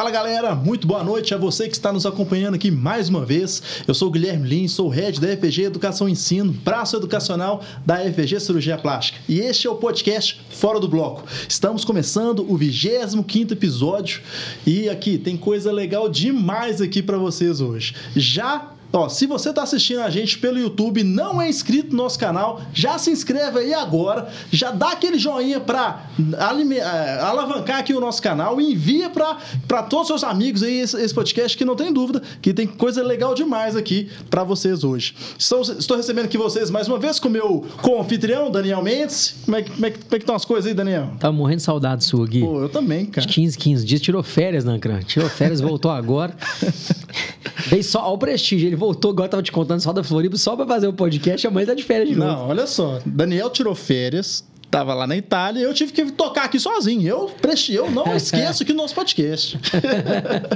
Fala 0.00 0.10
galera, 0.10 0.54
muito 0.54 0.86
boa 0.86 1.04
noite 1.04 1.34
a 1.34 1.36
você 1.36 1.68
que 1.68 1.74
está 1.74 1.92
nos 1.92 2.06
acompanhando 2.06 2.54
aqui 2.54 2.70
mais 2.70 3.10
uma 3.10 3.22
vez. 3.22 3.62
Eu 3.86 3.92
sou 3.92 4.08
o 4.08 4.10
Guilherme 4.10 4.48
Lins, 4.48 4.72
sou 4.72 4.88
head 4.88 5.20
da 5.20 5.28
FG 5.36 5.64
Educação 5.64 6.08
e 6.08 6.12
Ensino, 6.12 6.54
braço 6.54 6.96
educacional 6.96 7.62
da 7.84 7.98
FG 7.98 8.40
Cirurgia 8.40 8.78
Plástica. 8.78 9.18
E 9.28 9.40
este 9.40 9.66
é 9.66 9.70
o 9.70 9.74
podcast 9.74 10.40
Fora 10.48 10.80
do 10.80 10.88
Bloco. 10.88 11.24
Estamos 11.46 11.84
começando 11.84 12.50
o 12.50 12.56
25 12.56 13.52
episódio 13.52 14.22
e 14.66 14.88
aqui 14.88 15.18
tem 15.18 15.36
coisa 15.36 15.70
legal 15.70 16.08
demais 16.08 16.80
aqui 16.80 17.02
para 17.02 17.18
vocês 17.18 17.60
hoje. 17.60 17.94
Já 18.16 18.70
Ó, 18.92 19.08
se 19.08 19.26
você 19.26 19.50
está 19.50 19.62
assistindo 19.62 20.00
a 20.00 20.10
gente 20.10 20.38
pelo 20.38 20.58
YouTube, 20.58 21.04
não 21.04 21.40
é 21.40 21.48
inscrito 21.48 21.90
no 21.90 22.02
nosso 22.02 22.18
canal, 22.18 22.60
já 22.72 22.98
se 22.98 23.10
inscreve 23.10 23.60
aí 23.60 23.74
agora, 23.74 24.28
já 24.50 24.72
dá 24.72 24.92
aquele 24.92 25.18
joinha 25.18 25.60
para 25.60 26.06
é, 26.18 27.20
alavancar 27.20 27.78
aqui 27.78 27.94
o 27.94 28.00
nosso 28.00 28.20
canal 28.20 28.60
e 28.60 28.72
envia 28.72 29.08
para 29.10 29.82
todos 29.84 30.10
os 30.10 30.20
seus 30.20 30.24
amigos 30.24 30.62
aí 30.62 30.80
esse, 30.80 31.00
esse, 31.00 31.14
podcast 31.14 31.56
que 31.56 31.64
não 31.64 31.76
tem 31.76 31.92
dúvida 31.92 32.22
que 32.42 32.52
tem 32.52 32.66
coisa 32.66 33.02
legal 33.02 33.34
demais 33.34 33.76
aqui 33.76 34.08
para 34.28 34.42
vocês 34.42 34.82
hoje. 34.82 35.14
Estou, 35.38 35.60
estou 35.62 35.96
recebendo 35.96 36.24
aqui 36.24 36.36
vocês 36.36 36.70
mais 36.70 36.88
uma 36.88 36.98
vez 36.98 37.20
com 37.20 37.28
o 37.28 37.30
meu 37.30 37.64
co-anfitrião, 37.82 38.50
Daniel 38.50 38.82
Mendes. 38.82 39.36
Como 39.44 39.56
é, 39.56 39.62
como, 39.62 39.86
é, 39.86 39.90
como 39.90 40.04
é 40.06 40.10
que 40.10 40.16
estão 40.16 40.34
as 40.34 40.44
coisas 40.44 40.66
aí, 40.66 40.74
Daniel? 40.74 41.10
Tá 41.20 41.30
morrendo 41.30 41.58
de 41.58 41.62
saudade 41.62 42.04
sua, 42.04 42.26
Gui. 42.26 42.40
Pô, 42.40 42.62
eu 42.62 42.68
também, 42.68 43.06
cara. 43.06 43.26
De 43.26 43.32
15, 43.32 43.56
15 43.56 43.84
dias, 43.84 44.00
tirou 44.00 44.22
férias, 44.22 44.64
Nancran. 44.64 45.00
Tirou 45.02 45.28
férias, 45.28 45.60
voltou 45.60 45.90
agora. 45.90 46.34
Veio 47.66 47.84
só 47.84 48.00
ao 48.00 48.18
prestígio, 48.18 48.68
ele 48.68 48.76
voltou, 48.80 49.10
agora 49.10 49.28
tava 49.28 49.42
te 49.42 49.52
contando 49.52 49.80
só 49.80 49.92
da 49.92 50.02
Floripa, 50.02 50.36
só 50.38 50.56
pra 50.56 50.66
fazer 50.66 50.88
o 50.88 50.92
podcast, 50.92 51.46
amanhã 51.46 51.66
tá 51.66 51.74
de 51.74 51.84
férias 51.84 52.08
de 52.08 52.16
novo. 52.16 52.32
Não, 52.32 52.48
olha 52.48 52.66
só. 52.66 52.98
Daniel 53.04 53.50
tirou 53.50 53.74
férias, 53.74 54.42
tava 54.70 54.94
lá 54.94 55.06
na 55.06 55.16
Itália, 55.16 55.60
eu 55.60 55.74
tive 55.74 55.92
que 55.92 56.10
tocar 56.12 56.44
aqui 56.44 56.58
sozinho. 56.58 57.06
Eu, 57.06 57.30
eu 57.68 57.90
não 57.90 58.06
esqueço 58.16 58.62
aqui 58.62 58.72
no 58.72 58.82
nosso 58.82 58.94
podcast. 58.94 59.58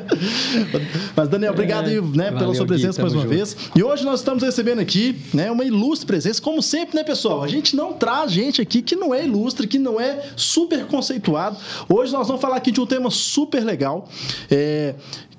Mas, 1.14 1.28
Daniel, 1.28 1.52
obrigado 1.52 1.88
aí, 1.88 2.00
né, 2.00 2.30
Valeu, 2.30 2.38
pela 2.38 2.54
sua 2.54 2.66
presença 2.66 2.96
Gui, 2.96 3.02
mais 3.02 3.12
uma 3.12 3.22
junto. 3.22 3.34
vez. 3.34 3.56
E 3.76 3.82
hoje 3.82 4.04
nós 4.04 4.20
estamos 4.20 4.42
recebendo 4.42 4.78
aqui 4.78 5.20
né, 5.34 5.50
uma 5.50 5.64
ilustre 5.64 6.06
presença, 6.06 6.40
como 6.40 6.62
sempre, 6.62 6.96
né, 6.96 7.04
pessoal? 7.04 7.42
A 7.42 7.48
gente 7.48 7.76
não 7.76 7.92
traz 7.92 8.32
gente 8.32 8.62
aqui 8.62 8.80
que 8.80 8.96
não 8.96 9.12
é 9.14 9.24
ilustre, 9.24 9.66
que 9.66 9.78
não 9.78 10.00
é 10.00 10.28
super 10.34 10.86
conceituado. 10.86 11.58
Hoje 11.88 12.10
nós 12.10 12.26
vamos 12.26 12.40
falar 12.40 12.56
aqui 12.56 12.70
de 12.70 12.80
um 12.80 12.86
tema 12.86 13.10
super 13.10 13.62
legal. 13.62 14.08
É, 14.50 14.94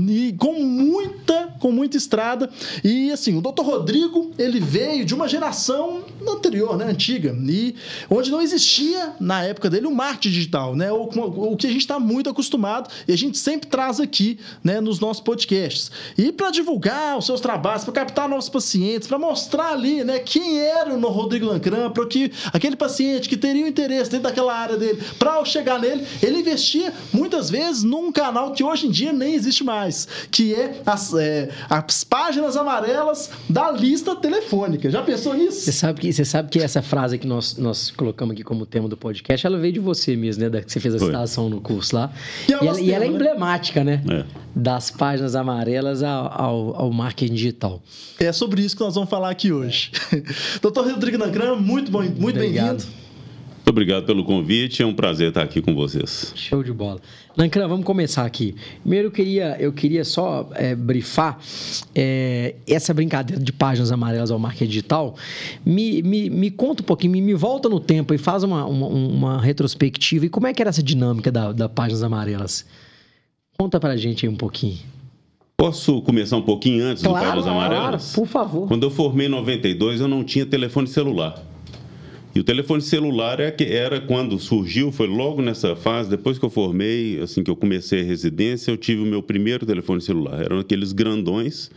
e 0.09 0.33
com 0.37 0.61
muita, 0.61 1.55
com 1.59 1.71
muita 1.71 1.97
estrada. 1.97 2.49
E, 2.83 3.11
assim, 3.11 3.37
o 3.37 3.41
doutor 3.41 3.56
Dr. 3.57 3.63
Rodrigo, 3.63 4.31
ele 4.37 4.59
veio 4.59 5.03
de 5.03 5.15
uma 5.15 5.27
geração 5.27 6.03
anterior, 6.27 6.77
né, 6.77 6.85
antiga, 6.85 7.35
e 7.47 7.75
onde 8.09 8.29
não 8.29 8.41
existia, 8.41 9.13
na 9.19 9.43
época 9.43 9.69
dele, 9.69 9.87
o 9.87 9.93
marketing 9.93 10.29
digital, 10.29 10.75
né, 10.75 10.91
o, 10.91 11.03
o 11.03 11.57
que 11.57 11.65
a 11.65 11.69
gente 11.69 11.81
está 11.81 11.99
muito 11.99 12.29
acostumado 12.29 12.89
e 13.07 13.13
a 13.13 13.17
gente 13.17 13.37
sempre 13.37 13.67
traz 13.67 13.99
aqui, 13.99 14.39
né, 14.63 14.79
nos 14.79 14.99
nossos 14.99 15.23
podcasts. 15.23 15.91
E 16.17 16.31
para 16.31 16.51
divulgar 16.51 17.17
os 17.17 17.25
seus 17.25 17.41
trabalhos, 17.41 17.83
para 17.83 17.93
captar 17.93 18.29
novos 18.29 18.49
pacientes, 18.49 19.07
para 19.07 19.17
mostrar 19.17 19.71
ali, 19.71 20.03
né, 20.03 20.19
quem 20.19 20.59
era 20.59 20.93
o 20.93 21.09
Rodrigo 21.09 21.45
Lancran, 21.45 21.89
para 21.89 22.05
que 22.05 22.31
aquele 22.53 22.75
paciente 22.75 23.29
que 23.29 23.37
teria 23.37 23.65
um 23.65 23.67
interesse 23.67 24.11
dentro 24.11 24.27
daquela 24.27 24.53
área 24.53 24.77
dele, 24.77 25.01
para 25.17 25.43
chegar 25.45 25.79
nele, 25.79 26.05
ele 26.21 26.39
investia 26.39 26.93
muitas 27.13 27.49
vezes 27.49 27.83
num 27.83 28.11
canal 28.11 28.51
que 28.51 28.63
hoje 28.63 28.87
em 28.87 28.91
dia 28.91 29.13
nem 29.13 29.33
existe 29.33 29.63
mais, 29.63 30.07
que 30.29 30.53
é 30.53 30.81
as, 30.85 31.13
é, 31.13 31.49
as 31.69 32.03
páginas 32.03 32.57
amarelas 32.57 33.29
da 33.49 33.71
lista 33.71 34.15
telefônica. 34.15 34.89
Já 34.89 35.01
pensou 35.01 35.33
nisso? 35.33 35.61
Você 35.61 35.71
sabe 35.71 36.01
que, 36.01 36.11
você 36.11 36.25
sabe 36.25 36.49
que 36.49 36.59
essa 36.59 36.81
frase 36.81 37.17
que 37.17 37.27
nós, 37.27 37.57
nós 37.57 37.91
colocamos 37.91 38.33
aqui 38.33 38.43
como 38.43 38.65
tema 38.65 38.87
do 38.87 38.97
podcast, 38.97 39.45
ela 39.45 39.57
veio 39.57 39.73
de 39.73 39.79
você 39.79 40.15
mesmo, 40.15 40.43
né? 40.43 40.49
Da, 40.49 40.61
que 40.61 40.71
você 40.71 40.79
fez 40.79 40.95
a 40.95 40.99
Foi. 40.99 41.07
citação 41.07 41.49
no 41.49 41.61
curso 41.61 41.95
lá. 41.95 42.11
E, 42.47 42.53
é 42.53 42.57
e, 42.63 42.67
ela, 42.67 42.81
e 42.81 42.91
ela, 42.91 43.05
é 43.05 43.07
né? 43.07 43.15
emblemática, 43.15 43.83
né? 43.83 44.01
É. 44.09 44.25
Das 44.55 44.91
páginas 44.91 45.35
amarelas 45.35 46.03
ao, 46.03 46.41
ao, 46.41 46.75
ao, 46.81 46.91
marketing 46.91 47.33
digital. 47.33 47.81
É 48.19 48.31
sobre 48.31 48.61
isso 48.61 48.75
que 48.75 48.83
nós 48.83 48.95
vamos 48.95 49.09
falar 49.09 49.29
aqui 49.29 49.51
hoje. 49.51 49.91
Doutor 50.61 50.85
Rodrigo 50.85 51.17
Nagram, 51.17 51.59
muito, 51.59 51.91
bom, 51.91 52.03
muito 52.03 52.39
bem-vindo. 52.39 52.83
Muito 53.67 53.73
obrigado 53.73 54.05
pelo 54.05 54.23
convite, 54.23 54.81
é 54.81 54.85
um 54.85 54.93
prazer 54.93 55.27
estar 55.27 55.43
aqui 55.43 55.61
com 55.61 55.75
vocês. 55.75 56.31
Show 56.37 56.63
de 56.63 56.71
bola. 56.71 57.01
Nancran, 57.35 57.67
vamos 57.67 57.85
começar 57.85 58.25
aqui. 58.25 58.55
Primeiro 58.79 59.09
eu 59.09 59.11
queria, 59.11 59.57
eu 59.59 59.73
queria 59.73 60.05
só 60.05 60.49
é, 60.53 60.73
brifar 60.73 61.37
é, 61.93 62.55
essa 62.65 62.93
brincadeira 62.93 63.43
de 63.43 63.51
páginas 63.51 63.91
amarelas 63.91 64.31
ao 64.31 64.39
marketing 64.39 64.67
digital. 64.67 65.17
Me, 65.65 66.01
me, 66.01 66.29
me 66.29 66.49
conta 66.49 66.81
um 66.81 66.85
pouquinho, 66.85 67.11
me, 67.11 67.21
me 67.21 67.33
volta 67.33 67.67
no 67.67 67.77
tempo 67.77 68.13
e 68.13 68.17
faz 68.17 68.41
uma, 68.41 68.65
uma, 68.65 68.87
uma, 68.87 69.41
retrospectiva. 69.41 70.27
E 70.27 70.29
como 70.29 70.47
é 70.47 70.53
que 70.53 70.61
era 70.61 70.69
essa 70.69 70.81
dinâmica 70.81 71.29
da, 71.29 71.51
da 71.51 71.67
páginas 71.67 72.03
amarelas? 72.03 72.65
Conta 73.59 73.81
pra 73.81 73.97
gente 73.97 74.25
aí 74.25 74.31
um 74.31 74.37
pouquinho. 74.37 74.79
Posso 75.57 76.01
começar 76.03 76.37
um 76.37 76.41
pouquinho 76.41 76.85
antes 76.85 77.03
claro, 77.03 77.17
do 77.17 77.25
Páginas 77.25 77.47
Amarelas? 77.47 78.13
Claro, 78.13 78.15
por 78.15 78.27
favor. 78.31 78.67
Quando 78.69 78.83
eu 78.83 78.91
formei 78.91 79.27
em 79.27 79.29
92, 79.29 79.99
eu 79.99 80.07
não 80.07 80.23
tinha 80.23 80.45
telefone 80.45 80.87
celular. 80.87 81.43
E 82.37 82.39
o 82.39 82.43
telefone 82.43 82.83
celular 82.83 83.39
é 83.39 83.49
que 83.49 83.63
era 83.63 83.99
quando 83.99 84.37
surgiu, 84.37 84.91
foi 84.91 85.07
logo 85.07 85.41
nessa 85.41 85.75
fase, 85.75 86.07
depois 86.07 86.37
que 86.37 86.45
eu 86.45 86.51
formei, 86.51 87.19
assim 87.19 87.41
que 87.41 87.49
eu 87.49 87.55
comecei 87.55 88.01
a 88.01 88.03
residência, 88.03 88.69
eu 88.69 88.77
tive 88.77 89.01
o 89.01 89.07
meu 89.07 89.23
primeiro 89.23 89.65
telefone 89.65 89.99
celular. 89.99 90.43
Eram 90.43 90.59
aqueles 90.59 90.91
grandões. 90.91 91.71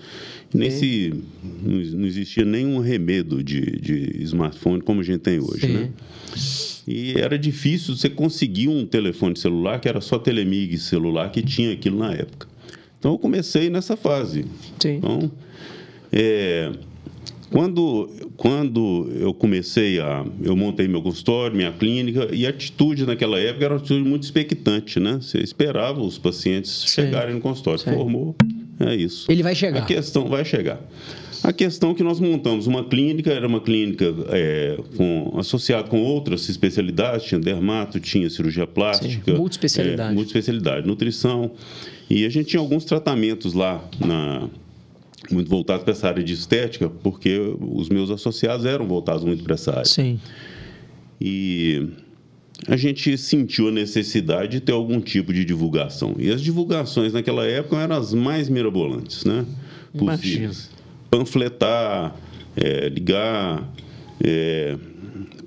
Nesse 0.53 1.15
não 1.63 2.07
existia 2.07 2.45
nenhum 2.45 2.79
remedo 2.79 3.43
de, 3.43 3.63
de 3.81 4.23
smartphone 4.25 4.83
como 4.83 5.01
a 5.01 5.03
gente 5.03 5.21
tem 5.21 5.39
hoje, 5.39 5.63
Sim. 5.63 5.73
né? 5.73 5.91
E 6.87 7.15
era 7.19 7.39
difícil 7.39 7.97
você 7.97 8.11
conseguir 8.11 8.69
um 8.69 8.85
telefone 8.85 9.39
celular 9.39 9.81
que 9.81 9.89
era 9.89 10.03
só 10.03 10.19
Telemig 10.19 10.77
celular 10.77 11.31
que 11.33 11.41
tinha 11.41 11.73
aquilo 11.73 11.99
na 11.99 12.13
época. 12.13 12.47
Então 12.99 13.13
eu 13.13 13.19
comecei 13.19 13.71
nessa 13.71 13.97
fase. 13.97 14.45
Sim. 14.79 14.97
Então, 14.97 15.33
é, 16.13 16.71
quando, 17.51 18.09
quando 18.37 19.11
eu 19.15 19.35
comecei 19.35 20.01
a. 20.01 20.25
Eu 20.43 20.55
montei 20.55 20.87
meu 20.87 21.03
consultório, 21.03 21.57
minha 21.57 21.73
clínica, 21.73 22.29
e 22.33 22.47
a 22.47 22.51
atitude 22.51 23.05
naquela 23.05 23.39
época 23.39 23.65
era 23.65 23.75
uma 23.75 23.81
atitude 23.81 24.09
muito 24.09 24.23
expectante, 24.23 25.01
né? 25.01 25.19
Você 25.21 25.39
esperava 25.39 26.01
os 26.01 26.17
pacientes 26.17 26.71
Sim. 26.71 27.03
chegarem 27.03 27.35
no 27.35 27.41
consultório. 27.41 27.81
Sim. 27.81 27.93
Formou, 27.93 28.37
é 28.79 28.95
isso. 28.95 29.31
Ele 29.31 29.43
vai 29.43 29.55
chegar. 29.55 29.83
A 29.83 29.85
questão 29.85 30.29
vai 30.29 30.45
chegar. 30.45 30.81
A 31.43 31.53
questão 31.53 31.93
é 31.93 31.95
que 31.95 32.03
nós 32.03 32.21
montamos 32.21 32.67
uma 32.67 32.85
clínica, 32.85 33.33
era 33.33 33.47
uma 33.47 33.61
clínica 33.61 34.15
é, 34.29 34.77
com, 34.97 35.35
associada 35.39 35.89
com 35.89 36.03
outras 36.03 36.49
especialidades, 36.49 37.27
tinha 37.27 37.41
dermato, 37.41 37.99
tinha 37.99 38.29
cirurgia 38.29 38.67
plástica. 38.67 39.33
Sim, 39.33 39.39
multiespecialidade. 39.39 40.13
É, 40.13 40.15
multiespecialidade, 40.15 40.87
nutrição. 40.87 41.53
E 42.11 42.27
a 42.27 42.29
gente 42.29 42.49
tinha 42.49 42.61
alguns 42.61 42.85
tratamentos 42.85 43.55
lá 43.55 43.83
na, 43.99 44.49
muito 45.31 45.51
voltado 45.51 45.85
para 45.85 45.93
essa 45.93 46.09
área 46.09 46.23
de 46.23 46.33
estética, 46.33 46.89
porque 46.89 47.39
os 47.61 47.89
meus 47.89 48.11
associados 48.11 48.65
eram 48.65 48.87
voltados 48.87 49.25
muito 49.25 49.43
para 49.43 49.55
essa 49.55 49.71
área. 49.73 49.85
Sim. 49.85 50.19
E 51.21 51.89
a 52.67 52.77
gente 52.77 53.17
sentiu 53.19 53.69
a 53.69 53.71
necessidade 53.71 54.53
de 54.53 54.61
ter 54.61 54.73
algum 54.73 55.01
tipo 55.01 55.33
de 55.33 55.45
divulgação. 55.45 56.15
E 56.19 56.31
as 56.31 56.41
divulgações 56.41 57.13
naquela 57.13 57.47
época 57.47 57.77
eram 57.77 57.97
as 57.97 58.15
mais 58.15 58.49
mirabolantes, 58.49 59.25
né? 59.25 59.45
Possíveis. 59.97 60.71
Panfletar, 61.11 62.17
é, 62.57 62.89
ligar, 62.89 63.69
é, 64.23 64.77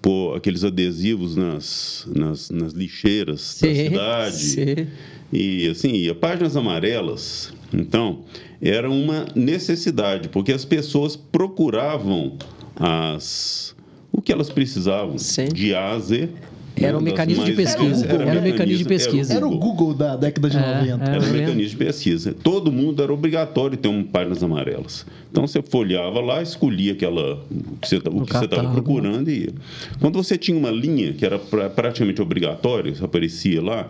pôr 0.01 0.35
aqueles 0.35 0.63
adesivos 0.63 1.35
nas, 1.35 2.07
nas, 2.13 2.49
nas 2.49 2.73
lixeiras 2.73 3.41
sim, 3.41 3.67
da 3.67 3.75
cidade. 3.75 4.37
Sim. 4.37 4.87
E 5.31 5.69
assim, 5.69 6.13
páginas 6.15 6.55
amarelas, 6.55 7.53
então, 7.73 8.21
era 8.61 8.89
uma 8.89 9.25
necessidade, 9.35 10.29
porque 10.29 10.51
as 10.51 10.65
pessoas 10.65 11.15
procuravam 11.15 12.37
as 12.75 13.75
o 14.11 14.21
que 14.21 14.31
elas 14.31 14.49
precisavam 14.49 15.17
sim. 15.17 15.47
de 15.47 15.73
A 15.73 15.91
a 15.91 15.99
Z 15.99 16.29
era 16.75 16.97
um 16.97 17.01
mecanismo 17.01 17.45
de 17.45 17.53
pesquisa. 17.53 18.05
Era, 18.05 18.23
era, 18.23 18.39
um 18.39 18.43
mecanismo 18.43 18.77
de 18.79 18.85
pesquisa. 18.85 19.33
Era 19.33 19.47
o 19.47 19.57
Google 19.57 19.93
da 19.93 20.15
década 20.15 20.49
de 20.49 20.57
é, 20.57 20.95
90. 20.95 21.03
Era 21.03 21.23
um 21.23 21.31
mecanismo 21.31 21.69
de 21.69 21.85
pesquisa. 21.85 22.33
Todo 22.33 22.71
mundo 22.71 23.03
era 23.03 23.13
obrigatório 23.13 23.77
ter 23.77 23.87
um 23.87 24.03
páginas 24.03 24.43
amarelas. 24.43 25.05
Então 25.31 25.45
você 25.45 25.61
folheava 25.61 26.19
lá, 26.19 26.41
escolhia 26.41 26.93
aquela, 26.93 27.35
o 27.35 27.77
que 27.79 27.87
você 27.87 27.97
estava 27.97 28.71
procurando 28.71 29.29
e 29.29 29.43
ia. 29.43 29.53
Quando 29.99 30.21
você 30.21 30.37
tinha 30.37 30.57
uma 30.57 30.71
linha 30.71 31.13
que 31.13 31.25
era 31.25 31.37
pra, 31.37 31.69
praticamente 31.69 32.21
obrigatória, 32.21 32.93
aparecia 33.01 33.61
lá, 33.61 33.89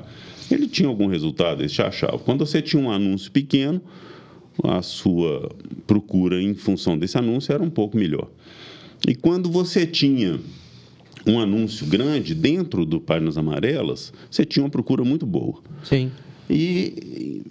ele 0.51 0.67
tinha 0.67 0.87
algum 0.87 1.07
resultado, 1.07 1.61
ele 1.61 1.69
te 1.69 1.81
achava. 1.81 2.17
Quando 2.19 2.45
você 2.45 2.61
tinha 2.61 2.81
um 2.81 2.91
anúncio 2.91 3.31
pequeno, 3.31 3.81
a 4.63 4.81
sua 4.81 5.49
procura 5.87 6.41
em 6.41 6.53
função 6.53 6.97
desse 6.97 7.17
anúncio 7.17 7.53
era 7.53 7.63
um 7.63 7.69
pouco 7.69 7.97
melhor. 7.97 8.29
E 9.07 9.15
quando 9.15 9.49
você 9.49 9.85
tinha 9.85 10.39
um 11.25 11.39
anúncio 11.39 11.85
grande 11.87 12.35
dentro 12.35 12.85
do 12.85 12.99
Páginas 12.99 13.37
Amarelas, 13.37 14.13
você 14.29 14.45
tinha 14.45 14.63
uma 14.63 14.69
procura 14.69 15.03
muito 15.03 15.25
boa. 15.25 15.61
Sim. 15.83 16.11
E 16.49 17.41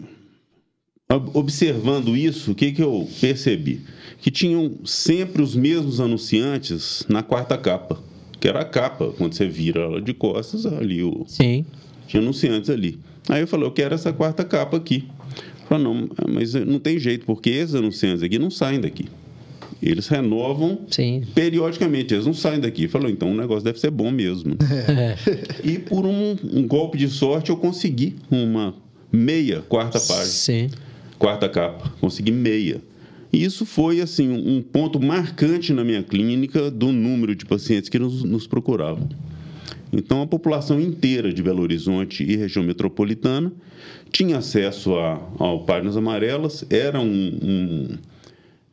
observando 1.35 2.17
isso, 2.17 2.53
o 2.53 2.55
que, 2.55 2.73
que 2.73 2.83
eu 2.83 3.09
percebi? 3.21 3.81
Que 4.21 4.31
tinham 4.31 4.73
sempre 4.85 5.43
os 5.43 5.55
mesmos 5.55 6.00
anunciantes 6.00 7.05
na 7.09 7.23
quarta 7.23 7.59
capa, 7.59 7.99
que 8.41 8.49
era 8.49 8.61
a 8.61 8.65
capa, 8.65 9.12
quando 9.17 9.35
você 9.35 9.47
vira 9.47 9.81
ela 9.81 10.00
de 10.00 10.15
costas, 10.15 10.65
ali 10.65 11.03
o. 11.03 11.25
Sim. 11.27 11.67
Tinha 12.12 12.23
anunciantes 12.23 12.69
ali. 12.69 12.99
Aí 13.26 13.41
eu 13.41 13.47
falei, 13.47 13.64
eu 13.64 13.70
quero 13.70 13.94
essa 13.94 14.12
quarta 14.12 14.44
capa 14.44 14.76
aqui. 14.76 15.09
Falei, 15.67 15.82
não, 15.82 16.11
mas 16.29 16.53
não 16.53 16.79
tem 16.79 16.99
jeito, 16.99 17.25
porque 17.25 17.49
esses 17.49 17.75
anunciantes 17.75 18.23
aqui 18.23 18.38
não 18.38 18.50
saem 18.50 18.79
daqui. 18.79 19.06
Eles 19.82 20.09
renovam 20.09 20.81
Sim. 20.91 21.23
periodicamente, 21.35 22.12
eles 22.12 22.26
não 22.26 22.35
saem 22.35 22.61
daqui. 22.61 22.87
Falou, 22.87 23.09
então 23.09 23.32
o 23.32 23.35
negócio 23.35 23.64
deve 23.64 23.81
ser 23.81 23.91
bom 23.91 24.11
mesmo. 24.11 24.59
É. 24.61 25.17
E 25.64 25.79
por 25.79 26.05
um, 26.05 26.37
um, 26.53 26.67
golpe 26.67 26.99
de 26.99 27.09
sorte 27.09 27.49
eu 27.49 27.56
consegui 27.56 28.17
uma 28.31 28.75
meia 29.11 29.62
quarta 29.62 29.99
página. 29.99 30.26
Sim. 30.26 30.70
Quarta 31.19 31.49
capa. 31.49 31.94
Consegui 31.99 32.31
meia. 32.31 32.82
E 33.32 33.43
isso 33.43 33.65
foi 33.65 34.03
assim 34.03 34.29
um 34.31 34.61
ponto 34.61 35.00
marcante 35.00 35.73
na 35.73 35.82
minha 35.82 36.03
clínica 36.03 36.70
do 36.70 36.93
número 36.93 37.35
de 37.35 37.47
pacientes 37.47 37.88
que 37.88 37.99
nos, 37.99 38.23
nos 38.23 38.47
procuravam. 38.47 39.08
Então, 39.93 40.23
a 40.23 40.27
população 40.27 40.81
inteira 40.81 41.33
de 41.33 41.43
Belo 41.43 41.62
Horizonte 41.62 42.25
e 42.25 42.35
região 42.35 42.65
metropolitana 42.65 43.53
tinha 44.11 44.39
acesso 44.39 44.94
a, 44.94 45.21
ao 45.39 45.65
Páginas 45.65 45.97
Amarelas, 45.97 46.65
era 46.71 46.99
um, 46.99 47.39
um 47.43 47.99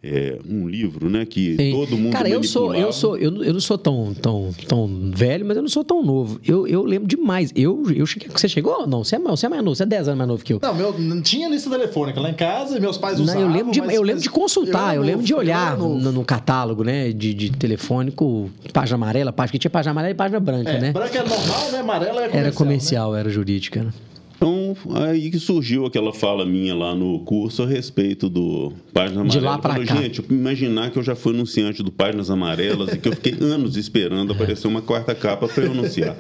é, 0.01 0.39
um 0.49 0.67
livro, 0.67 1.09
né, 1.09 1.25
que 1.25 1.57
Sim. 1.57 1.71
todo 1.71 1.97
mundo 1.97 2.13
Cara, 2.13 2.29
eu 2.29 2.41
sou, 2.41 2.73
eu 2.73 2.91
sou, 2.93 3.17
eu, 3.17 3.43
eu 3.43 3.51
não 3.51 3.59
sou 3.59 3.77
tão, 3.77 4.13
tão, 4.13 4.53
tão 4.65 5.11
velho, 5.13 5.45
mas 5.45 5.57
eu 5.57 5.61
não 5.61 5.69
sou 5.69 5.83
tão 5.83 6.01
novo. 6.01 6.39
Eu, 6.45 6.65
eu 6.65 6.83
lembro 6.83 7.05
demais. 7.05 7.51
Eu, 7.53 7.83
eu 7.93 8.05
cheguei, 8.05 8.29
você 8.29 8.47
chegou? 8.47 8.87
Não, 8.87 9.03
você 9.03 9.17
é, 9.17 9.19
você 9.19 9.45
é 9.45 9.49
mais 9.49 9.61
novo, 9.61 9.75
você 9.75 9.83
é 9.83 9.85
10 9.85 10.07
anos 10.07 10.17
mais 10.17 10.27
novo 10.29 10.43
que 10.43 10.53
eu. 10.53 10.59
Não, 10.61 10.73
meu, 10.73 10.97
não 10.97 11.21
tinha 11.21 11.49
lista 11.49 11.69
telefônica 11.69 12.19
lá 12.19 12.29
em 12.29 12.33
casa, 12.33 12.79
meus 12.79 12.97
pais 12.97 13.19
usavam. 13.19 13.41
Não, 13.41 13.49
eu 13.49 13.53
lembro 13.53 13.73
de, 13.73 13.81
mas, 13.81 13.93
eu 13.93 14.01
lembro 14.01 14.21
de 14.21 14.29
consultar, 14.29 14.95
eu, 14.95 15.01
eu 15.01 15.05
lembro 15.05 15.25
de 15.25 15.33
olhar 15.33 15.77
no, 15.77 15.97
no, 16.11 16.23
catálogo, 16.23 16.83
né, 16.83 17.11
de, 17.11 17.33
de 17.33 17.51
telefônico, 17.51 18.49
página 18.71 18.95
amarela, 18.95 19.33
página 19.33 19.51
que 19.51 19.59
tinha 19.59 19.71
página 19.71 19.91
amarela 19.91 20.11
e 20.11 20.15
página 20.15 20.39
branca, 20.39 20.71
é, 20.71 20.79
né? 20.79 20.91
Branca 20.93 21.17
era 21.17 21.27
normal, 21.27 21.71
né? 21.71 21.79
Amarela 21.79 22.21
era 22.21 22.29
comercial. 22.29 22.39
Era 22.39 22.51
comercial, 22.53 23.11
né? 23.11 23.19
era 23.19 23.29
jurídica. 23.29 23.83
Né? 23.83 23.91
Então, 24.39 24.73
aí 24.95 25.29
que 25.29 25.37
surgiu 25.37 25.85
aquela 25.85 26.13
fala 26.13 26.45
minha 26.45 26.73
lá 26.73 26.95
no 26.95 27.19
curso 27.19 27.63
a 27.63 27.67
respeito 27.67 28.29
do 28.29 28.71
Páginas 28.93 29.17
Amarelas. 29.17 29.33
De 29.33 29.39
lá 29.41 29.57
para 29.57 29.85
cá. 29.85 29.95
Gente, 29.97 30.23
imaginar 30.29 30.91
que 30.91 30.97
eu 30.97 31.03
já 31.03 31.13
fui 31.13 31.33
anunciante 31.33 31.83
do 31.83 31.91
Páginas 31.91 32.29
Amarelas 32.29 32.93
e 32.93 32.97
que 32.97 33.09
eu 33.09 33.11
fiquei 33.11 33.35
anos 33.41 33.75
esperando 33.75 34.31
aparecer 34.31 34.65
uma 34.65 34.81
quarta 34.81 35.13
capa 35.13 35.45
para 35.45 35.65
eu 35.65 35.71
anunciar. 35.73 36.15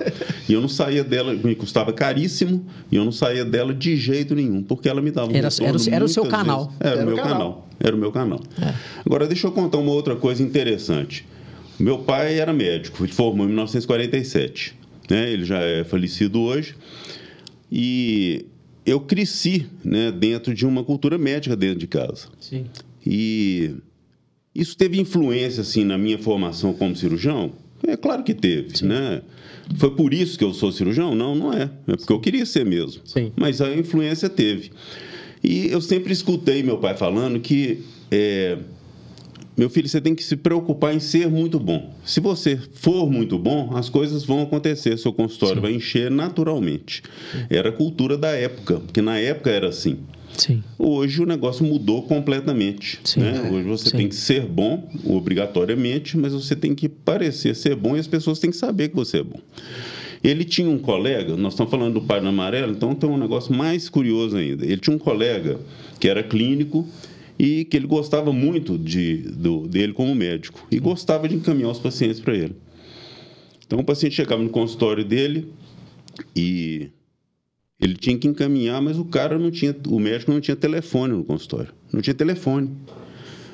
E 0.49 0.51
eu 0.51 0.59
não 0.59 0.67
saía 0.67 1.01
dela, 1.01 1.33
me 1.33 1.55
custava 1.55 1.93
caríssimo, 1.93 2.65
e 2.91 2.97
eu 2.97 3.05
não 3.05 3.11
saía 3.13 3.45
dela 3.45 3.73
de 3.73 3.95
jeito 3.95 4.35
nenhum, 4.35 4.61
porque 4.63 4.89
ela 4.89 5.01
me 5.01 5.11
dava 5.11 5.31
um 5.31 5.35
Era, 5.35 5.47
era, 5.61 5.77
era 5.89 6.03
o 6.03 6.09
seu 6.09 6.25
canal. 6.25 6.73
Era, 6.77 6.95
era, 6.95 7.03
o 7.03 7.05
meu 7.05 7.15
canal. 7.15 7.31
canal. 7.31 7.67
Era 7.79 7.95
o 7.95 7.99
meu 7.99 8.11
canal. 8.11 8.41
É. 8.61 8.73
Agora, 9.05 9.27
deixa 9.27 9.47
eu 9.47 9.51
contar 9.53 9.77
uma 9.77 9.91
outra 9.91 10.17
coisa 10.17 10.43
interessante. 10.43 11.25
Meu 11.79 11.99
pai 11.99 12.37
era 12.37 12.51
médico, 12.51 13.05
ele 13.05 13.13
formou 13.13 13.45
em 13.45 13.49
1947. 13.49 14.77
Né? 15.09 15.31
Ele 15.31 15.45
já 15.45 15.59
é 15.59 15.85
falecido 15.85 16.41
hoje. 16.41 16.75
E 17.71 18.45
eu 18.85 18.99
cresci 18.99 19.67
né, 19.83 20.11
dentro 20.11 20.53
de 20.53 20.65
uma 20.65 20.83
cultura 20.83 21.17
médica 21.17 21.55
dentro 21.55 21.79
de 21.79 21.87
casa. 21.87 22.27
Sim. 22.39 22.65
E 23.05 23.75
isso 24.53 24.75
teve 24.75 24.99
influência 24.99 25.61
assim 25.61 25.83
na 25.83 25.97
minha 25.97 26.17
formação 26.17 26.73
como 26.73 26.95
cirurgião? 26.95 27.51
É 27.87 27.95
claro 27.95 28.23
que 28.23 28.33
teve, 28.33 28.77
Sim. 28.77 28.87
né? 28.87 29.21
Foi 29.77 29.95
por 29.95 30.13
isso 30.13 30.37
que 30.37 30.43
eu 30.43 30.53
sou 30.53 30.71
cirurgião? 30.71 31.15
Não, 31.15 31.35
não 31.35 31.53
é. 31.53 31.69
É 31.87 31.95
porque 31.95 32.11
eu 32.11 32.19
queria 32.19 32.45
ser 32.45 32.65
mesmo. 32.65 33.01
Sim. 33.05 33.31
Mas 33.35 33.61
a 33.61 33.73
influência 33.73 34.27
teve. 34.27 34.71
E 35.43 35.67
eu 35.67 35.79
sempre 35.79 36.11
escutei 36.11 36.63
meu 36.63 36.77
pai 36.77 36.97
falando 36.97 37.39
que 37.39 37.83
é, 38.11 38.57
meu 39.59 39.69
filho, 39.69 39.89
você 39.89 39.99
tem 39.99 40.15
que 40.15 40.23
se 40.23 40.37
preocupar 40.37 40.95
em 40.95 41.01
ser 41.01 41.29
muito 41.29 41.59
bom. 41.59 41.93
Se 42.05 42.21
você 42.21 42.57
for 42.75 43.11
muito 43.11 43.37
bom, 43.37 43.75
as 43.75 43.89
coisas 43.89 44.23
vão 44.23 44.41
acontecer, 44.41 44.97
seu 44.97 45.11
consultório 45.11 45.55
Sim. 45.57 45.61
vai 45.61 45.73
encher 45.73 46.09
naturalmente. 46.09 47.03
Era 47.49 47.67
a 47.67 47.71
cultura 47.73 48.17
da 48.17 48.29
época, 48.29 48.79
porque 48.79 49.01
na 49.01 49.19
época 49.19 49.49
era 49.49 49.67
assim. 49.67 49.97
Sim. 50.37 50.63
Hoje 50.77 51.21
o 51.21 51.25
negócio 51.25 51.65
mudou 51.65 52.03
completamente. 52.03 53.01
Né? 53.17 53.49
Hoje 53.51 53.67
você 53.67 53.89
Sim. 53.89 53.97
tem 53.97 54.07
que 54.07 54.15
ser 54.15 54.45
bom, 54.45 54.89
obrigatoriamente, 55.03 56.17
mas 56.17 56.31
você 56.31 56.55
tem 56.55 56.73
que 56.73 56.87
parecer 56.87 57.53
ser 57.53 57.75
bom 57.75 57.97
e 57.97 57.99
as 57.99 58.07
pessoas 58.07 58.39
têm 58.39 58.51
que 58.51 58.57
saber 58.57 58.87
que 58.87 58.95
você 58.95 59.17
é 59.17 59.23
bom. 59.23 59.41
Ele 60.23 60.45
tinha 60.45 60.69
um 60.69 60.79
colega, 60.79 61.35
nós 61.35 61.51
estamos 61.51 61.69
falando 61.69 61.95
do 61.95 62.01
pai 62.01 62.19
amarelo, 62.19 62.71
então 62.71 62.95
tem 62.95 63.09
um 63.09 63.17
negócio 63.17 63.53
mais 63.53 63.89
curioso 63.89 64.37
ainda. 64.37 64.65
Ele 64.65 64.77
tinha 64.77 64.95
um 64.95 64.99
colega 64.99 65.59
que 65.99 66.07
era 66.07 66.23
clínico 66.23 66.87
e 67.39 67.63
que 67.63 67.77
ele 67.77 67.87
gostava 67.87 68.33
muito 68.33 68.77
de, 68.77 69.17
do, 69.17 69.65
dele 69.65 69.93
como 69.93 70.13
médico 70.13 70.67
e 70.69 70.77
gostava 70.77 71.29
de 71.29 71.35
encaminhar 71.35 71.71
os 71.71 71.79
pacientes 71.79 72.19
para 72.19 72.35
ele. 72.35 72.55
Então 73.65 73.79
o 73.79 73.83
paciente 73.83 74.15
chegava 74.15 74.43
no 74.43 74.49
consultório 74.49 75.05
dele 75.05 75.47
e 76.35 76.89
ele 77.79 77.95
tinha 77.95 78.17
que 78.17 78.27
encaminhar, 78.27 78.81
mas 78.81 78.99
o 78.99 79.05
cara 79.05 79.39
não 79.39 79.49
tinha, 79.49 79.73
o 79.87 79.99
médico 79.99 80.31
não 80.31 80.41
tinha 80.41 80.55
telefone 80.55 81.13
no 81.13 81.23
consultório, 81.23 81.71
não 81.93 82.01
tinha 82.01 82.13
telefone. 82.13 82.69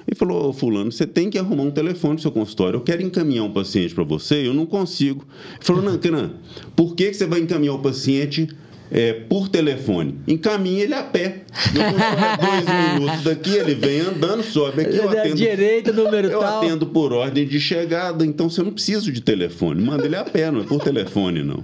Ele 0.08 0.16
falou, 0.16 0.52
fulano, 0.54 0.92
você 0.92 1.06
tem 1.06 1.30
que 1.30 1.38
arrumar 1.38 1.64
um 1.64 1.72
telefone 1.72 2.16
no 2.16 2.20
seu 2.20 2.32
consultório. 2.32 2.78
Eu 2.78 2.82
quero 2.82 3.02
encaminhar 3.02 3.44
um 3.44 3.52
paciente 3.52 3.94
para 3.94 4.04
você, 4.04 4.48
eu 4.48 4.54
não 4.54 4.66
consigo. 4.66 5.26
Ele 5.54 5.60
falou, 5.62 5.82
Nancanan, 5.82 6.34
por 6.76 6.96
que, 6.96 7.08
que 7.08 7.14
você 7.14 7.26
vai 7.26 7.40
encaminhar 7.40 7.76
o 7.76 7.80
paciente 7.80 8.48
é, 8.92 9.14
por 9.14 9.50
telefone. 9.50 10.20
Encaminha 10.28 10.84
ele 10.84 10.94
a 10.94 11.04
pé. 11.04 11.42
dois 11.74 13.00
minutos 13.00 13.24
daqui, 13.24 13.56
ele 13.56 13.76
vem 13.76 14.02
andando, 14.02 14.44
sobe 14.44 14.82
aqui, 14.84 14.98
eu 14.98 15.10
atendo. 15.10 15.36
Direita, 15.36 15.92
número 15.92 16.28
eu 16.28 16.40
tal. 16.40 16.58
atendo 16.60 16.86
por 16.88 17.14
ordem 17.14 17.46
de 17.46 17.60
chegada, 17.60 18.26
então 18.26 18.50
você 18.50 18.62
não 18.62 18.72
precisa 18.72 19.12
de 19.12 19.22
telefone. 19.22 19.82
Manda 19.82 20.06
ele 20.06 20.16
a 20.16 20.24
pé, 20.24 20.52
não 20.52 20.62
é 20.62 20.64
por 20.64 20.82
telefone, 20.82 21.44
não. 21.44 21.64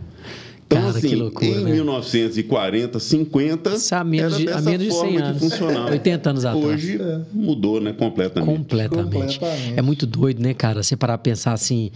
Então, 0.71 0.83
Cara, 0.83 0.97
assim, 0.97 1.15
loucura, 1.15 1.45
em 1.45 1.63
né? 1.65 1.71
1940, 1.73 2.97
50, 2.97 3.69
Isso 3.71 3.93
há 3.93 4.03
menos 4.05 4.37
de, 4.37 4.49
há 4.49 4.61
menos 4.61 4.85
de 4.85 4.93
100 4.93 5.17
anos. 5.17 5.61
80 5.91 6.29
anos 6.29 6.45
atrás. 6.45 6.65
Hoje 6.65 7.01
é. 7.01 7.19
mudou, 7.33 7.81
né? 7.81 7.91
Completamente. 7.91 8.57
Completamente. 8.57 9.39
Completamente. 9.39 9.73
É 9.77 9.81
muito 9.81 10.07
doido, 10.07 10.41
né, 10.41 10.53
cara? 10.53 10.81
Você 10.81 10.95
parar 10.95 11.17
pra 11.17 11.23
pensar 11.23 11.51
assim, 11.51 11.91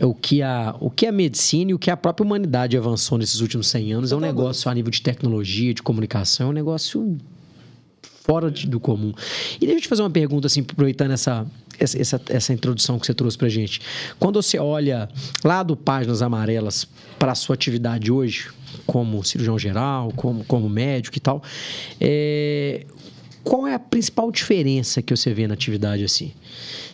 o 0.00 0.12
que, 0.12 0.42
a, 0.42 0.74
o 0.80 0.90
que 0.90 1.06
a 1.06 1.12
medicina 1.12 1.70
e 1.70 1.74
o 1.74 1.78
que 1.78 1.88
a 1.88 1.96
própria 1.96 2.24
humanidade 2.24 2.76
avançou 2.76 3.16
nesses 3.16 3.40
últimos 3.40 3.68
100 3.68 3.92
anos 3.92 4.12
é 4.12 4.16
um 4.16 4.20
negócio 4.20 4.68
a 4.68 4.74
nível 4.74 4.90
de 4.90 5.00
tecnologia, 5.00 5.72
de 5.72 5.82
comunicação, 5.82 6.48
é 6.48 6.50
um 6.50 6.54
negócio 6.54 7.16
fora 8.26 8.50
de, 8.50 8.66
do 8.66 8.80
comum. 8.80 9.12
E 9.56 9.60
deixa 9.60 9.76
eu 9.76 9.80
te 9.82 9.88
fazer 9.88 10.02
uma 10.02 10.10
pergunta, 10.10 10.48
assim, 10.48 10.60
aproveitando 10.60 11.12
essa, 11.12 11.46
essa, 11.78 12.00
essa, 12.00 12.20
essa 12.28 12.52
introdução 12.52 12.98
que 12.98 13.06
você 13.06 13.14
trouxe 13.14 13.38
para 13.38 13.48
gente. 13.48 13.80
Quando 14.18 14.42
você 14.42 14.58
olha 14.58 15.08
lá 15.44 15.62
do 15.62 15.76
Páginas 15.76 16.22
Amarelas 16.22 16.88
para 17.20 17.32
a 17.32 17.34
sua 17.36 17.54
atividade 17.54 18.10
hoje, 18.10 18.50
como 18.84 19.22
cirurgião 19.22 19.56
geral, 19.56 20.12
como, 20.16 20.44
como 20.44 20.68
médico 20.68 21.16
e 21.16 21.20
tal, 21.20 21.40
é, 22.00 22.84
qual 23.44 23.64
é 23.64 23.74
a 23.74 23.78
principal 23.78 24.32
diferença 24.32 25.00
que 25.00 25.16
você 25.16 25.32
vê 25.32 25.46
na 25.46 25.54
atividade 25.54 26.02
assim? 26.02 26.32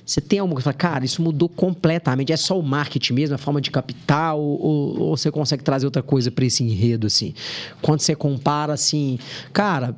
Você 0.05 0.21
tem 0.21 0.41
alguma 0.41 0.57
coisa, 0.57 0.73
cara, 0.73 1.05
isso 1.05 1.23
mudou 1.23 1.49
completamente, 1.49 2.33
é 2.33 2.37
só 2.37 2.59
o 2.59 2.63
marketing 2.63 3.15
mesmo, 3.15 3.35
a 3.37 3.39
forma 3.39 3.61
de 3.61 3.71
capital, 3.71 4.39
ou, 4.39 5.01
ou 5.01 5.17
você 5.17 5.31
consegue 5.31 5.63
trazer 5.63 5.87
outra 5.87 6.03
coisa 6.03 6.31
para 6.31 6.45
esse 6.45 6.63
enredo, 6.63 7.07
assim? 7.07 7.33
Quando 7.81 8.01
você 8.01 8.15
compara, 8.15 8.73
assim, 8.75 9.19
cara, 9.53 9.97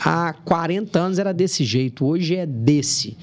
há 0.00 0.32
40 0.32 0.98
anos 0.98 1.18
era 1.18 1.32
desse 1.32 1.64
jeito, 1.64 2.04
hoje 2.04 2.36
é 2.36 2.46
desse. 2.46 3.16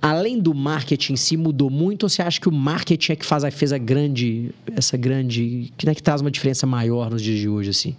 além 0.00 0.38
do 0.38 0.54
marketing 0.54 1.14
em 1.14 1.16
si, 1.16 1.36
mudou 1.36 1.70
muito? 1.70 2.04
Ou 2.04 2.08
você 2.08 2.22
acha 2.22 2.40
que 2.40 2.48
o 2.48 2.52
marketing 2.52 3.12
é 3.12 3.16
que 3.16 3.26
faz, 3.26 3.42
fez 3.54 3.72
a 3.72 3.78
grande, 3.78 4.50
essa 4.74 4.96
grande, 4.96 5.72
que, 5.76 5.86
né, 5.86 5.94
que 5.94 6.02
traz 6.02 6.20
uma 6.20 6.30
diferença 6.30 6.66
maior 6.66 7.10
nos 7.10 7.22
dias 7.22 7.38
de 7.38 7.48
hoje, 7.48 7.70
assim? 7.70 7.96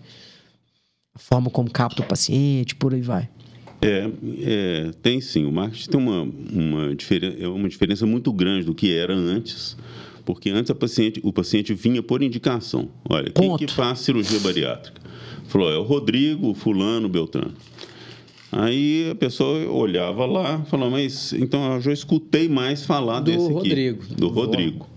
A 1.14 1.20
forma 1.20 1.50
como 1.50 1.70
capta 1.70 2.02
o 2.02 2.06
paciente, 2.06 2.76
por 2.76 2.94
aí 2.94 3.02
vai. 3.02 3.28
É, 3.82 4.10
é, 4.42 4.92
tem 5.02 5.22
sim. 5.22 5.46
O 5.46 5.52
marketing 5.52 5.90
tem 5.90 6.00
uma, 6.00 6.22
uma, 6.24 6.96
diferença, 6.96 7.38
é 7.40 7.48
uma 7.48 7.70
diferença 7.70 8.06
muito 8.06 8.32
grande 8.34 8.66
do 8.66 8.74
que 8.74 8.94
era 8.94 9.14
antes, 9.14 9.78
porque 10.26 10.50
antes 10.50 10.72
a 10.72 10.76
paciente, 10.76 11.20
o 11.24 11.32
paciente 11.32 11.74
vinha 11.74 12.02
por 12.02 12.24
indicação. 12.24 12.90
Olha, 13.08 13.32
Ponto. 13.32 13.58
quem 13.58 13.68
que 13.68 13.74
faz 13.74 14.00
cirurgia 14.00 14.40
bariátrica? 14.40 15.02
Falou, 15.48 15.72
é 15.72 15.78
o 15.78 15.84
Rodrigo, 15.84 16.54
fulano, 16.54 17.08
Beltrano. 17.08 17.54
Aí 18.52 19.10
a 19.12 19.16
pessoa 19.16 19.70
olhava 19.70 20.26
lá, 20.26 20.60
falou, 20.66 20.90
mas 20.90 21.34
então 21.34 21.74
eu 21.76 21.82
já 21.82 21.92
escutei 21.92 22.48
mais 22.48 22.86
falar 22.86 23.20
Do 23.20 23.26
desse 23.32 23.46
aqui. 23.46 23.54
Rodrigo. 23.54 24.04
Do 24.16 24.28
Rodrigo. 24.30 24.88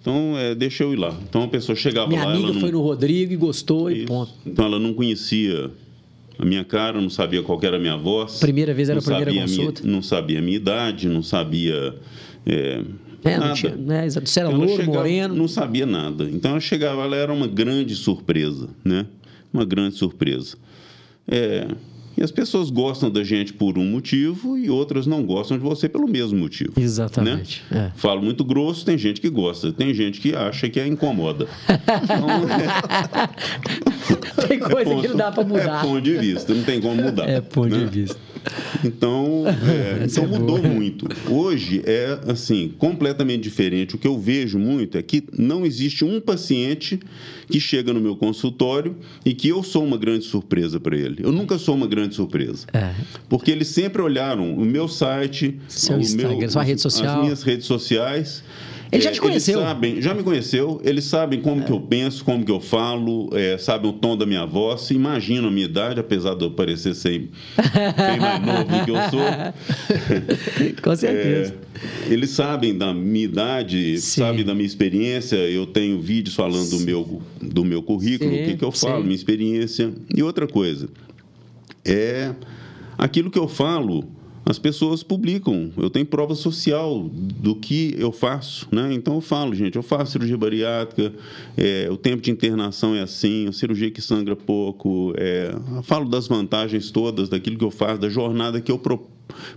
Então, 0.00 0.38
é, 0.38 0.54
deixa 0.54 0.84
eu 0.84 0.92
ir 0.92 0.96
lá. 0.96 1.14
Então 1.28 1.42
a 1.42 1.48
pessoa 1.48 1.74
chegava 1.74 2.06
Minha 2.08 2.24
lá, 2.24 2.30
amiga 2.32 2.44
ela 2.46 2.54
não... 2.54 2.60
foi 2.60 2.70
no 2.70 2.80
Rodrigo 2.80 3.32
e 3.32 3.36
gostou 3.36 3.90
e 3.90 3.98
Isso. 3.98 4.06
ponto. 4.06 4.32
Então 4.46 4.64
ela 4.64 4.78
não 4.78 4.94
conhecia 4.94 5.70
a 6.38 6.44
minha 6.44 6.64
cara, 6.64 7.00
não 7.00 7.10
sabia 7.10 7.42
qual 7.42 7.58
era 7.62 7.76
a 7.76 7.80
minha 7.80 7.96
voz. 7.96 8.38
Primeira 8.38 8.72
vez 8.72 8.88
era 8.88 8.98
a 8.98 9.00
não 9.00 9.04
primeira 9.04 9.30
sabia 9.32 9.44
minha- 9.44 9.56
consulta. 9.66 9.88
não 9.88 10.00
sabia 10.02 10.38
a 10.38 10.42
minha 10.42 10.56
idade, 10.56 11.08
não 11.08 11.22
sabia. 11.22 11.96
É, 12.46 12.80
É, 13.24 13.32
não 13.36 13.40
nada. 13.48 13.54
tinha, 13.54 13.74
né? 13.76 14.06
era 14.06 14.46
Ela 14.48 14.50
louro, 14.56 14.70
chegava- 14.70 14.92
moreno. 14.98 15.34
Não 15.34 15.48
sabia 15.48 15.84
nada. 15.84 16.24
Então 16.30 16.52
ela 16.52 16.60
chegava, 16.60 17.02
ela 17.02 17.16
era 17.16 17.32
uma 17.32 17.48
grande 17.48 17.94
surpresa, 17.96 18.68
né? 18.84 19.04
Uma 19.52 19.64
grande 19.64 19.96
surpresa. 19.96 20.56
É, 21.26 21.66
e 22.18 22.22
as 22.22 22.30
pessoas 22.32 22.68
gostam 22.68 23.08
da 23.10 23.22
gente 23.22 23.52
por 23.52 23.78
um 23.78 23.84
motivo 23.84 24.58
e 24.58 24.68
outras 24.68 25.06
não 25.06 25.22
gostam 25.24 25.56
de 25.56 25.62
você 25.62 25.88
pelo 25.88 26.08
mesmo 26.08 26.36
motivo. 26.38 26.72
Exatamente. 26.76 27.62
Né? 27.70 27.92
é. 27.94 27.98
Falo 27.98 28.20
muito 28.20 28.44
grosso, 28.44 28.84
tem 28.84 28.98
gente 28.98 29.20
que 29.20 29.30
gosta, 29.30 29.72
tem 29.72 29.94
gente 29.94 30.20
que 30.20 30.34
acha 30.34 30.68
que 30.68 30.80
é 30.80 30.86
incomoda. 30.86 31.46
Então, 31.68 32.28
é, 34.42 34.46
Tem 34.48 34.58
coisa 34.58 34.90
ponto- 34.90 35.02
que 35.02 35.08
não 35.08 35.16
dá 35.16 35.30
pra 35.30 35.42
É 35.42 35.46
mudar. 35.46 35.82
ponto 35.82 36.00
de 36.00 36.16
vista, 36.16 36.54
não 36.54 36.62
tem 36.64 36.80
como 36.80 37.00
mudar. 37.02 37.28
É 37.28 37.40
ponto 37.40 37.68
de 37.68 37.78
né? 37.84 37.86
vista. 37.86 38.18
Então, 38.84 39.44
é, 39.46 40.04
então 40.06 40.24
é 40.24 40.26
mudou 40.26 40.62
muito. 40.62 41.06
Hoje 41.30 41.82
é 41.84 42.18
assim, 42.26 42.72
completamente 42.78 43.42
diferente. 43.42 43.94
O 43.94 43.98
que 43.98 44.06
eu 44.06 44.18
vejo 44.18 44.58
muito 44.58 44.96
é 44.98 45.02
que 45.02 45.24
não 45.36 45.64
existe 45.64 46.04
um 46.04 46.20
paciente 46.20 47.00
que 47.50 47.58
chega 47.60 47.92
no 47.92 48.00
meu 48.00 48.16
consultório 48.16 48.96
e 49.24 49.34
que 49.34 49.48
eu 49.48 49.62
sou 49.62 49.84
uma 49.84 49.96
grande 49.96 50.24
surpresa 50.24 50.78
para 50.78 50.96
ele. 50.96 51.18
Eu 51.20 51.32
nunca 51.32 51.58
sou 51.58 51.74
uma 51.74 51.86
grande 51.86 52.14
surpresa. 52.14 52.66
É. 52.72 52.94
Porque 53.28 53.50
eles 53.50 53.68
sempre 53.68 54.02
olharam 54.02 54.54
o 54.54 54.64
meu 54.64 54.88
site, 54.88 55.58
Seu 55.68 55.96
o 55.96 56.00
Instagram, 56.00 56.48
sua 56.48 56.62
rede 56.62 56.80
social. 56.80 57.16
as 57.16 57.22
minhas 57.22 57.42
redes 57.42 57.66
sociais. 57.66 58.42
Ele 58.90 59.02
já 59.02 59.10
É, 59.10 59.12
te 59.12 59.20
conheceu? 59.20 59.58
Eles 59.58 59.68
sabem, 59.68 60.02
já 60.02 60.14
me 60.14 60.22
conheceu, 60.22 60.80
eles 60.82 61.04
sabem 61.04 61.40
como 61.42 61.62
que 61.62 61.70
eu 61.70 61.80
penso, 61.80 62.24
como 62.24 62.44
que 62.44 62.50
eu 62.50 62.60
falo, 62.60 63.28
é, 63.34 63.58
sabem 63.58 63.90
o 63.90 63.92
tom 63.92 64.16
da 64.16 64.24
minha 64.24 64.46
voz, 64.46 64.90
imaginam 64.90 65.48
a 65.48 65.50
minha 65.50 65.66
idade, 65.66 66.00
apesar 66.00 66.34
de 66.34 66.44
eu 66.44 66.50
parecer 66.50 66.94
ser 66.94 67.18
bem 67.18 68.20
mais 68.20 68.44
novo 68.46 68.64
do 68.64 68.84
que 68.84 68.90
eu 68.90 68.96
sou. 69.10 70.72
Com 70.82 70.96
certeza. 70.96 71.54
É, 72.08 72.12
eles 72.12 72.30
sabem 72.30 72.76
da 72.76 72.92
minha 72.94 73.24
idade, 73.24 73.98
Sim. 74.00 74.20
sabem 74.22 74.44
da 74.44 74.54
minha 74.54 74.66
experiência. 74.66 75.36
Eu 75.36 75.66
tenho 75.66 76.00
vídeos 76.00 76.34
falando 76.34 76.70
do 76.70 76.80
meu, 76.80 77.22
do 77.42 77.64
meu 77.64 77.82
currículo, 77.82 78.30
Sim, 78.30 78.42
o 78.42 78.44
que, 78.46 78.56
que 78.56 78.64
eu 78.64 78.72
falo, 78.72 79.02
minha 79.04 79.14
experiência. 79.14 79.92
E 80.14 80.22
outra 80.22 80.46
coisa, 80.46 80.88
é 81.84 82.32
aquilo 82.96 83.30
que 83.30 83.38
eu 83.38 83.46
falo, 83.48 84.04
as 84.48 84.58
pessoas 84.58 85.02
publicam. 85.02 85.70
Eu 85.76 85.90
tenho 85.90 86.06
prova 86.06 86.34
social 86.34 87.06
do 87.12 87.54
que 87.54 87.94
eu 87.98 88.10
faço, 88.10 88.66
né? 88.72 88.94
Então 88.94 89.16
eu 89.16 89.20
falo, 89.20 89.54
gente, 89.54 89.76
eu 89.76 89.82
faço 89.82 90.12
cirurgia 90.12 90.38
bariátrica, 90.38 91.12
é, 91.54 91.86
o 91.90 91.98
tempo 91.98 92.22
de 92.22 92.30
internação 92.30 92.94
é 92.94 93.02
assim, 93.02 93.46
a 93.46 93.52
cirurgia 93.52 93.90
que 93.90 94.00
sangra 94.00 94.34
pouco, 94.34 95.12
é, 95.18 95.54
falo 95.82 96.08
das 96.08 96.26
vantagens 96.26 96.90
todas 96.90 97.28
daquilo 97.28 97.58
que 97.58 97.64
eu 97.64 97.70
faço, 97.70 98.00
da 98.00 98.08
jornada 98.08 98.58
que 98.58 98.72
eu 98.72 98.78
pro, 98.78 99.06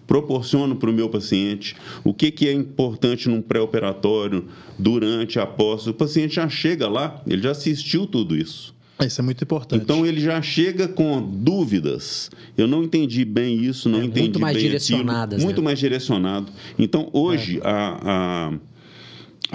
proporciono 0.05 0.75
para 0.75 0.89
o 0.89 0.93
meu 0.93 1.07
paciente, 1.07 1.73
o 2.03 2.13
que, 2.13 2.29
que 2.29 2.49
é 2.49 2.51
importante 2.51 3.29
num 3.29 3.41
pré-operatório, 3.41 4.45
durante, 4.77 5.39
após. 5.39 5.87
O 5.87 5.93
paciente 5.93 6.35
já 6.35 6.49
chega 6.49 6.89
lá, 6.89 7.21
ele 7.25 7.41
já 7.41 7.51
assistiu 7.51 8.05
tudo 8.05 8.35
isso. 8.35 8.75
Isso 9.05 9.19
é 9.21 9.23
muito 9.23 9.43
importante. 9.43 9.81
Então 9.81 10.05
ele 10.05 10.21
já 10.21 10.41
chega 10.41 10.87
com 10.87 11.21
dúvidas. 11.21 12.29
Eu 12.57 12.67
não 12.67 12.83
entendi 12.83 13.25
bem 13.25 13.63
isso, 13.63 13.89
não 13.89 13.99
É, 14.01 14.05
entendi 14.05 14.19
muito 14.21 14.39
mais 14.39 14.55
bem 14.55 14.63
direcionadas, 14.65 15.33
aquilo. 15.35 15.45
Muito 15.45 15.61
né? 15.61 15.65
mais 15.65 15.79
direcionado. 15.79 16.51
Então 16.77 17.09
hoje 17.13 17.57
É. 17.57 17.67
a, 17.67 17.99
a, 18.03 18.53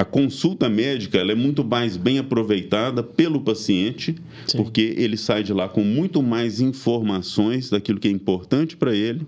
a 0.03 0.05
consulta 0.05 0.69
médica 0.69 1.19
é 1.19 1.35
muito 1.35 1.65
mais 1.65 1.97
bem 1.97 2.19
aproveitada 2.19 3.03
pelo 3.03 3.41
paciente, 3.41 4.17
Sim. 4.47 4.59
porque 4.59 4.95
ele 4.99 5.17
sai 5.17 5.43
de 5.43 5.53
lá 5.53 5.69
com 5.69 5.83
muito 5.83 6.23
mais 6.23 6.61
informações 6.61 7.71
daquilo 7.71 7.99
que 7.99 8.09
é 8.09 8.11
importante 8.11 8.77
para 8.77 8.95
ele 8.95 9.27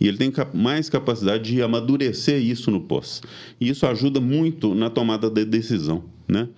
e 0.00 0.08
ele 0.08 0.16
tem 0.16 0.32
mais 0.54 0.88
capacidade 0.88 1.52
de 1.52 1.62
amadurecer 1.62 2.42
isso 2.42 2.70
no 2.70 2.80
pós. 2.80 3.20
E 3.60 3.68
isso 3.68 3.86
ajuda 3.86 4.20
muito 4.20 4.74
na 4.74 4.90
tomada 4.90 5.30
de 5.30 5.44
decisão, 5.44 6.02
né? 6.26 6.48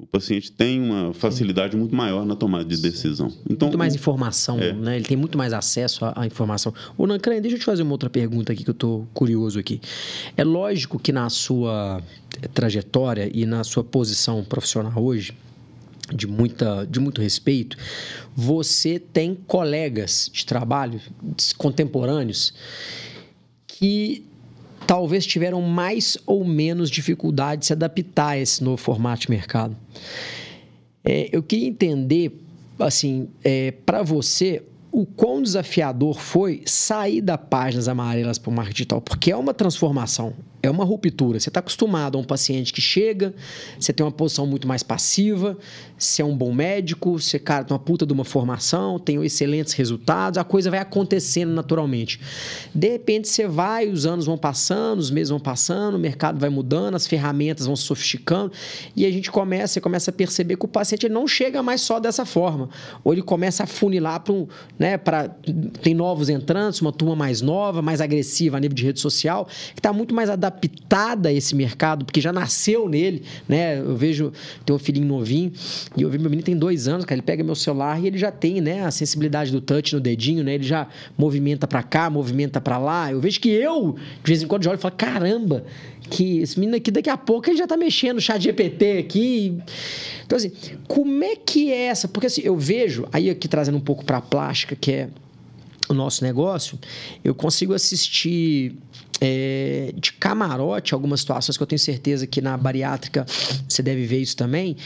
O 0.00 0.06
paciente 0.06 0.50
tem 0.50 0.80
uma 0.80 1.12
facilidade 1.12 1.76
muito 1.76 1.94
maior 1.94 2.24
na 2.24 2.34
tomada 2.34 2.64
de 2.64 2.76
decisão. 2.80 3.30
Então, 3.48 3.68
muito 3.68 3.78
mais 3.78 3.94
informação, 3.94 4.58
é. 4.58 4.72
né? 4.72 4.96
Ele 4.96 5.04
tem 5.04 5.16
muito 5.16 5.36
mais 5.36 5.52
acesso 5.52 6.04
à, 6.06 6.14
à 6.16 6.26
informação. 6.26 6.72
Ô, 6.96 7.06
Nancran, 7.06 7.40
deixa 7.40 7.56
eu 7.56 7.60
te 7.60 7.66
fazer 7.66 7.82
uma 7.82 7.92
outra 7.92 8.08
pergunta 8.08 8.52
aqui 8.52 8.64
que 8.64 8.70
eu 8.70 8.72
estou 8.72 9.06
curioso 9.12 9.58
aqui. 9.58 9.80
É 10.36 10.42
lógico 10.42 10.98
que 10.98 11.12
na 11.12 11.28
sua 11.28 12.02
trajetória 12.54 13.30
e 13.32 13.44
na 13.44 13.62
sua 13.62 13.84
posição 13.84 14.42
profissional 14.42 15.02
hoje, 15.02 15.34
de, 16.14 16.26
muita, 16.26 16.86
de 16.86 16.98
muito 16.98 17.20
respeito, 17.20 17.76
você 18.34 18.98
tem 18.98 19.34
colegas 19.34 20.30
de 20.32 20.46
trabalho 20.46 21.00
contemporâneos 21.58 22.54
que 23.66 24.24
talvez 24.90 25.24
tiveram 25.24 25.62
mais 25.62 26.18
ou 26.26 26.44
menos 26.44 26.90
dificuldade 26.90 27.60
de 27.60 27.66
se 27.66 27.72
adaptar 27.72 28.30
a 28.30 28.38
esse 28.38 28.64
novo 28.64 28.76
formato 28.76 29.22
de 29.22 29.30
mercado. 29.30 29.76
É, 31.04 31.28
eu 31.30 31.44
queria 31.44 31.68
entender, 31.68 32.32
assim, 32.76 33.28
é, 33.44 33.70
para 33.70 34.02
você, 34.02 34.64
o 34.90 35.06
quão 35.06 35.40
desafiador 35.40 36.18
foi 36.18 36.62
sair 36.66 37.20
da 37.20 37.38
páginas 37.38 37.86
amarelas 37.86 38.36
para 38.36 38.50
o 38.50 38.52
marketing 38.52 38.78
digital, 38.78 39.00
porque 39.00 39.30
é 39.30 39.36
uma 39.36 39.54
transformação, 39.54 40.32
é 40.62 40.70
uma 40.70 40.84
ruptura. 40.84 41.40
Você 41.40 41.48
está 41.48 41.60
acostumado 41.60 42.18
a 42.18 42.20
um 42.20 42.24
paciente 42.24 42.72
que 42.72 42.80
chega, 42.80 43.34
você 43.78 43.92
tem 43.92 44.04
uma 44.04 44.12
posição 44.12 44.46
muito 44.46 44.68
mais 44.68 44.82
passiva, 44.82 45.56
você 45.98 46.22
é 46.22 46.24
um 46.24 46.36
bom 46.36 46.52
médico, 46.52 47.18
você, 47.18 47.38
cara, 47.38 47.64
tem 47.64 47.74
uma 47.74 47.82
puta 47.82 48.04
de 48.04 48.12
uma 48.12 48.24
formação, 48.24 48.98
tem 48.98 49.22
excelentes 49.24 49.72
resultados, 49.72 50.38
a 50.38 50.44
coisa 50.44 50.70
vai 50.70 50.78
acontecendo 50.78 51.52
naturalmente. 51.52 52.20
De 52.74 52.88
repente 52.88 53.28
você 53.28 53.46
vai, 53.46 53.88
os 53.88 54.04
anos 54.04 54.26
vão 54.26 54.36
passando, 54.36 54.98
os 54.98 55.10
meses 55.10 55.30
vão 55.30 55.40
passando, 55.40 55.94
o 55.94 55.98
mercado 55.98 56.38
vai 56.38 56.50
mudando, 56.50 56.94
as 56.94 57.06
ferramentas 57.06 57.66
vão 57.66 57.76
se 57.76 57.84
sofisticando, 57.84 58.52
e 58.94 59.06
a 59.06 59.10
gente 59.10 59.30
começa, 59.30 59.74
você 59.74 59.80
começa 59.80 60.10
a 60.10 60.14
perceber 60.14 60.56
que 60.56 60.64
o 60.64 60.68
paciente 60.68 61.08
não 61.08 61.26
chega 61.26 61.62
mais 61.62 61.80
só 61.80 61.98
dessa 61.98 62.26
forma. 62.26 62.68
Ou 63.02 63.12
ele 63.12 63.22
começa 63.22 63.62
a 63.62 63.66
funilar 63.66 64.20
para 64.20 64.32
um, 64.34 64.46
né, 64.78 64.98
para 64.98 65.28
tem 65.82 65.94
novos 65.94 66.28
entrantes, 66.28 66.80
uma 66.80 66.92
turma 66.92 67.16
mais 67.16 67.40
nova, 67.40 67.80
mais 67.80 68.00
agressiva 68.00 68.56
a 68.56 68.60
nível 68.60 68.74
de 68.74 68.84
rede 68.84 69.00
social, 69.00 69.46
que 69.74 69.78
está 69.78 69.92
muito 69.92 70.14
mais 70.14 70.28
adaptada 70.28 70.49
a 71.26 71.32
esse 71.32 71.54
mercado, 71.54 72.04
porque 72.04 72.20
já 72.20 72.32
nasceu 72.32 72.88
nele, 72.88 73.22
né? 73.48 73.78
Eu 73.78 73.96
vejo, 73.96 74.32
tem 74.64 74.74
um 74.74 74.78
filhinho 74.78 75.06
novinho, 75.06 75.52
e 75.96 76.02
eu 76.02 76.10
vi 76.10 76.18
meu 76.18 76.30
menino 76.30 76.44
tem 76.44 76.56
dois 76.56 76.88
anos, 76.88 77.04
cara, 77.04 77.16
ele 77.16 77.22
pega 77.22 77.42
meu 77.42 77.54
celular 77.54 78.02
e 78.02 78.06
ele 78.06 78.18
já 78.18 78.30
tem, 78.30 78.60
né, 78.60 78.84
a 78.84 78.90
sensibilidade 78.90 79.50
do 79.52 79.60
touch 79.60 79.94
no 79.94 80.00
dedinho, 80.00 80.42
né? 80.42 80.54
Ele 80.54 80.64
já 80.64 80.88
movimenta 81.16 81.66
para 81.66 81.82
cá, 81.82 82.10
movimenta 82.10 82.60
para 82.60 82.78
lá. 82.78 83.10
Eu 83.10 83.20
vejo 83.20 83.40
que 83.40 83.48
eu, 83.48 83.96
de 84.22 84.28
vez 84.28 84.42
em 84.42 84.46
quando, 84.46 84.64
já 84.64 84.70
olho 84.70 84.78
e 84.78 84.82
falo, 84.82 84.94
caramba, 84.96 85.64
que 86.10 86.38
esse 86.38 86.58
menino 86.58 86.76
aqui 86.76 86.90
daqui 86.90 87.08
a 87.08 87.16
pouco 87.16 87.48
ele 87.48 87.56
já 87.56 87.66
tá 87.66 87.76
mexendo 87.76 88.16
no 88.16 88.20
chat 88.20 88.42
GPT 88.42 88.98
aqui. 88.98 89.58
Então, 90.26 90.36
assim, 90.36 90.50
como 90.86 91.22
é 91.24 91.36
que 91.36 91.72
é 91.72 91.86
essa? 91.86 92.08
Porque 92.08 92.26
assim, 92.26 92.42
eu 92.44 92.56
vejo, 92.56 93.06
aí 93.12 93.30
aqui 93.30 93.48
trazendo 93.48 93.78
um 93.78 93.80
pouco 93.80 94.04
para 94.04 94.18
a 94.18 94.22
plástica, 94.22 94.76
que 94.76 94.92
é 94.92 95.08
o 95.92 95.96
nosso 95.96 96.24
negócio, 96.24 96.78
eu 97.22 97.34
consigo 97.34 97.74
assistir 97.74 98.76
é, 99.20 99.92
de 99.96 100.12
camarote 100.14 100.94
algumas 100.94 101.20
situações 101.20 101.56
que 101.56 101.62
eu 101.62 101.66
tenho 101.66 101.78
certeza 101.78 102.26
que 102.26 102.40
na 102.40 102.56
bariátrica 102.56 103.26
você 103.68 103.82
deve 103.82 104.06
ver 104.06 104.20
isso 104.20 104.36
também, 104.36 104.76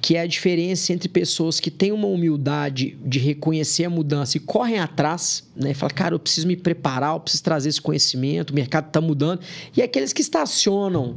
que 0.00 0.16
é 0.16 0.20
a 0.20 0.26
diferença 0.26 0.92
entre 0.92 1.08
pessoas 1.08 1.60
que 1.60 1.70
têm 1.70 1.92
uma 1.92 2.06
humildade 2.06 2.96
de 3.04 3.18
reconhecer 3.18 3.84
a 3.84 3.90
mudança 3.90 4.36
e 4.36 4.40
correm 4.40 4.78
atrás, 4.78 5.44
né? 5.56 5.74
Fala, 5.74 5.92
cara, 5.92 6.14
eu 6.14 6.18
preciso 6.18 6.46
me 6.46 6.56
preparar, 6.56 7.14
eu 7.14 7.20
preciso 7.20 7.42
trazer 7.42 7.68
esse 7.68 7.80
conhecimento, 7.80 8.50
o 8.50 8.54
mercado 8.54 8.88
está 8.88 9.00
mudando, 9.00 9.40
e 9.76 9.82
aqueles 9.82 10.12
que 10.12 10.20
estacionam 10.20 11.16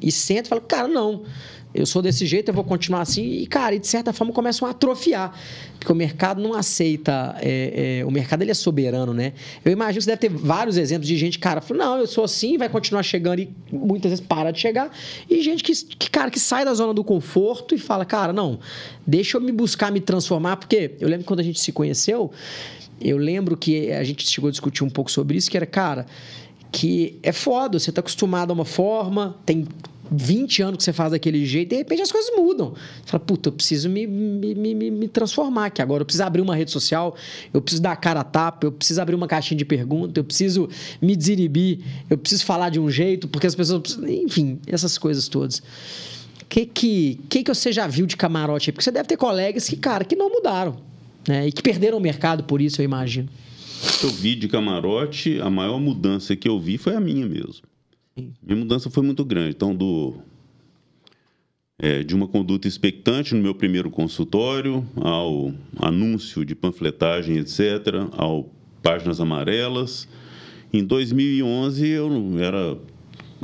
e 0.00 0.10
sentam 0.12 0.44
e 0.44 0.48
falam, 0.48 0.64
cara, 0.66 0.88
não. 0.88 1.22
Eu 1.76 1.84
sou 1.84 2.00
desse 2.00 2.24
jeito, 2.26 2.48
eu 2.48 2.54
vou 2.54 2.64
continuar 2.64 3.02
assim. 3.02 3.22
E, 3.22 3.46
cara, 3.46 3.74
e 3.74 3.78
de 3.78 3.86
certa 3.86 4.12
forma 4.12 4.32
começam 4.32 4.66
a 4.66 4.70
atrofiar. 4.70 5.38
Porque 5.78 5.92
o 5.92 5.94
mercado 5.94 6.42
não 6.42 6.54
aceita. 6.54 7.36
É, 7.38 7.98
é, 8.00 8.04
o 8.04 8.10
mercado 8.10 8.42
ele 8.42 8.50
é 8.50 8.54
soberano, 8.54 9.12
né? 9.12 9.34
Eu 9.64 9.70
imagino 9.70 9.98
que 9.98 10.04
você 10.04 10.10
deve 10.10 10.20
ter 10.20 10.28
vários 10.30 10.76
exemplos 10.78 11.06
de 11.06 11.16
gente, 11.16 11.38
cara, 11.38 11.60
falou, 11.60 11.84
não, 11.84 11.98
eu 11.98 12.06
sou 12.06 12.24
assim, 12.24 12.56
vai 12.56 12.68
continuar 12.68 13.02
chegando 13.02 13.40
e 13.40 13.50
muitas 13.70 14.10
vezes 14.10 14.24
para 14.24 14.50
de 14.50 14.58
chegar. 14.58 14.90
E 15.28 15.42
gente 15.42 15.62
que, 15.62 15.72
que, 15.72 16.10
cara, 16.10 16.30
que 16.30 16.40
sai 16.40 16.64
da 16.64 16.72
zona 16.72 16.94
do 16.94 17.04
conforto 17.04 17.74
e 17.74 17.78
fala, 17.78 18.04
cara, 18.04 18.32
não, 18.32 18.58
deixa 19.06 19.36
eu 19.36 19.40
me 19.40 19.52
buscar 19.52 19.92
me 19.92 20.00
transformar. 20.00 20.56
Porque 20.56 20.92
eu 20.98 21.08
lembro 21.08 21.26
quando 21.26 21.40
a 21.40 21.44
gente 21.44 21.60
se 21.60 21.72
conheceu, 21.72 22.32
eu 23.00 23.18
lembro 23.18 23.56
que 23.56 23.92
a 23.92 24.02
gente 24.02 24.26
chegou 24.26 24.48
a 24.48 24.50
discutir 24.50 24.82
um 24.82 24.90
pouco 24.90 25.10
sobre 25.10 25.36
isso, 25.36 25.50
que 25.50 25.56
era, 25.56 25.66
cara, 25.66 26.06
que 26.72 27.18
é 27.22 27.32
foda, 27.32 27.78
você 27.78 27.92
tá 27.92 28.00
acostumado 28.00 28.50
a 28.50 28.54
uma 28.54 28.64
forma, 28.64 29.36
tem 29.44 29.66
20 30.10 30.62
anos 30.62 30.76
que 30.78 30.84
você 30.84 30.92
faz 30.92 31.12
daquele 31.12 31.44
jeito, 31.44 31.70
de 31.70 31.76
repente 31.76 32.02
as 32.02 32.12
coisas 32.12 32.34
mudam. 32.36 32.74
Você 33.02 33.10
fala, 33.10 33.24
puta, 33.24 33.48
eu 33.48 33.52
preciso 33.52 33.88
me, 33.88 34.06
me, 34.06 34.54
me, 34.54 34.90
me 34.90 35.08
transformar 35.08 35.66
aqui 35.66 35.82
agora. 35.82 36.02
Eu 36.02 36.06
preciso 36.06 36.24
abrir 36.24 36.40
uma 36.40 36.54
rede 36.54 36.70
social, 36.70 37.16
eu 37.52 37.60
preciso 37.60 37.82
dar 37.82 37.92
a 37.92 37.96
cara 37.96 38.20
a 38.20 38.24
tapa, 38.24 38.66
eu 38.66 38.72
preciso 38.72 39.00
abrir 39.00 39.14
uma 39.14 39.26
caixinha 39.26 39.58
de 39.58 39.64
perguntas, 39.64 40.16
eu 40.16 40.24
preciso 40.24 40.68
me 41.00 41.16
desinibir, 41.16 41.80
eu 42.08 42.18
preciso 42.18 42.44
falar 42.44 42.70
de 42.70 42.80
um 42.80 42.90
jeito, 42.90 43.28
porque 43.28 43.46
as 43.46 43.54
pessoas. 43.54 43.98
Enfim, 44.06 44.58
essas 44.66 44.98
coisas 44.98 45.28
todas. 45.28 45.58
O 45.58 46.48
que, 46.48 46.64
que, 46.64 47.20
que, 47.28 47.42
que 47.42 47.54
você 47.54 47.72
já 47.72 47.86
viu 47.86 48.06
de 48.06 48.16
camarote 48.16 48.70
aí? 48.70 48.72
Porque 48.72 48.84
você 48.84 48.92
deve 48.92 49.08
ter 49.08 49.16
colegas 49.16 49.68
que, 49.68 49.76
cara, 49.76 50.04
que 50.04 50.14
não 50.14 50.30
mudaram. 50.30 50.76
Né? 51.26 51.48
E 51.48 51.52
que 51.52 51.60
perderam 51.60 51.98
o 51.98 52.00
mercado 52.00 52.44
por 52.44 52.60
isso, 52.60 52.80
eu 52.80 52.84
imagino. 52.84 53.28
Eu 54.02 54.10
vi 54.10 54.34
de 54.34 54.48
camarote, 54.48 55.40
a 55.40 55.50
maior 55.50 55.80
mudança 55.80 56.34
que 56.36 56.48
eu 56.48 56.58
vi 56.58 56.78
foi 56.78 56.94
a 56.94 57.00
minha 57.00 57.26
mesmo. 57.26 57.62
Minha 58.16 58.56
mudança 58.56 58.88
foi 58.88 59.02
muito 59.02 59.24
grande. 59.24 59.50
Então, 59.50 59.74
do, 59.74 60.14
é, 61.78 62.02
de 62.02 62.14
uma 62.14 62.26
conduta 62.26 62.66
expectante 62.66 63.34
no 63.34 63.42
meu 63.42 63.54
primeiro 63.54 63.90
consultório, 63.90 64.86
ao 64.96 65.52
anúncio 65.78 66.44
de 66.44 66.54
panfletagem, 66.54 67.36
etc., 67.36 68.08
ao 68.16 68.50
páginas 68.82 69.20
amarelas. 69.20 70.08
Em 70.72 70.84
2011, 70.84 71.88
eu 71.88 72.38
era. 72.38 72.78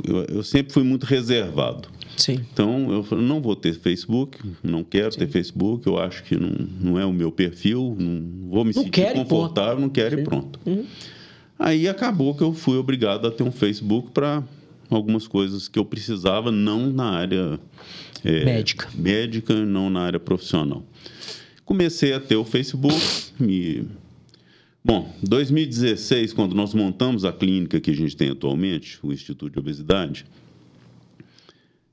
Eu, 0.03 0.23
eu 0.37 0.43
sempre 0.43 0.73
fui 0.73 0.83
muito 0.83 1.05
reservado. 1.05 1.89
Sim. 2.15 2.39
Então, 2.53 2.91
eu 2.91 3.03
falei, 3.03 3.25
não 3.25 3.41
vou 3.41 3.55
ter 3.55 3.73
Facebook, 3.73 4.39
não 4.63 4.83
quero 4.83 5.11
Sim. 5.11 5.19
ter 5.19 5.27
Facebook, 5.27 5.85
eu 5.85 5.97
acho 5.97 6.23
que 6.23 6.35
não, 6.35 6.49
não 6.79 6.99
é 6.99 7.05
o 7.05 7.11
meu 7.11 7.31
perfil, 7.31 7.95
não 7.99 8.49
vou 8.49 8.63
me 8.63 8.73
não 8.73 8.83
sentir 8.83 9.13
confortável, 9.13 9.79
não 9.79 9.89
quero 9.89 10.15
Sim. 10.15 10.21
e 10.21 10.23
pronto. 10.23 10.59
Uhum. 10.65 10.85
Aí 11.57 11.87
acabou 11.87 12.35
que 12.35 12.41
eu 12.41 12.53
fui 12.53 12.77
obrigado 12.77 13.27
a 13.27 13.31
ter 13.31 13.43
um 13.43 13.51
Facebook 13.51 14.11
para 14.11 14.43
algumas 14.95 15.27
coisas 15.27 15.67
que 15.67 15.77
eu 15.77 15.85
precisava, 15.85 16.51
não 16.51 16.91
na 16.91 17.09
área 17.09 17.59
é, 18.23 18.45
médica. 18.45 18.89
médica, 18.95 19.65
não 19.65 19.89
na 19.89 20.01
área 20.01 20.19
profissional. 20.19 20.83
Comecei 21.65 22.13
a 22.13 22.19
ter 22.19 22.35
o 22.35 22.43
Facebook, 22.43 22.99
me... 23.39 23.87
Bom, 24.85 25.13
2016, 25.23 26.33
quando 26.33 26.53
nós 26.53 26.73
montamos 26.73 27.23
a 27.23 27.31
clínica 27.31 27.79
que 27.79 27.91
a 27.91 27.95
gente 27.95 28.17
tem 28.17 28.29
atualmente, 28.29 28.99
o 29.01 29.13
Instituto 29.13 29.53
de 29.53 29.59
Obesidade, 29.59 30.25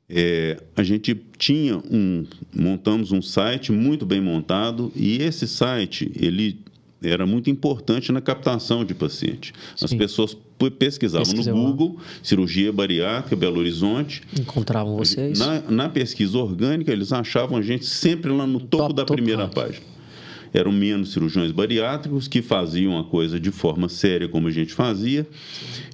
é, 0.09 0.61
a 0.75 0.83
gente 0.83 1.15
tinha 1.39 1.79
um, 1.79 2.27
montamos 2.53 3.13
um 3.13 3.23
site 3.23 3.71
muito 3.71 4.05
bem 4.05 4.21
montado 4.21 4.91
e 4.97 5.19
esse 5.23 5.47
site 5.47 6.11
ele 6.17 6.59
era 7.03 7.27
muito 7.27 7.49
importante 7.49 8.13
na 8.13 8.21
captação 8.21 8.85
de 8.85 8.95
paciente. 8.95 9.53
Sim. 9.77 9.85
As 9.85 9.95
pessoas 9.95 10.37
pesquisavam 10.79 11.33
no 11.33 11.53
Google, 11.53 11.99
cirurgia 12.23 12.73
bariátrica, 12.73 13.35
Belo 13.35 13.59
Horizonte. 13.61 14.23
Encontravam 14.39 14.97
vocês? 14.97 15.39
Na, 15.39 15.61
na 15.63 15.89
pesquisa 15.89 16.37
orgânica, 16.37 16.93
eles 16.93 17.13
achavam 17.13 17.57
a 17.57 17.63
gente 17.63 17.87
sempre 17.87 18.31
lá 18.31 18.47
no 18.47 18.61
topo 18.61 18.89
top, 18.89 18.95
da 18.95 19.05
primeira 19.05 19.49
top 19.49 19.55
página 19.55 19.91
eram 20.53 20.73
menos 20.73 21.13
cirurgiões 21.13 21.53
bariátricos 21.53 22.29
que 22.29 22.43
faziam 22.43 22.99
a 22.99 23.05
coisa 23.05 23.39
de 23.39 23.51
forma 23.51 23.89
séria 23.89 24.29
como 24.29 24.49
a 24.49 24.51
gente 24.51 24.73
fazia. 24.73 25.27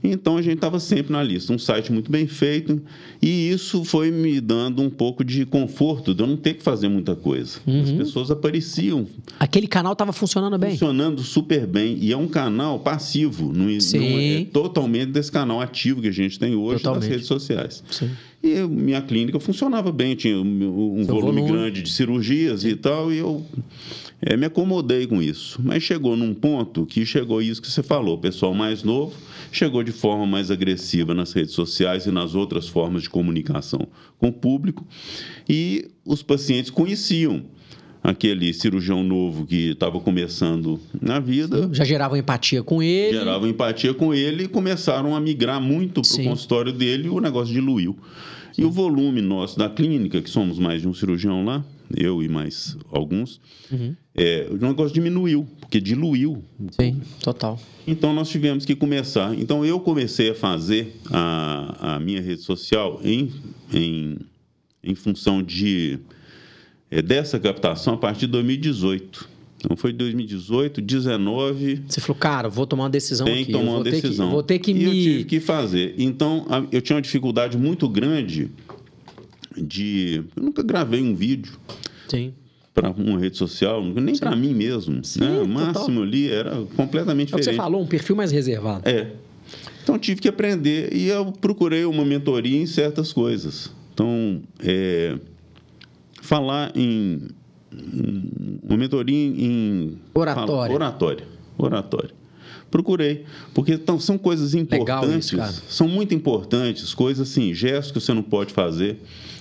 Então 0.02 0.36
a 0.36 0.42
gente 0.42 0.56
estava 0.56 0.78
sempre 0.78 1.12
na 1.12 1.22
lista. 1.22 1.52
Um 1.52 1.58
site 1.58 1.92
muito 1.92 2.10
bem 2.10 2.26
feito 2.26 2.80
e 3.20 3.50
isso 3.50 3.84
foi 3.84 4.10
me 4.10 4.40
dando 4.40 4.82
um 4.82 4.90
pouco 4.90 5.24
de 5.24 5.44
conforto 5.44 6.14
de 6.14 6.22
eu 6.22 6.26
não 6.26 6.36
ter 6.36 6.54
que 6.54 6.62
fazer 6.62 6.88
muita 6.88 7.14
coisa. 7.14 7.58
Uhum. 7.66 7.82
As 7.82 7.90
pessoas 7.90 8.30
apareciam. 8.30 9.06
Aquele 9.38 9.66
canal 9.66 9.92
estava 9.92 10.12
funcionando 10.12 10.58
bem? 10.58 10.72
Funcionando 10.72 11.22
super 11.22 11.66
bem. 11.66 11.96
E 12.00 12.12
é 12.12 12.16
um 12.16 12.28
canal 12.28 12.78
passivo, 12.80 13.52
não, 13.52 13.66
não 13.66 14.18
é 14.18 14.44
totalmente 14.52 15.10
desse 15.12 15.30
canal 15.30 15.60
ativo 15.60 16.00
que 16.00 16.08
a 16.08 16.12
gente 16.12 16.38
tem 16.38 16.54
hoje 16.54 16.82
totalmente. 16.82 17.02
nas 17.02 17.10
redes 17.10 17.26
sociais. 17.26 17.82
Sim. 17.90 18.10
E 18.42 18.60
minha 18.68 19.02
clínica 19.02 19.40
funcionava 19.40 19.90
bem, 19.90 20.14
tinha 20.14 20.38
um, 20.38 21.04
volume, 21.04 21.40
volume, 21.40 21.42
grande 21.42 21.82
de 21.82 21.90
cirurgias 21.90 22.60
Sim. 22.60 22.68
e 22.68 22.76
tal, 22.76 23.12
e 23.12 23.18
eu 23.18 23.44
é, 24.20 24.36
me 24.36 24.46
acomodei 24.46 25.06
com 25.06 25.22
isso. 25.22 25.60
Mas 25.62 25.82
chegou 25.82 26.16
num 26.16 26.34
ponto 26.34 26.86
que 26.86 27.04
chegou 27.04 27.42
isso 27.42 27.60
que 27.60 27.70
você 27.70 27.82
falou, 27.82 28.16
o 28.16 28.20
pessoal 28.20 28.54
mais 28.54 28.82
novo 28.82 29.14
chegou 29.52 29.82
de 29.82 29.92
forma 29.92 30.26
mais 30.26 30.50
agressiva 30.50 31.14
nas 31.14 31.32
redes 31.32 31.54
sociais 31.54 32.06
e 32.06 32.10
nas 32.10 32.34
outras 32.34 32.68
formas 32.68 33.02
de 33.02 33.10
comunicação 33.10 33.88
com 34.18 34.28
o 34.28 34.32
público, 34.32 34.86
e 35.48 35.88
os 36.04 36.22
pacientes 36.22 36.70
conheciam 36.70 37.44
aquele 38.02 38.52
cirurgião 38.52 39.02
novo 39.02 39.44
que 39.46 39.70
estava 39.70 39.98
começando 39.98 40.78
na 41.00 41.18
vida. 41.18 41.68
Já 41.72 41.84
geravam 41.84 42.16
empatia 42.16 42.62
com 42.62 42.82
ele. 42.82 43.18
Geravam 43.18 43.48
empatia 43.48 43.92
com 43.92 44.14
ele 44.14 44.44
e 44.44 44.48
começaram 44.48 45.14
a 45.14 45.20
migrar 45.20 45.60
muito 45.60 46.02
para 46.02 46.22
o 46.22 46.24
consultório 46.24 46.72
dele 46.72 47.06
e 47.06 47.10
o 47.10 47.20
negócio 47.20 47.52
diluiu. 47.52 47.96
E 48.56 48.64
o 48.64 48.70
volume 48.70 49.20
nosso 49.20 49.58
da 49.58 49.68
clínica, 49.68 50.22
que 50.22 50.30
somos 50.30 50.58
mais 50.58 50.80
de 50.80 50.88
um 50.88 50.94
cirurgião 50.94 51.44
lá, 51.44 51.64
eu 51.94 52.22
e 52.22 52.28
mais 52.28 52.76
alguns, 52.90 53.40
uhum. 53.70 53.94
é, 54.14 54.48
o 54.50 54.56
negócio 54.56 54.94
diminuiu, 54.94 55.46
porque 55.60 55.80
diluiu. 55.80 56.42
Sim, 56.70 57.00
total. 57.20 57.60
Então 57.86 58.12
nós 58.12 58.28
tivemos 58.28 58.64
que 58.64 58.74
começar. 58.74 59.34
Então 59.38 59.64
eu 59.64 59.78
comecei 59.80 60.30
a 60.30 60.34
fazer 60.34 60.96
a, 61.10 61.94
a 61.96 62.00
minha 62.00 62.20
rede 62.20 62.42
social 62.42 63.00
em, 63.04 63.32
em, 63.72 64.18
em 64.82 64.94
função 64.94 65.42
de 65.42 65.98
é, 66.90 67.02
dessa 67.02 67.38
captação 67.38 67.94
a 67.94 67.98
partir 67.98 68.20
de 68.20 68.32
2018. 68.32 69.36
Então 69.58 69.76
foi 69.76 69.92
2018, 69.92 70.80
19. 70.80 71.84
Você 71.88 72.00
falou, 72.00 72.16
cara, 72.16 72.48
vou 72.48 72.66
tomar 72.66 72.84
uma 72.84 72.90
decisão 72.90 73.26
tem 73.26 73.42
aqui. 73.42 73.52
Tomar 73.52 73.72
uma 73.72 73.84
decisão. 73.84 74.26
Que, 74.26 74.32
vou 74.32 74.42
ter 74.42 74.58
que 74.58 74.70
e 74.70 74.74
me. 74.74 74.84
eu 74.84 74.92
tive 74.92 75.24
que 75.24 75.40
fazer. 75.40 75.94
Então 75.98 76.46
eu 76.70 76.80
tinha 76.80 76.96
uma 76.96 77.02
dificuldade 77.02 77.56
muito 77.56 77.88
grande 77.88 78.50
de. 79.56 80.24
Eu 80.36 80.42
nunca 80.42 80.62
gravei 80.62 81.02
um 81.02 81.14
vídeo. 81.14 81.58
Sim 82.08 82.32
para 82.76 82.90
uma 82.90 83.18
rede 83.18 83.38
social, 83.38 83.82
nem 83.82 84.18
para 84.18 84.36
mim 84.36 84.52
mesmo. 84.52 85.02
Sim, 85.02 85.20
né? 85.20 85.40
O 85.40 85.48
máximo 85.48 85.86
total. 85.86 86.02
ali 86.02 86.30
era 86.30 86.50
completamente 86.76 87.32
é 87.32 87.38
diferente. 87.38 87.48
É 87.48 87.52
você 87.52 87.56
falou, 87.56 87.80
um 87.80 87.86
perfil 87.86 88.14
mais 88.14 88.30
reservado. 88.30 88.86
É. 88.86 89.12
Então 89.82 89.98
tive 89.98 90.20
que 90.20 90.28
aprender 90.28 90.92
e 90.92 91.08
eu 91.08 91.32
procurei 91.32 91.86
uma 91.86 92.04
mentoria 92.04 92.60
em 92.60 92.66
certas 92.66 93.14
coisas. 93.14 93.72
Então, 93.94 94.42
é, 94.62 95.16
falar 96.20 96.70
em 96.74 97.28
uma 98.62 98.76
mentoria 98.76 99.16
em 99.16 99.96
oratória. 100.12 100.74
oratória. 100.74 101.28
Oratória. 101.56 102.10
Procurei, 102.70 103.24
porque 103.54 103.74
então, 103.74 103.98
são 103.98 104.18
coisas 104.18 104.52
importantes, 104.54 105.32
isso, 105.32 105.62
são 105.68 105.88
muito 105.88 106.14
importantes, 106.14 106.92
coisas 106.92 107.30
assim, 107.30 107.54
gestos 107.54 107.92
que 107.92 108.00
você 108.00 108.12
não 108.12 108.22
pode 108.22 108.52
fazer. 108.52 108.98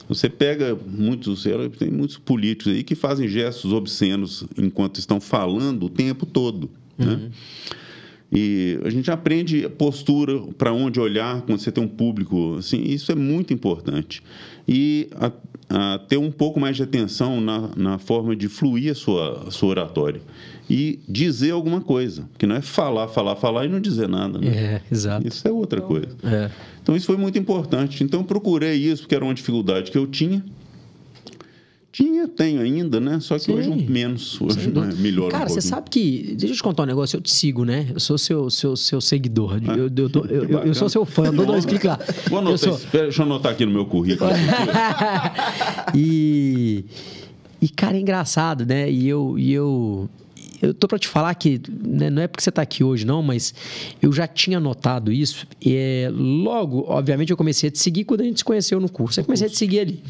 Você 0.08 0.30
pega 0.30 0.78
muitos, 0.86 1.46
tem 1.78 1.90
muitos 1.90 2.18
políticos 2.18 2.74
aí 2.74 2.84
que 2.84 2.96
fazem 2.96 3.28
gestos 3.28 3.74
obscenos 3.74 4.46
enquanto 4.58 5.00
estão 5.00 5.20
falando 5.20 5.88
o 5.88 5.90
tempo 5.90 6.26
todo, 6.26 6.70
né? 6.98 7.06
uhum. 7.06 7.18
né? 7.18 7.32
E 8.32 8.80
a 8.84 8.90
gente 8.90 9.10
aprende 9.12 9.68
postura 9.70 10.40
para 10.58 10.74
onde 10.74 11.00
olhar 11.00 11.42
quando 11.44 11.60
você 11.60 11.72
tem 11.72 11.84
um 11.84 11.88
público, 11.88 12.56
assim, 12.58 12.82
isso 12.84 13.12
é 13.12 13.16
muito 13.16 13.54
importante. 13.54 14.22
E 14.68 15.08
a, 15.16 15.32
a 15.70 16.00
ter 16.00 16.18
um 16.18 16.32
pouco 16.32 16.60
mais 16.60 16.76
de 16.76 16.84
atenção 16.84 17.40
na, 17.40 17.70
na 17.78 17.98
forma 17.98 18.36
de 18.36 18.50
fluir 18.50 18.92
a 18.92 18.96
sua, 18.96 19.48
a 19.48 19.52
sua 19.52 19.70
oratória. 19.70 20.22
E 20.70 21.00
dizer 21.08 21.52
alguma 21.52 21.80
coisa, 21.80 22.28
que 22.38 22.48
não 22.48 22.56
é 22.56 22.62
falar, 22.62 23.08
falar, 23.08 23.36
falar 23.36 23.66
e 23.66 23.70
não 23.70 23.80
dizer 23.80 24.10
nada. 24.10 24.40
Né? 24.40 24.48
É, 24.48 24.82
exato. 24.92 25.26
Isso 25.28 25.48
é 25.48 25.52
outra 25.52 25.80
coisa. 25.80 26.18
É. 26.24 26.50
Então, 26.86 26.96
isso 26.96 27.08
foi 27.08 27.18
muito 27.18 27.36
importante. 27.36 28.04
Então, 28.04 28.20
eu 28.20 28.24
procurei 28.24 28.76
isso, 28.76 29.02
porque 29.02 29.16
era 29.16 29.26
uma 29.26 29.34
dificuldade 29.34 29.90
que 29.90 29.98
eu 29.98 30.06
tinha. 30.06 30.46
Tinha, 31.92 32.28
tenho 32.28 32.62
ainda, 32.62 33.00
né? 33.00 33.20
Só 33.20 33.40
que 33.40 33.46
Sim. 33.46 33.54
hoje 33.54 33.70
menos. 33.90 34.40
Hoje 34.40 34.70
é 34.70 35.02
melhor 35.02 35.32
Cara, 35.32 35.46
um 35.46 35.50
você 35.50 35.62
sabe 35.62 35.90
que. 35.90 36.36
Deixa 36.38 36.54
eu 36.54 36.58
te 36.58 36.62
contar 36.62 36.84
um 36.84 36.86
negócio, 36.86 37.18
eu 37.18 37.22
te 37.22 37.34
sigo, 37.34 37.66
né? 37.66 37.88
Eu 37.92 38.00
sou 38.00 38.20
seu, 38.20 38.52
seu, 38.52 38.76
seu 38.76 39.02
seguidor. 39.02 39.60
Ah, 39.66 39.76
eu, 39.76 39.90
eu, 39.98 40.10
tô, 40.12 40.26
eu, 40.26 40.44
eu, 40.62 40.76
sou 40.76 40.88
seu 40.88 41.06
fã, 41.06 41.26
eu 41.26 41.34
dou 41.34 41.48
dois 41.48 41.66
cliques 41.66 41.88
lá. 41.88 41.98
Vou 42.30 42.38
anotar, 42.38 42.60
sou... 42.60 42.76
espera, 42.76 43.06
deixa 43.06 43.24
eu 43.24 43.26
anotar 43.26 43.54
aqui 43.54 43.66
no 43.66 43.72
meu 43.72 43.88
currículo. 43.88 44.30
e. 45.96 46.86
E, 47.60 47.68
cara, 47.70 47.98
é 47.98 48.00
engraçado, 48.00 48.64
né? 48.64 48.92
E 48.92 49.08
eu. 49.08 49.40
E 49.40 49.52
eu 49.52 50.08
eu 50.62 50.74
tô 50.74 50.88
para 50.88 51.00
te 51.00 51.08
falar 51.08 51.34
que 51.36 51.62
né, 51.70 52.10
não 52.10 52.22
é 52.22 52.28
porque 52.28 52.44
você 52.44 52.50
está 52.50 52.62
aqui 52.62 52.84
hoje 52.84 53.06
não, 53.06 53.22
mas 53.22 53.54
eu 54.02 54.12
já 54.12 54.28
tinha 54.28 54.60
notado 54.60 55.12
isso. 55.12 55.48
E 55.64 55.76
é, 55.76 56.10
logo, 56.12 56.86
obviamente, 56.88 57.32
eu 57.32 57.38
comecei 57.38 57.70
a 57.70 57.72
te 57.72 57.80
seguir 57.80 58.04
quando 58.06 58.22
a 58.22 58.24
gente 58.24 58.40
se 58.40 58.46
conheceu 58.46 58.80
no 58.80 58.90
curso. 58.90 59.20
Eu 59.20 59.26
comecei 59.26 59.48
a 59.48 59.50
te 59.50 59.58
seguir 59.58 59.80
ali. 59.80 60.04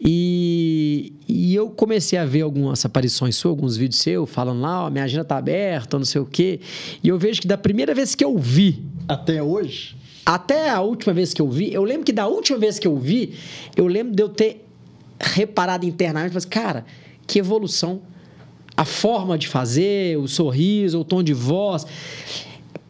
E, 0.00 1.14
e 1.26 1.54
eu 1.54 1.70
comecei 1.70 2.18
a 2.18 2.24
ver 2.24 2.42
algumas 2.42 2.84
aparições 2.84 3.36
suas, 3.36 3.50
alguns 3.50 3.76
vídeos 3.76 4.00
seus, 4.00 4.28
falando 4.28 4.60
lá, 4.60 4.84
ó, 4.84 4.90
minha 4.90 5.04
agenda 5.04 5.24
tá 5.24 5.38
aberta, 5.38 5.98
não 5.98 6.04
sei 6.04 6.20
o 6.20 6.26
quê. 6.26 6.60
E 7.02 7.08
eu 7.08 7.18
vejo 7.18 7.40
que 7.40 7.48
da 7.48 7.56
primeira 7.56 7.94
vez 7.94 8.14
que 8.14 8.24
eu 8.24 8.36
vi, 8.36 8.84
Até 9.08 9.42
hoje, 9.42 9.96
até 10.24 10.68
a 10.70 10.80
última 10.80 11.14
vez 11.14 11.32
que 11.32 11.40
eu 11.40 11.48
vi, 11.48 11.72
eu 11.72 11.84
lembro 11.84 12.04
que 12.04 12.12
da 12.12 12.26
última 12.26 12.58
vez 12.58 12.78
que 12.78 12.86
eu 12.86 12.96
vi, 12.98 13.34
eu 13.76 13.86
lembro 13.86 14.14
de 14.14 14.22
eu 14.22 14.28
ter 14.28 14.66
reparado 15.20 15.86
internamente, 15.86 16.34
mas 16.34 16.44
cara, 16.44 16.84
que 17.26 17.38
evolução. 17.38 18.02
A 18.76 18.84
forma 18.84 19.38
de 19.38 19.48
fazer, 19.48 20.18
o 20.18 20.28
sorriso, 20.28 21.00
o 21.00 21.04
tom 21.04 21.22
de 21.22 21.32
voz. 21.32 21.86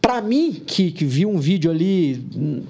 Pra 0.01 0.21
mim, 0.21 0.53
que, 0.65 0.91
que 0.91 1.05
vi 1.05 1.25
um 1.25 1.37
vídeo 1.37 1.69
ali, 1.69 2.23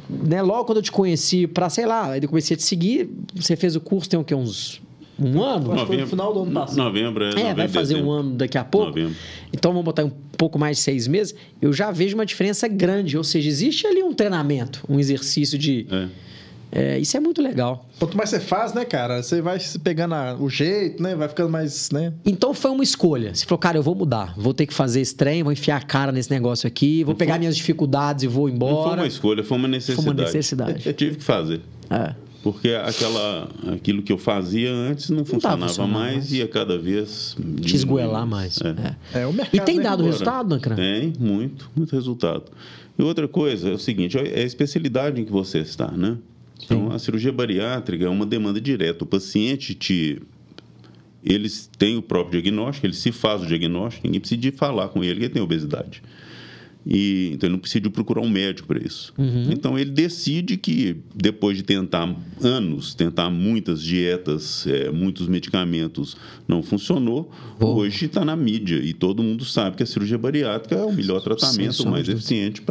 né, 0.09 0.41
logo 0.41 0.65
quando 0.65 0.77
eu 0.77 0.83
te 0.83 0.91
conheci, 0.91 1.47
pra, 1.47 1.69
sei 1.69 1.85
lá, 1.85 2.17
eu 2.17 2.27
comecei 2.27 2.55
a 2.55 2.57
te 2.57 2.63
seguir, 2.63 3.09
você 3.35 3.55
fez 3.55 3.75
o 3.75 3.81
curso 3.81 4.09
tem 4.09 4.19
o 4.19 4.23
quê? 4.23 4.33
Uns 4.33 4.81
um 5.19 5.41
ano? 5.41 5.73
Acho 5.73 5.81
que 5.81 5.87
foi 5.87 5.97
no 5.97 6.07
final 6.07 6.33
do 6.33 6.43
ano 6.43 6.51
passado. 6.51 6.77
Novembro, 6.77 7.23
é. 7.23 7.29
É, 7.29 7.31
novembro, 7.31 7.55
vai 7.55 7.67
fazer 7.67 7.95
um 7.95 7.97
dezembro. 7.97 8.11
ano 8.11 8.31
daqui 8.35 8.57
a 8.57 8.63
pouco. 8.63 8.87
Novembro. 8.89 9.15
Então 9.51 9.71
vamos 9.71 9.85
botar 9.85 10.05
um 10.05 10.11
pouco 10.37 10.59
mais 10.59 10.77
de 10.77 10.83
seis 10.83 11.07
meses. 11.07 11.33
Eu 11.61 11.73
já 11.73 11.91
vejo 11.91 12.15
uma 12.15 12.25
diferença 12.25 12.67
grande. 12.67 13.17
Ou 13.17 13.23
seja, 13.23 13.49
existe 13.49 13.87
ali 13.87 14.03
um 14.03 14.13
treinamento, 14.13 14.83
um 14.87 14.99
exercício 14.99 15.57
de. 15.57 15.87
É. 15.89 16.07
É, 16.71 16.99
isso 16.99 17.15
é 17.15 17.19
muito 17.19 17.41
legal. 17.41 17.87
quanto 17.97 18.17
mais 18.17 18.29
você 18.29 18.39
faz, 18.39 18.73
né, 18.73 18.83
cara, 18.83 19.23
você 19.23 19.41
vai 19.41 19.59
se 19.59 19.79
pegando 19.79 20.13
a- 20.13 20.35
o 20.39 20.49
jeito, 20.49 21.01
né, 21.01 21.15
vai 21.15 21.27
ficando 21.29 21.49
mais, 21.49 21.89
né? 21.91 22.13
Então 22.25 22.53
foi 22.53 22.69
uma 22.71 22.83
escolha. 22.83 23.33
Você 23.33 23.45
falou, 23.45 23.57
cara, 23.59 23.77
eu 23.77 23.83
vou 23.83 23.95
mudar. 23.95 24.33
Vou 24.37 24.53
ter 24.53 24.65
que 24.65 24.73
fazer 24.73 24.99
esse 25.01 25.15
trem, 25.15 25.43
vou 25.43 25.51
enfiar 25.53 25.77
a 25.77 25.81
cara 25.81 26.11
nesse 26.11 26.29
negócio 26.29 26.67
aqui, 26.67 27.03
vou 27.05 27.15
pegar 27.15 27.39
minhas 27.39 27.55
dificuldades 27.55 28.23
e 28.23 28.27
vou 28.27 28.49
Não 28.49 28.57
foi 28.57 28.67
embora. 28.67 29.01
uma 29.01 29.07
escolha, 29.07 29.43
foi 29.43 29.57
uma 29.57 29.67
necessidade. 29.67 30.03
Foi 30.05 30.13
uma 30.13 30.23
necessidade. 30.23 30.83
Eu 30.85 30.93
tive 30.93 31.15
que 31.15 31.23
fazer. 31.23 31.61
É. 31.89 32.13
Porque 32.43 32.69
aquela, 32.69 33.49
aquilo 33.73 34.01
que 34.03 34.11
eu 34.11 34.17
fazia 34.17 34.71
antes 34.71 35.09
não 35.09 35.25
funcionava 35.25 35.67
funcionando 35.67 35.91
mais, 35.93 36.15
mais. 36.15 36.31
e 36.31 36.37
ia 36.37 36.47
cada 36.47 36.77
vez. 36.77 37.35
Te 37.61 37.75
esgoelar 37.75 38.25
mais. 38.27 38.59
É. 38.61 39.17
É. 39.19 39.21
É 39.23 39.27
o 39.27 39.33
mercado. 39.33 39.55
E 39.55 39.59
tem 39.61 39.77
né, 39.77 39.83
dado 39.83 39.93
agora. 40.01 40.11
resultado, 40.11 40.49
Nancran? 40.49 40.75
Tem, 40.75 41.13
muito, 41.19 41.69
muito 41.75 41.93
resultado. 41.93 42.43
E 42.97 43.01
outra 43.03 43.27
coisa 43.27 43.69
é 43.69 43.73
o 43.73 43.79
seguinte: 43.79 44.17
é 44.17 44.21
a 44.41 44.43
especialidade 44.45 45.19
em 45.19 45.25
que 45.25 45.31
você 45.31 45.59
está, 45.59 45.89
né? 45.91 46.17
Então, 46.63 46.91
a 46.91 46.99
cirurgia 46.99 47.31
bariátrica 47.31 48.05
é 48.05 48.09
uma 48.09 48.25
demanda 48.25 48.59
direta. 48.59 49.03
O 49.03 49.07
paciente 49.07 49.73
te. 49.73 50.21
Eles 51.23 51.69
têm 51.77 51.97
o 51.97 52.01
próprio 52.01 52.41
diagnóstico, 52.41 52.85
ele 52.85 52.93
se 52.93 53.11
faz 53.11 53.41
o 53.41 53.45
diagnóstico, 53.45 54.05
ninguém 54.07 54.19
precisa 54.19 54.39
de 54.39 54.51
falar 54.51 54.89
com 54.89 55.03
ele 55.03 55.15
que 55.19 55.25
ele 55.25 55.33
tem 55.33 55.41
obesidade. 55.41 56.01
E, 56.89 57.31
então, 57.33 57.47
ele 57.47 57.53
não 57.53 57.59
precisa 57.59 57.81
de 57.81 57.89
procurar 57.89 58.21
um 58.21 58.29
médico 58.29 58.65
para 58.65 58.79
isso. 58.81 59.13
Então, 59.51 59.77
ele 59.77 59.91
decide 59.91 60.55
que, 60.55 60.95
depois 61.13 61.57
de 61.57 61.63
tentar 61.63 62.15
anos, 62.41 62.93
tentar 62.95 63.29
muitas 63.29 63.81
dietas, 63.83 64.65
eh, 64.65 64.89
muitos 64.89 65.27
medicamentos, 65.27 66.15
não 66.47 66.63
funcionou, 66.63 67.29
Vou. 67.59 67.75
hoje 67.75 68.05
está 68.05 68.23
na 68.23 68.37
mídia 68.37 68.77
e 68.77 68.93
todo 68.93 69.21
mundo 69.21 69.43
sabe 69.43 69.75
que 69.75 69.83
a 69.83 69.85
cirurgia 69.85 70.17
bariátrica 70.17 70.75
é 70.75 70.83
o 70.85 70.93
melhor 70.93 71.19
tratamento, 71.19 71.83
o 71.83 71.89
mais 71.91 72.07
eficiente 72.07 72.61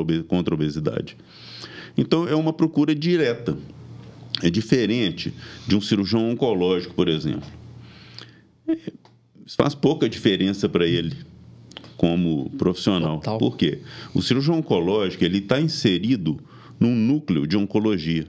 obe- 0.00 0.22
contra 0.24 0.52
a 0.52 0.56
obesidade. 0.56 1.16
Então, 1.96 2.28
é 2.28 2.34
uma 2.34 2.52
procura 2.52 2.94
direta. 2.94 3.56
É 4.42 4.50
diferente 4.50 5.32
de 5.66 5.74
um 5.74 5.80
cirurgião 5.80 6.30
oncológico, 6.30 6.94
por 6.94 7.08
exemplo. 7.08 7.48
É, 8.68 8.92
faz 9.56 9.74
pouca 9.74 10.08
diferença 10.08 10.68
para 10.68 10.86
ele 10.86 11.16
como 11.96 12.50
profissional. 12.50 13.16
Total. 13.18 13.38
Por 13.38 13.56
quê? 13.56 13.78
O 14.12 14.20
cirurgião 14.20 14.58
oncológico 14.58 15.24
ele 15.24 15.38
está 15.38 15.60
inserido 15.60 16.38
num 16.78 16.94
núcleo 16.94 17.46
de 17.46 17.56
oncologia. 17.56 18.26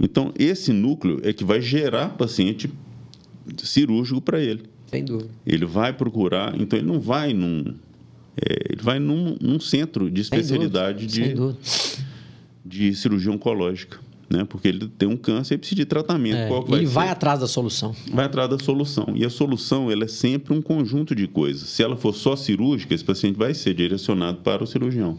Então, 0.00 0.32
esse 0.38 0.72
núcleo 0.72 1.20
é 1.22 1.32
que 1.32 1.44
vai 1.44 1.60
gerar 1.60 2.10
paciente 2.10 2.70
cirúrgico 3.58 4.20
para 4.20 4.40
ele. 4.40 4.62
Sem 4.90 5.04
dúvida. 5.04 5.30
Ele 5.46 5.66
vai 5.66 5.92
procurar, 5.92 6.58
então 6.58 6.78
ele 6.78 6.88
não 6.88 7.00
vai 7.00 7.32
num. 7.32 7.74
é, 8.36 8.72
ele 8.72 8.82
vai 8.82 8.98
num, 8.98 9.36
num 9.40 9.60
centro 9.60 10.10
de 10.10 10.24
Sem 10.24 10.38
especialidade 10.38 11.06
dúvida. 11.06 11.14
Sem 11.14 11.28
de, 11.28 11.34
dúvida. 11.34 11.58
De 12.74 12.94
cirurgia 12.94 13.32
oncológica. 13.32 13.98
Né? 14.28 14.44
Porque 14.44 14.68
ele 14.68 14.88
tem 14.88 15.08
um 15.08 15.16
câncer 15.16 15.54
e 15.54 15.58
precisa 15.58 15.76
de 15.76 15.84
tratamento. 15.84 16.36
É, 16.36 16.48
Qual 16.48 16.64
ele 16.70 16.86
ser? 16.86 16.92
vai 16.92 17.08
atrás 17.08 17.40
da 17.40 17.46
solução. 17.46 17.94
vai 18.10 18.24
atrás 18.24 18.48
da 18.48 18.58
solução. 18.58 19.12
E 19.14 19.24
a 19.24 19.30
solução 19.30 19.90
ela 19.90 20.04
é 20.04 20.08
sempre 20.08 20.54
um 20.54 20.62
conjunto 20.62 21.14
de 21.14 21.28
coisas. 21.28 21.68
Se 21.68 21.82
ela 21.82 21.96
for 21.96 22.14
só 22.14 22.34
cirúrgica, 22.34 22.94
esse 22.94 23.04
paciente 23.04 23.36
vai 23.36 23.54
ser 23.54 23.74
direcionado 23.74 24.38
para 24.38 24.64
o 24.64 24.66
cirurgião. 24.66 25.18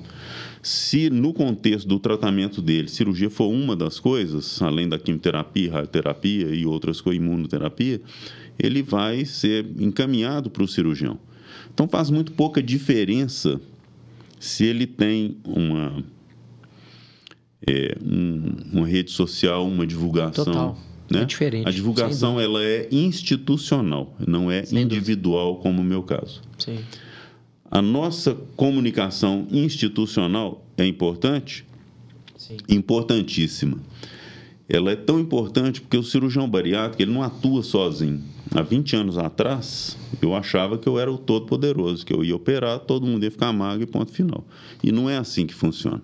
Se 0.62 1.12
no 1.12 1.32
contexto 1.32 1.88
do 1.88 2.00
tratamento 2.00 2.62
dele, 2.62 2.88
cirurgia 2.88 3.30
for 3.30 3.48
uma 3.48 3.76
das 3.76 4.00
coisas, 4.00 4.60
além 4.62 4.89
da 4.89 4.98
quimioterapia, 4.98 5.72
radioterapia 5.72 6.48
e 6.56 6.65
outras 6.65 7.00
coisas, 7.00 7.24
imunoterapia, 7.24 8.02
ele 8.58 8.82
vai 8.82 9.24
ser 9.24 9.65
encaminhado 9.80 10.50
para 10.50 10.63
o 10.63 10.68
cirurgião. 10.68 11.20
Então 11.72 11.88
faz 11.88 12.10
muito 12.10 12.32
pouca 12.32 12.63
diferença 12.63 13.62
se 14.39 14.65
ele 14.65 14.88
tem 14.88 15.38
uma 15.44 16.04
é, 17.65 17.98
um- 18.04 18.54
uma 18.80 18.88
rede 18.88 19.12
social, 19.12 19.65
uma 19.68 19.86
divulgação. 19.86 20.46
Total. 20.46 20.78
Né? 21.10 21.22
É 21.22 21.26
diferente, 21.26 21.68
A 21.68 21.72
divulgação 21.72 22.39
ela 22.39 22.63
é 22.63 22.88
institucional, 22.91 24.15
não 24.28 24.50
é 24.50 24.65
Sem 24.65 24.80
dúvida. 24.82 24.96
individual 24.96 25.58
como 25.58 25.82
o 25.82 25.86
meu 25.86 26.02
caso. 26.02 26.41
Sim. 26.58 26.80
A 27.70 27.80
nossa 27.82 28.34
comunicação 28.56 29.48
institucional 29.52 30.65
é 30.78 30.86
importante, 30.86 31.63
Sim. 32.36 32.58
importantíssima. 32.68 33.78
Ela 34.68 34.91
é 34.91 34.96
tão 34.96 35.20
importante 35.20 35.80
porque 35.80 35.96
o 35.98 36.02
cirurgião 36.04 36.50
bariátrico 36.50 37.04
ele 37.04 37.12
não 37.13 37.22
atua 37.22 37.62
sozinho. 37.62 38.24
Há 38.52 38.63
20 38.63 38.96
anos 38.96 39.15
atrás, 39.18 39.96
eu 40.22 40.34
achava 40.36 40.76
que 40.78 40.88
eu 40.89 40.98
era 40.98 41.12
o 41.12 41.20
todo-poderoso, 41.20 42.04
que 42.04 42.12
eu 42.13 42.24
ia 42.24 42.36
operar, 42.36 42.80
todo 42.80 43.06
mundo 43.06 43.24
ia 43.24 43.30
ficar 43.32 43.54
magro 43.54 43.84
e 43.84 43.86
ponto 43.86 44.12
final. 44.12 44.44
E 44.84 44.91
não 44.91 45.08
é 45.08 45.18
assim 45.18 45.46
que 45.46 45.54
funciona. 45.54 46.02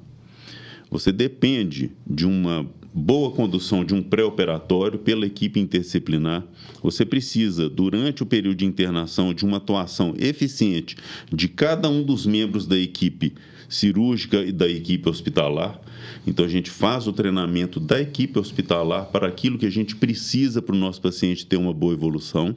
Você 0.92 1.10
depende 1.14 1.90
de 2.06 2.26
uma 2.26 2.70
boa 2.94 3.32
condução 3.32 3.86
de 3.86 3.94
um 3.94 4.04
pré-operatório 4.04 5.00
pela 5.00 5.26
equipe 5.26 5.58
interdisciplinar. 5.58 6.46
Você 6.84 7.06
precisa, 7.06 7.70
durante 7.70 8.22
o 8.22 8.26
período 8.26 8.58
de 8.58 8.66
internação, 8.66 9.34
de 9.34 9.46
uma 9.46 9.56
atuação 9.56 10.14
eficiente 10.20 10.98
de 11.32 11.48
cada 11.48 11.90
um 11.90 12.04
dos 12.04 12.26
membros 12.26 12.68
da 12.68 12.78
equipe 12.78 13.34
cirúrgica 13.70 14.44
e 14.44 14.52
da 14.52 14.68
equipe 14.68 15.08
hospitalar. 15.08 15.80
Então, 16.28 16.44
a 16.44 16.50
gente 16.50 16.70
faz 16.70 17.08
o 17.08 17.14
treinamento 17.14 17.80
da 17.80 18.02
equipe 18.02 18.38
hospitalar 18.38 19.06
para 19.06 19.28
aquilo 19.28 19.58
que 19.58 19.66
a 19.66 19.72
gente 19.72 19.96
precisa 19.96 20.62
para 20.62 20.76
o 20.76 20.78
nosso 20.78 21.02
paciente 21.02 21.46
ter 21.46 21.56
uma 21.56 21.74
boa 21.74 21.94
evolução. 21.94 22.54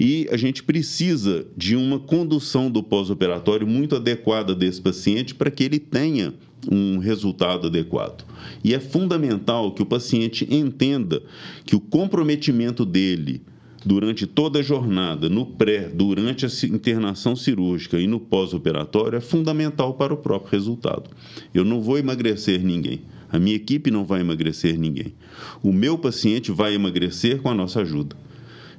E 0.00 0.28
a 0.30 0.36
gente 0.36 0.64
precisa 0.64 1.46
de 1.56 1.76
uma 1.76 2.00
condução 2.00 2.68
do 2.68 2.82
pós-operatório 2.82 3.66
muito 3.66 3.94
adequada 3.94 4.54
desse 4.54 4.80
paciente 4.80 5.34
para 5.34 5.50
que 5.50 5.62
ele 5.62 5.78
tenha 5.78 6.34
um 6.70 6.98
resultado 6.98 7.66
adequado. 7.66 8.24
E 8.64 8.74
é 8.74 8.80
fundamental 8.80 9.72
que 9.72 9.82
o 9.82 9.86
paciente 9.86 10.46
entenda 10.50 11.22
que 11.64 11.76
o 11.76 11.80
comprometimento 11.80 12.84
dele 12.84 13.42
durante 13.84 14.26
toda 14.26 14.58
a 14.58 14.62
jornada, 14.62 15.28
no 15.28 15.46
pré, 15.46 15.88
durante 15.88 16.44
a 16.44 16.48
internação 16.66 17.36
cirúrgica 17.36 17.98
e 17.98 18.06
no 18.06 18.20
pós-operatório, 18.20 19.16
é 19.16 19.20
fundamental 19.20 19.94
para 19.94 20.12
o 20.12 20.16
próprio 20.16 20.52
resultado. 20.52 21.10
Eu 21.54 21.64
não 21.64 21.80
vou 21.80 21.98
emagrecer 21.98 22.62
ninguém. 22.62 23.02
A 23.30 23.38
minha 23.38 23.56
equipe 23.56 23.90
não 23.90 24.04
vai 24.04 24.20
emagrecer 24.20 24.78
ninguém. 24.78 25.14
O 25.62 25.72
meu 25.72 25.98
paciente 25.98 26.50
vai 26.50 26.74
emagrecer 26.74 27.40
com 27.40 27.50
a 27.50 27.54
nossa 27.54 27.80
ajuda. 27.80 28.16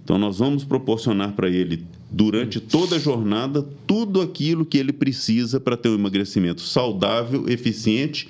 Então, 0.04 0.18
nós 0.18 0.40
vamos 0.40 0.64
proporcionar 0.64 1.34
para 1.34 1.50
ele, 1.50 1.86
durante 2.12 2.60
toda 2.60 2.96
a 2.96 3.00
jornada, 3.00 3.62
tudo 3.86 4.22
aquilo 4.22 4.66
que 4.66 4.78
ele 4.78 4.92
precisa 4.92 5.60
para 5.60 5.78
ter 5.78 5.90
um 5.90 5.96
emagrecimento 5.96 6.62
saudável, 6.62 7.48
eficiente 7.48 8.28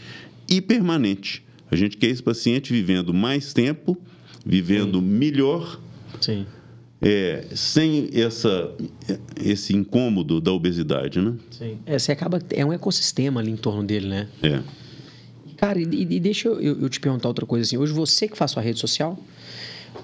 e 0.49 0.59
permanente. 0.61 1.43
A 1.71 1.75
gente 1.75 1.97
quer 1.97 2.07
esse 2.07 2.21
paciente 2.23 2.73
vivendo 2.73 3.13
mais 3.13 3.53
tempo, 3.53 3.97
vivendo 4.45 5.01
melhor, 5.01 5.79
Sim. 6.19 6.45
é, 7.01 7.45
sem 7.55 8.09
essa, 8.13 8.71
esse 9.39 9.75
incômodo 9.75 10.41
da 10.41 10.51
obesidade, 10.51 11.21
né? 11.21 11.35
Sim. 11.51 11.77
É, 11.85 11.97
você 11.97 12.11
acaba. 12.11 12.41
É 12.49 12.65
um 12.65 12.73
ecossistema 12.73 13.39
ali 13.39 13.51
em 13.51 13.55
torno 13.57 13.83
dele, 13.83 14.07
né? 14.07 14.27
É. 14.41 14.61
Cara, 15.57 15.79
e, 15.79 15.83
e 15.83 16.19
deixa 16.19 16.47
eu- 16.47 16.59
eu 16.81 16.89
te 16.89 16.99
perguntar 16.99 17.27
outra 17.27 17.45
coisa 17.45 17.65
assim. 17.65 17.77
Hoje 17.77 17.91
você 17.93 18.27
que 18.27 18.37
faz 18.37 18.51
sua 18.51 18.63
rede 18.63 18.79
social? 18.79 19.17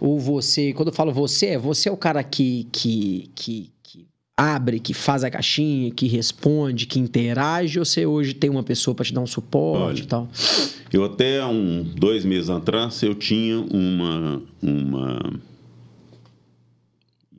Ou 0.01 0.19
você, 0.19 0.73
quando 0.73 0.89
eu 0.89 0.93
falo 0.93 1.11
você, 1.11 1.47
é 1.47 1.57
você 1.57 1.89
é 1.89 1.91
o 1.91 1.97
cara 1.97 2.23
que, 2.23 2.67
que, 2.71 3.29
que, 3.35 3.71
que 3.83 4.05
abre, 4.37 4.79
que 4.79 4.93
faz 4.93 5.23
a 5.23 5.29
caixinha, 5.29 5.91
que 5.91 6.07
responde, 6.07 6.85
que 6.85 6.99
interage, 6.99 7.79
ou 7.79 7.85
você 7.85 8.05
hoje 8.05 8.33
tem 8.33 8.49
uma 8.49 8.63
pessoa 8.63 8.93
para 8.93 9.05
te 9.05 9.13
dar 9.13 9.21
um 9.21 9.27
suporte 9.27 9.83
Olha, 9.83 9.99
e 10.01 10.05
tal? 10.07 10.29
Eu 10.91 11.03
até 11.03 11.45
um, 11.45 11.83
dois 11.83 12.23
meses 12.25 12.49
atrás, 12.49 13.01
eu 13.03 13.15
tinha 13.15 13.59
uma... 13.59 14.41
uma 14.61 15.19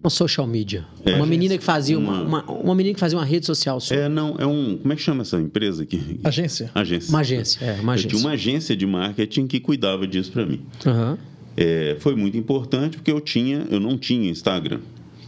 Uma 0.02 0.10
social 0.10 0.46
media. 0.46 0.86
É, 1.04 1.14
uma 1.16 1.26
menina 1.26 1.56
que 1.58 1.64
fazia 1.64 1.98
uma, 1.98 2.22
uma- 2.22 2.42
uma, 2.44 2.52
uma 2.60 2.74
menina 2.74 2.94
que 2.94 3.00
fazia 3.00 3.18
uma 3.18 3.24
rede 3.24 3.44
social 3.46 3.80
sua. 3.80 3.96
é, 3.96 4.08
não, 4.08 4.36
é 4.38 4.46
um... 4.46 4.76
Como 4.78 4.92
é 4.92 4.96
que 4.96 5.02
chama 5.02 5.22
essa 5.22 5.40
empresa 5.40 5.82
aqui? 5.82 6.20
Agência. 6.22 6.70
Agência. 6.74 7.08
Uma 7.10 7.20
agência, 7.20 7.64
é, 7.64 7.72
uma 7.80 7.94
Eu 7.94 7.98
tinha 7.98 8.08
agência. 8.10 8.18
uma 8.18 8.30
agência 8.32 8.76
de 8.76 8.86
marketing 8.86 9.46
que 9.46 9.58
cuidava 9.58 10.06
disso 10.06 10.30
para 10.32 10.46
mim. 10.46 10.60
Aham. 10.86 11.18
É, 11.56 11.96
foi 12.00 12.14
muito 12.14 12.36
importante 12.36 12.96
porque 12.96 13.10
eu 13.10 13.20
tinha, 13.20 13.66
eu 13.70 13.80
não 13.80 13.96
tinha 13.96 14.30
Instagram. 14.30 14.80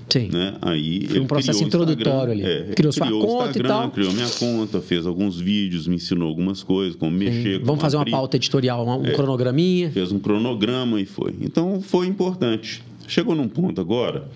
Sim. 0.08 0.30
Né? 0.32 0.56
Aí 0.62 1.06
Foi 1.06 1.20
um 1.20 1.26
processo 1.26 1.62
introdutório 1.62 2.32
ali. 2.32 2.42
É, 2.42 2.72
Criou 2.74 2.92
sua 2.92 3.06
criou 3.06 3.22
o 3.22 3.26
conta 3.26 3.44
e 3.44 3.48
Instagram, 3.48 3.68
tal. 3.68 3.90
Criou 3.90 4.12
minha 4.12 4.28
conta, 4.28 4.80
fez 4.80 5.06
alguns 5.06 5.38
vídeos, 5.38 5.86
me 5.86 5.96
ensinou 5.96 6.28
algumas 6.28 6.62
coisas, 6.62 6.96
como 6.96 7.12
mexer. 7.12 7.58
Vamos 7.58 7.66
como 7.68 7.80
fazer 7.80 7.96
uma 7.96 8.06
pauta 8.06 8.36
editorial, 8.36 8.86
um, 8.86 9.06
É. 9.06 9.12
cronograminha. 9.12 9.90
Fez 9.90 10.10
um 10.10 10.18
cronograma 10.18 11.00
e 11.00 11.04
foi. 11.04 11.34
Então 11.40 11.80
foi 11.82 12.06
importante. 12.06 12.82
Chegou 13.06 13.34
num 13.34 13.48
ponto 13.48 13.80
agora 13.80 14.28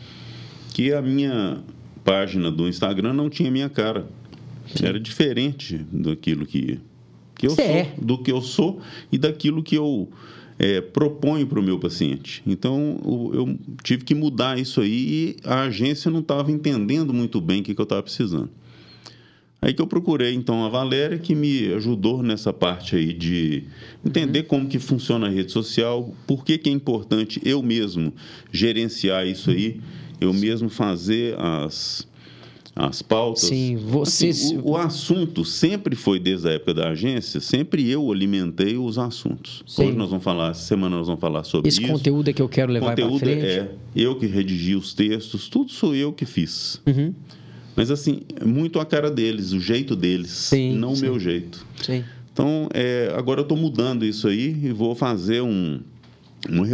que 0.74 0.92
a 0.92 1.00
minha 1.00 1.58
página 2.04 2.50
do 2.50 2.68
Instagram 2.68 3.14
não 3.14 3.30
tinha 3.30 3.50
minha 3.50 3.68
cara. 3.68 4.06
Era 4.82 4.98
diferente 5.00 5.84
daquilo 5.90 6.46
que, 6.46 6.78
que 7.34 7.46
eu 7.46 7.50
Você 7.50 7.62
sou, 7.62 7.70
é. 7.70 7.94
do 8.00 8.18
que 8.18 8.32
eu 8.32 8.40
sou 8.40 8.80
e 9.10 9.18
daquilo 9.18 9.62
que 9.62 9.74
eu 9.74 10.08
é, 10.62 10.80
proponho 10.80 11.44
para 11.44 11.58
o 11.58 11.62
meu 11.62 11.76
paciente. 11.76 12.40
Então 12.46 13.00
eu 13.34 13.58
tive 13.82 14.04
que 14.04 14.14
mudar 14.14 14.60
isso 14.60 14.80
aí 14.80 14.90
e 14.90 15.36
a 15.42 15.62
agência 15.62 16.08
não 16.08 16.20
estava 16.20 16.52
entendendo 16.52 17.12
muito 17.12 17.40
bem 17.40 17.60
o 17.60 17.64
que, 17.64 17.74
que 17.74 17.80
eu 17.80 17.82
estava 17.82 18.02
precisando. 18.02 18.48
Aí 19.60 19.74
que 19.74 19.82
eu 19.82 19.86
procurei 19.88 20.34
então 20.34 20.64
a 20.64 20.68
Valéria 20.68 21.18
que 21.18 21.34
me 21.34 21.72
ajudou 21.74 22.22
nessa 22.22 22.52
parte 22.52 22.94
aí 22.94 23.12
de 23.12 23.64
entender 24.04 24.44
como 24.44 24.68
que 24.68 24.78
funciona 24.78 25.26
a 25.26 25.30
rede 25.30 25.50
social, 25.50 26.14
por 26.28 26.44
que, 26.44 26.56
que 26.56 26.70
é 26.70 26.72
importante 26.72 27.40
eu 27.44 27.60
mesmo 27.60 28.12
gerenciar 28.52 29.26
isso 29.26 29.50
aí, 29.50 29.80
eu 30.20 30.32
mesmo 30.32 30.68
fazer 30.68 31.36
as 31.40 32.06
as 32.74 33.02
pautas. 33.02 33.42
Sim, 33.44 33.76
você- 33.76 34.28
Assim, 34.28 34.58
o, 34.58 34.70
o 34.70 34.76
assunto 34.76 35.44
sempre 35.44 35.94
foi 35.94 36.18
desde 36.18 36.48
a 36.48 36.52
época 36.52 36.74
da 36.74 36.88
agência, 36.90 37.38
sempre 37.40 37.88
eu 37.90 38.10
alimentei 38.10 38.76
os 38.78 38.98
assuntos. 38.98 39.62
Sim. 39.66 39.88
Hoje 39.88 39.96
nós 39.96 40.08
vamos 40.10 40.24
falar, 40.24 40.50
essa 40.52 40.62
semana 40.64 40.96
nós 40.96 41.06
vamos 41.06 41.20
falar 41.20 41.44
sobre 41.44 41.68
Esse 41.68 41.82
isso. 41.82 41.92
conteúdo 41.92 42.30
é 42.30 42.32
que 42.32 42.40
eu 42.40 42.48
quero 42.48 42.72
levar 42.72 42.94
para 42.94 43.04
conteúdo 43.04 43.20
frente. 43.20 43.44
é 43.44 43.74
eu 43.94 44.16
que 44.18 44.26
redigi 44.26 44.74
os 44.74 44.94
textos, 44.94 45.48
tudo 45.48 45.70
sou 45.70 45.94
eu 45.94 46.12
que 46.12 46.24
fiz. 46.24 46.80
Uhum. 46.86 47.12
Mas 47.76 47.90
assim, 47.90 48.20
é 48.40 48.44
muito 48.44 48.78
a 48.80 48.84
cara 48.86 49.10
deles, 49.10 49.52
o 49.52 49.60
jeito 49.60 49.94
deles, 49.96 50.30
Sim, 50.30 50.76
não 50.76 50.92
o 50.92 50.96
sim. 50.96 51.02
meu 51.02 51.18
jeito. 51.18 51.66
Sim. 51.82 52.04
Então, 52.32 52.68
é, 52.72 53.12
agora 53.16 53.40
eu 53.40 53.42
estou 53.42 53.56
mudando 53.58 54.04
isso 54.06 54.26
aí 54.28 54.58
e 54.64 54.72
vou 54.72 54.94
fazer 54.94 55.42
um, 55.42 55.80
uma 56.48 56.66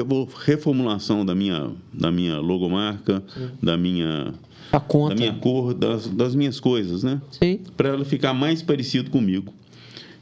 reformulação 0.44 1.24
da 1.26 1.34
minha, 1.34 1.70
da 1.92 2.10
minha 2.12 2.38
logomarca, 2.38 3.22
da 3.62 3.76
minha, 3.76 4.32
A 4.70 4.78
da 4.78 4.80
conta. 4.80 5.14
minha 5.14 5.32
cor, 5.34 5.72
das, 5.74 6.06
das 6.08 6.34
minhas 6.34 6.60
coisas, 6.60 7.02
né? 7.02 7.20
Sim. 7.30 7.60
Para 7.76 7.90
ela 7.90 8.04
ficar 8.04 8.34
mais 8.34 8.62
parecido 8.62 9.10
comigo. 9.10 9.52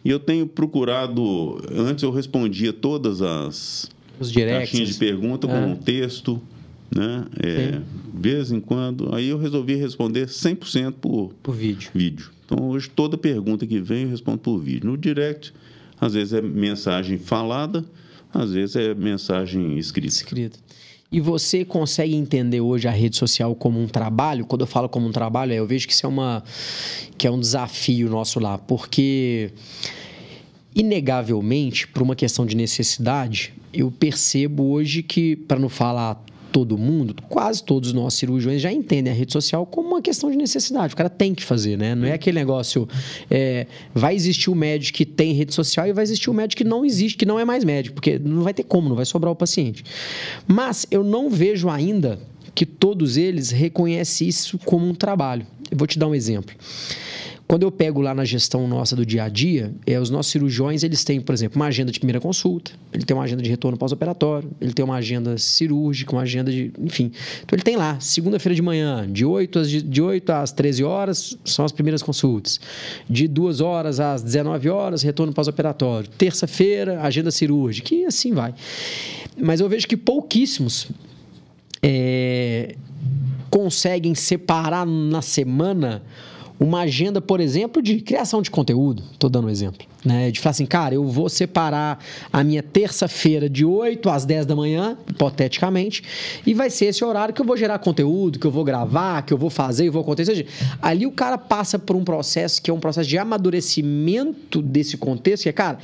E 0.04 0.10
eu 0.10 0.20
tenho 0.20 0.46
procurado, 0.46 1.60
antes 1.72 2.04
eu 2.04 2.12
respondia 2.12 2.72
todas 2.72 3.22
as, 3.22 3.90
Os 4.20 4.30
caixinhas 4.32 4.90
de 4.90 4.94
pergunta 4.94 5.48
com 5.48 5.54
É. 5.54 5.66
um 5.66 5.74
texto, 5.74 6.40
né? 6.94 7.24
É, 7.42 7.80
vez 8.14 8.52
em 8.52 8.60
quando. 8.60 9.12
Aí 9.14 9.28
eu 9.28 9.36
resolvi 9.38 9.74
responder 9.74 10.26
100% 10.28 10.92
por 11.00 11.32
Por 11.42 11.54
vídeo. 11.54 11.90
vídeo. 11.92 12.30
Então 12.44 12.68
hoje 12.68 12.88
toda 12.88 13.18
pergunta 13.18 13.66
que 13.66 13.80
vem 13.80 14.04
eu 14.04 14.10
respondo 14.10 14.38
por 14.38 14.58
vídeo. 14.60 14.88
No 14.88 14.96
direct, 14.96 15.52
às 16.00 16.14
vezes 16.14 16.32
é 16.32 16.40
mensagem 16.40 17.18
falada, 17.18 17.84
às 18.32 18.52
vezes 18.52 18.76
é 18.76 18.94
mensagem 18.94 19.76
escrita. 19.76 20.14
Escrito. 20.14 20.58
E 21.10 21.20
você 21.20 21.64
consegue 21.64 22.14
entender 22.14 22.60
hoje 22.60 22.88
a 22.88 22.90
rede 22.90 23.16
social 23.16 23.54
como 23.54 23.80
um 23.80 23.86
trabalho? 23.86 24.44
Quando 24.44 24.62
eu 24.62 24.66
falo 24.66 24.88
como 24.88 25.06
um 25.06 25.12
trabalho, 25.12 25.52
é, 25.52 25.56
eu 25.56 25.66
vejo 25.66 25.86
que 25.86 25.92
isso 25.92 26.04
é 26.04 26.08
uma 26.08 26.42
que 27.16 27.26
é 27.26 27.30
um 27.30 27.38
desafio 27.38 28.10
nosso 28.10 28.40
lá, 28.40 28.58
porque 28.58 29.52
inegavelmente, 30.74 31.88
por 31.88 32.02
uma 32.02 32.14
questão 32.14 32.44
de 32.44 32.54
necessidade, 32.54 33.54
eu 33.72 33.90
percebo 33.90 34.64
hoje 34.64 35.02
que, 35.02 35.36
para 35.36 35.58
não 35.58 35.68
falar 35.68 36.22
todo 36.56 36.78
mundo, 36.78 37.14
quase 37.28 37.62
todos 37.62 37.92
nós 37.92 38.14
cirurgiões 38.14 38.62
já 38.62 38.72
entendem 38.72 39.12
a 39.12 39.14
rede 39.14 39.30
social 39.30 39.66
como 39.66 39.88
uma 39.88 40.00
questão 40.00 40.30
de 40.30 40.38
necessidade. 40.38 40.94
O 40.94 40.96
cara 40.96 41.10
tem 41.10 41.34
que 41.34 41.44
fazer, 41.44 41.76
né? 41.76 41.94
Não 41.94 42.06
é 42.06 42.14
aquele 42.14 42.38
negócio. 42.38 42.88
é, 43.30 43.66
vai 43.94 44.14
existir 44.14 44.48
o 44.48 44.54
médico 44.54 44.96
que 44.96 45.04
tem 45.04 45.34
rede 45.34 45.52
social 45.52 45.86
e 45.86 45.92
vai 45.92 46.02
existir 46.02 46.30
o 46.30 46.32
médico 46.32 46.62
que 46.62 46.66
não 46.66 46.82
existe, 46.82 47.18
que 47.18 47.26
não 47.26 47.38
é 47.38 47.44
mais 47.44 47.62
médico, 47.62 47.96
porque 47.96 48.18
não 48.18 48.42
vai 48.42 48.54
ter 48.54 48.62
como, 48.62 48.88
não 48.88 48.96
vai 48.96 49.04
sobrar 49.04 49.30
o 49.30 49.36
paciente. 49.36 49.84
Mas 50.48 50.86
eu 50.90 51.04
não 51.04 51.28
vejo 51.28 51.68
ainda 51.68 52.18
que 52.54 52.64
todos 52.64 53.18
eles 53.18 53.50
reconhecem 53.50 54.26
isso 54.26 54.58
como 54.64 54.88
um 54.88 54.94
trabalho. 54.94 55.46
Eu 55.70 55.76
vou 55.76 55.86
te 55.86 55.98
dar 55.98 56.06
um 56.06 56.14
exemplo. 56.14 56.56
Quando 57.48 57.62
eu 57.62 57.70
pego 57.70 58.00
lá 58.00 58.12
na 58.12 58.24
gestão 58.24 58.66
nossa 58.66 58.96
do 58.96 59.06
dia 59.06 59.22
a 59.22 59.28
dia, 59.28 59.72
é, 59.86 60.00
os 60.00 60.10
nossos 60.10 60.32
cirurgiões, 60.32 60.82
eles 60.82 61.04
têm, 61.04 61.20
por 61.20 61.32
exemplo, 61.32 61.54
uma 61.56 61.66
agenda 61.66 61.92
de 61.92 62.00
primeira 62.00 62.20
consulta, 62.20 62.72
ele 62.92 63.04
tem 63.04 63.16
uma 63.16 63.22
agenda 63.22 63.40
de 63.40 63.48
retorno 63.48 63.78
pós-operatório, 63.78 64.50
ele 64.60 64.72
tem 64.72 64.84
uma 64.84 64.96
agenda 64.96 65.38
cirúrgica, 65.38 66.12
uma 66.12 66.22
agenda 66.22 66.50
de... 66.50 66.72
Enfim. 66.80 67.12
Então, 67.44 67.54
ele 67.54 67.62
tem 67.62 67.76
lá, 67.76 68.00
segunda-feira 68.00 68.54
de 68.54 68.62
manhã, 68.62 69.08
de 69.08 69.24
8, 69.24 69.58
às, 69.60 69.70
de 69.70 70.02
8 70.02 70.30
às 70.30 70.50
13 70.50 70.82
horas, 70.82 71.38
são 71.44 71.64
as 71.64 71.70
primeiras 71.70 72.02
consultas. 72.02 72.58
De 73.08 73.28
2 73.28 73.60
horas 73.60 74.00
às 74.00 74.22
19 74.22 74.68
horas, 74.68 75.02
retorno 75.02 75.32
pós-operatório. 75.32 76.08
Terça-feira, 76.18 77.00
agenda 77.00 77.30
cirúrgica, 77.30 77.94
e 77.94 78.06
assim 78.06 78.32
vai. 78.32 78.54
Mas 79.40 79.60
eu 79.60 79.68
vejo 79.68 79.86
que 79.86 79.96
pouquíssimos 79.96 80.88
é, 81.80 82.74
conseguem 83.50 84.16
separar 84.16 84.84
na 84.84 85.22
semana 85.22 86.02
uma 86.58 86.80
agenda, 86.80 87.20
por 87.20 87.40
exemplo, 87.40 87.82
de 87.82 88.00
criação 88.00 88.40
de 88.40 88.50
conteúdo. 88.50 89.02
Estou 89.12 89.28
dando 89.28 89.46
um 89.46 89.50
exemplo. 89.50 89.86
Né? 90.04 90.30
De 90.30 90.40
falar 90.40 90.52
assim, 90.52 90.66
cara, 90.66 90.94
eu 90.94 91.04
vou 91.06 91.28
separar 91.28 91.98
a 92.32 92.42
minha 92.42 92.62
terça-feira 92.62 93.48
de 93.48 93.64
8 93.64 94.08
às 94.08 94.24
10 94.24 94.46
da 94.46 94.56
manhã, 94.56 94.96
hipoteticamente, 95.08 96.02
e 96.46 96.54
vai 96.54 96.70
ser 96.70 96.86
esse 96.86 97.04
horário 97.04 97.34
que 97.34 97.40
eu 97.40 97.46
vou 97.46 97.56
gerar 97.56 97.78
conteúdo, 97.78 98.38
que 98.38 98.46
eu 98.46 98.50
vou 98.50 98.64
gravar, 98.64 99.22
que 99.22 99.32
eu 99.32 99.38
vou 99.38 99.50
fazer 99.50 99.86
e 99.86 99.90
vou 99.90 100.02
acontecer. 100.02 100.46
Ali 100.80 101.06
o 101.06 101.12
cara 101.12 101.36
passa 101.36 101.78
por 101.78 101.96
um 101.96 102.04
processo 102.04 102.62
que 102.62 102.70
é 102.70 102.74
um 102.74 102.80
processo 102.80 103.08
de 103.08 103.18
amadurecimento 103.18 104.62
desse 104.62 104.96
contexto, 104.96 105.42
que 105.44 105.48
é, 105.48 105.52
cara, 105.52 105.78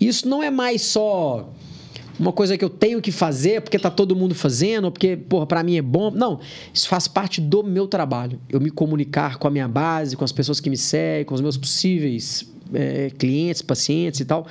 isso 0.00 0.28
não 0.28 0.42
é 0.42 0.50
mais 0.50 0.82
só 0.82 1.48
uma 2.18 2.32
coisa 2.32 2.56
que 2.56 2.64
eu 2.64 2.70
tenho 2.70 3.00
que 3.00 3.10
fazer 3.10 3.60
porque 3.60 3.78
tá 3.78 3.90
todo 3.90 4.14
mundo 4.14 4.34
fazendo, 4.34 4.90
porque, 4.90 5.16
porra, 5.16 5.46
pra 5.46 5.62
mim 5.62 5.76
é 5.76 5.82
bom. 5.82 6.10
Não, 6.10 6.40
isso 6.72 6.88
faz 6.88 7.08
parte 7.08 7.40
do 7.40 7.62
meu 7.62 7.86
trabalho. 7.86 8.40
Eu 8.48 8.60
me 8.60 8.70
comunicar 8.70 9.38
com 9.38 9.48
a 9.48 9.50
minha 9.50 9.68
base, 9.68 10.16
com 10.16 10.24
as 10.24 10.32
pessoas 10.32 10.60
que 10.60 10.70
me 10.70 10.76
seguem, 10.76 11.24
com 11.24 11.34
os 11.34 11.40
meus 11.40 11.56
possíveis 11.56 12.52
é, 12.74 13.10
clientes, 13.10 13.62
pacientes 13.62 14.20
e 14.20 14.24
tal. 14.24 14.46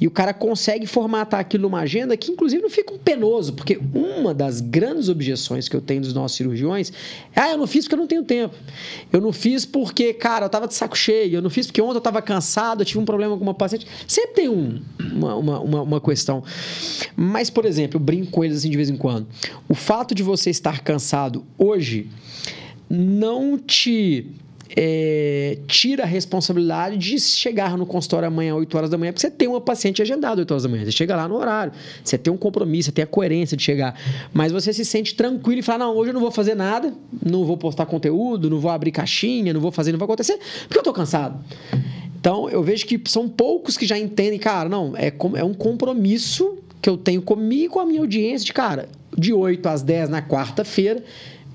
E 0.00 0.06
o 0.06 0.10
cara 0.10 0.32
consegue 0.32 0.86
formatar 0.86 1.40
aquilo 1.40 1.62
numa 1.62 1.80
agenda 1.80 2.16
que, 2.16 2.30
inclusive, 2.30 2.62
não 2.62 2.70
fica 2.70 2.92
um 2.92 2.98
penoso, 2.98 3.52
porque 3.52 3.80
uma 3.94 4.34
das 4.34 4.60
grandes 4.60 5.08
objeções 5.08 5.68
que 5.68 5.76
eu 5.76 5.80
tenho 5.80 6.00
dos 6.00 6.12
nossos 6.12 6.36
cirurgiões 6.36 6.92
é: 7.34 7.40
ah, 7.40 7.50
eu 7.52 7.58
não 7.58 7.66
fiz 7.66 7.84
porque 7.84 7.94
eu 7.94 8.00
não 8.00 8.06
tenho 8.06 8.24
tempo. 8.24 8.54
Eu 9.12 9.20
não 9.20 9.32
fiz 9.32 9.64
porque, 9.64 10.12
cara, 10.12 10.46
eu 10.46 10.50
tava 10.50 10.66
de 10.66 10.74
saco 10.74 10.96
cheio. 10.96 11.36
Eu 11.36 11.42
não 11.42 11.50
fiz 11.50 11.66
porque 11.66 11.80
ontem 11.80 11.96
eu 11.96 12.00
tava 12.00 12.20
cansado, 12.22 12.82
eu 12.82 12.84
tive 12.84 12.98
um 12.98 13.04
problema 13.04 13.36
com 13.36 13.42
uma 13.42 13.54
paciente. 13.54 13.86
Sempre 14.06 14.34
tem 14.34 14.48
um, 14.48 14.80
uma, 15.12 15.34
uma, 15.36 15.60
uma, 15.60 15.82
uma 15.82 16.00
questão. 16.00 16.42
Mas, 17.16 17.50
por 17.50 17.64
exemplo, 17.64 17.96
eu 17.96 18.00
brinco 18.00 18.30
com 18.30 18.44
eles 18.44 18.58
assim 18.58 18.70
de 18.70 18.76
vez 18.76 18.90
em 18.90 18.96
quando. 18.96 19.26
O 19.68 19.74
fato 19.74 20.14
de 20.14 20.22
você 20.22 20.50
estar 20.50 20.80
cansado 20.80 21.44
hoje 21.58 22.08
não 22.88 23.58
te 23.58 24.26
é, 24.74 25.58
tira 25.66 26.02
a 26.02 26.06
responsabilidade 26.06 26.96
de 26.96 27.20
chegar 27.20 27.76
no 27.76 27.86
consultório 27.86 28.26
amanhã 28.26 28.52
às 28.54 28.58
8 28.60 28.76
horas 28.76 28.90
da 28.90 28.98
manhã, 28.98 29.12
porque 29.12 29.20
você 29.20 29.30
tem 29.30 29.46
uma 29.48 29.60
paciente 29.60 30.02
agendada 30.02 30.34
às 30.34 30.38
8 30.40 30.50
horas 30.50 30.62
da 30.62 30.68
manhã. 30.68 30.84
Você 30.84 30.92
chega 30.92 31.14
lá 31.14 31.28
no 31.28 31.36
horário, 31.36 31.72
você 32.02 32.16
tem 32.18 32.32
um 32.32 32.36
compromisso, 32.36 32.86
você 32.86 32.92
tem 32.92 33.02
a 33.04 33.06
coerência 33.06 33.56
de 33.56 33.62
chegar. 33.62 33.98
Mas 34.32 34.52
você 34.52 34.72
se 34.72 34.84
sente 34.84 35.14
tranquilo 35.14 35.60
e 35.60 35.62
fala: 35.62 35.86
não, 35.86 35.96
hoje 35.96 36.10
eu 36.10 36.14
não 36.14 36.20
vou 36.20 36.30
fazer 36.30 36.54
nada, 36.54 36.92
não 37.24 37.44
vou 37.44 37.56
postar 37.56 37.86
conteúdo, 37.86 38.50
não 38.50 38.58
vou 38.58 38.70
abrir 38.70 38.90
caixinha, 38.90 39.52
não 39.52 39.60
vou 39.60 39.70
fazer, 39.70 39.92
não 39.92 39.98
vai 39.98 40.06
acontecer, 40.06 40.38
porque 40.64 40.78
eu 40.78 40.82
tô 40.82 40.92
cansado. 40.92 41.38
Então, 42.18 42.50
eu 42.50 42.62
vejo 42.62 42.86
que 42.86 43.00
são 43.06 43.28
poucos 43.28 43.76
que 43.76 43.86
já 43.86 43.96
entendem, 43.96 44.38
cara, 44.38 44.68
não, 44.68 44.96
é, 44.96 45.12
é 45.36 45.44
um 45.44 45.54
compromisso 45.54 46.58
que 46.82 46.90
eu 46.90 46.96
tenho 46.96 47.22
comigo 47.22 47.74
com 47.74 47.80
a 47.80 47.86
minha 47.86 48.00
audiência 48.00 48.44
de, 48.44 48.52
cara, 48.52 48.88
de 49.16 49.32
8 49.32 49.66
às 49.68 49.82
10 49.82 50.08
na 50.08 50.22
quarta-feira, 50.22 51.02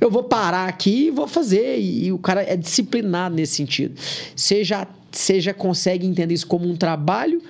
eu 0.01 0.09
vou 0.09 0.23
parar 0.23 0.67
aqui 0.67 1.07
e 1.07 1.11
vou 1.11 1.27
fazer. 1.27 1.79
E, 1.79 2.07
e 2.07 2.11
o 2.11 2.17
cara 2.17 2.41
é 2.41 2.57
disciplinado 2.57 3.35
nesse 3.35 3.55
sentido. 3.55 3.93
Você 4.35 4.63
já, 4.63 4.87
consegue 5.53 6.07
entender 6.07 6.33
isso 6.33 6.47
como 6.47 6.67
um 6.67 6.75
trabalho, 6.75 7.41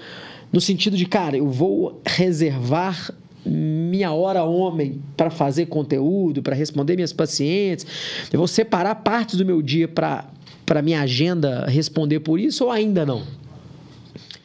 no 0.51 0.59
sentido 0.59 0.97
de, 0.97 1.05
cara, 1.05 1.37
eu 1.37 1.49
vou 1.49 2.01
reservar 2.05 3.11
minha 3.43 4.11
hora 4.11 4.43
homem 4.43 5.01
para 5.15 5.29
fazer 5.29 5.67
conteúdo, 5.67 6.43
para 6.43 6.53
responder 6.53 6.95
minhas 6.95 7.13
pacientes. 7.13 7.87
Eu 8.31 8.37
vou 8.37 8.47
separar 8.47 8.95
partes 8.95 9.37
do 9.37 9.45
meu 9.45 9.61
dia 9.61 9.87
para 9.87 10.29
para 10.63 10.81
minha 10.81 11.01
agenda 11.01 11.65
responder 11.67 12.21
por 12.21 12.39
isso 12.39 12.63
ou 12.63 12.71
ainda 12.71 13.05
não? 13.05 13.23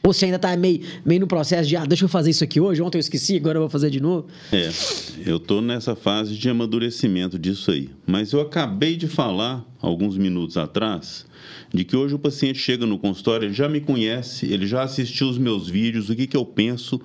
Ou 0.07 0.13
você 0.13 0.27
ainda 0.27 0.37
está 0.37 0.57
meio, 0.57 0.83
meio 1.05 1.23
no 1.23 1.27
processo 1.27 1.69
de, 1.69 1.77
ah, 1.77 1.85
deixa 1.85 2.05
eu 2.05 2.09
fazer 2.09 2.31
isso 2.31 2.45
aqui 2.45 2.61
hoje, 2.61 2.81
ontem 2.81 2.97
eu 2.97 3.01
esqueci, 3.01 3.37
agora 3.37 3.59
eu 3.59 3.63
vou 3.63 3.69
fazer 3.69 3.91
de 3.91 4.01
novo? 4.01 4.29
É, 4.53 4.71
eu 5.27 5.37
estou 5.37 5.61
nessa 5.61 5.97
fase 5.97 6.37
de 6.37 6.49
amadurecimento 6.49 7.37
disso 7.37 7.73
aí. 7.73 7.91
Mas 8.07 8.31
eu 8.31 8.41
acabei 8.41 8.97
de 8.97 9.09
falar 9.09 9.65
alguns 9.81 10.17
minutos 10.17 10.57
atrás, 10.57 11.27
de 11.73 11.85
que 11.85 11.97
hoje 11.97 12.15
o 12.15 12.19
paciente 12.19 12.59
chega 12.59 12.87
no 12.87 12.99
consultório, 12.99 13.47
ele 13.47 13.55
já 13.55 13.69
me 13.69 13.81
conhece, 13.81 14.47
ele 14.47 14.67
já 14.67 14.83
assistiu 14.83 15.29
os 15.29 15.39
meus 15.39 15.69
vídeos, 15.69 16.09
o 16.09 16.17
que, 16.17 16.27
que 16.27 16.37
eu 16.37 16.45
penso, 16.45 17.01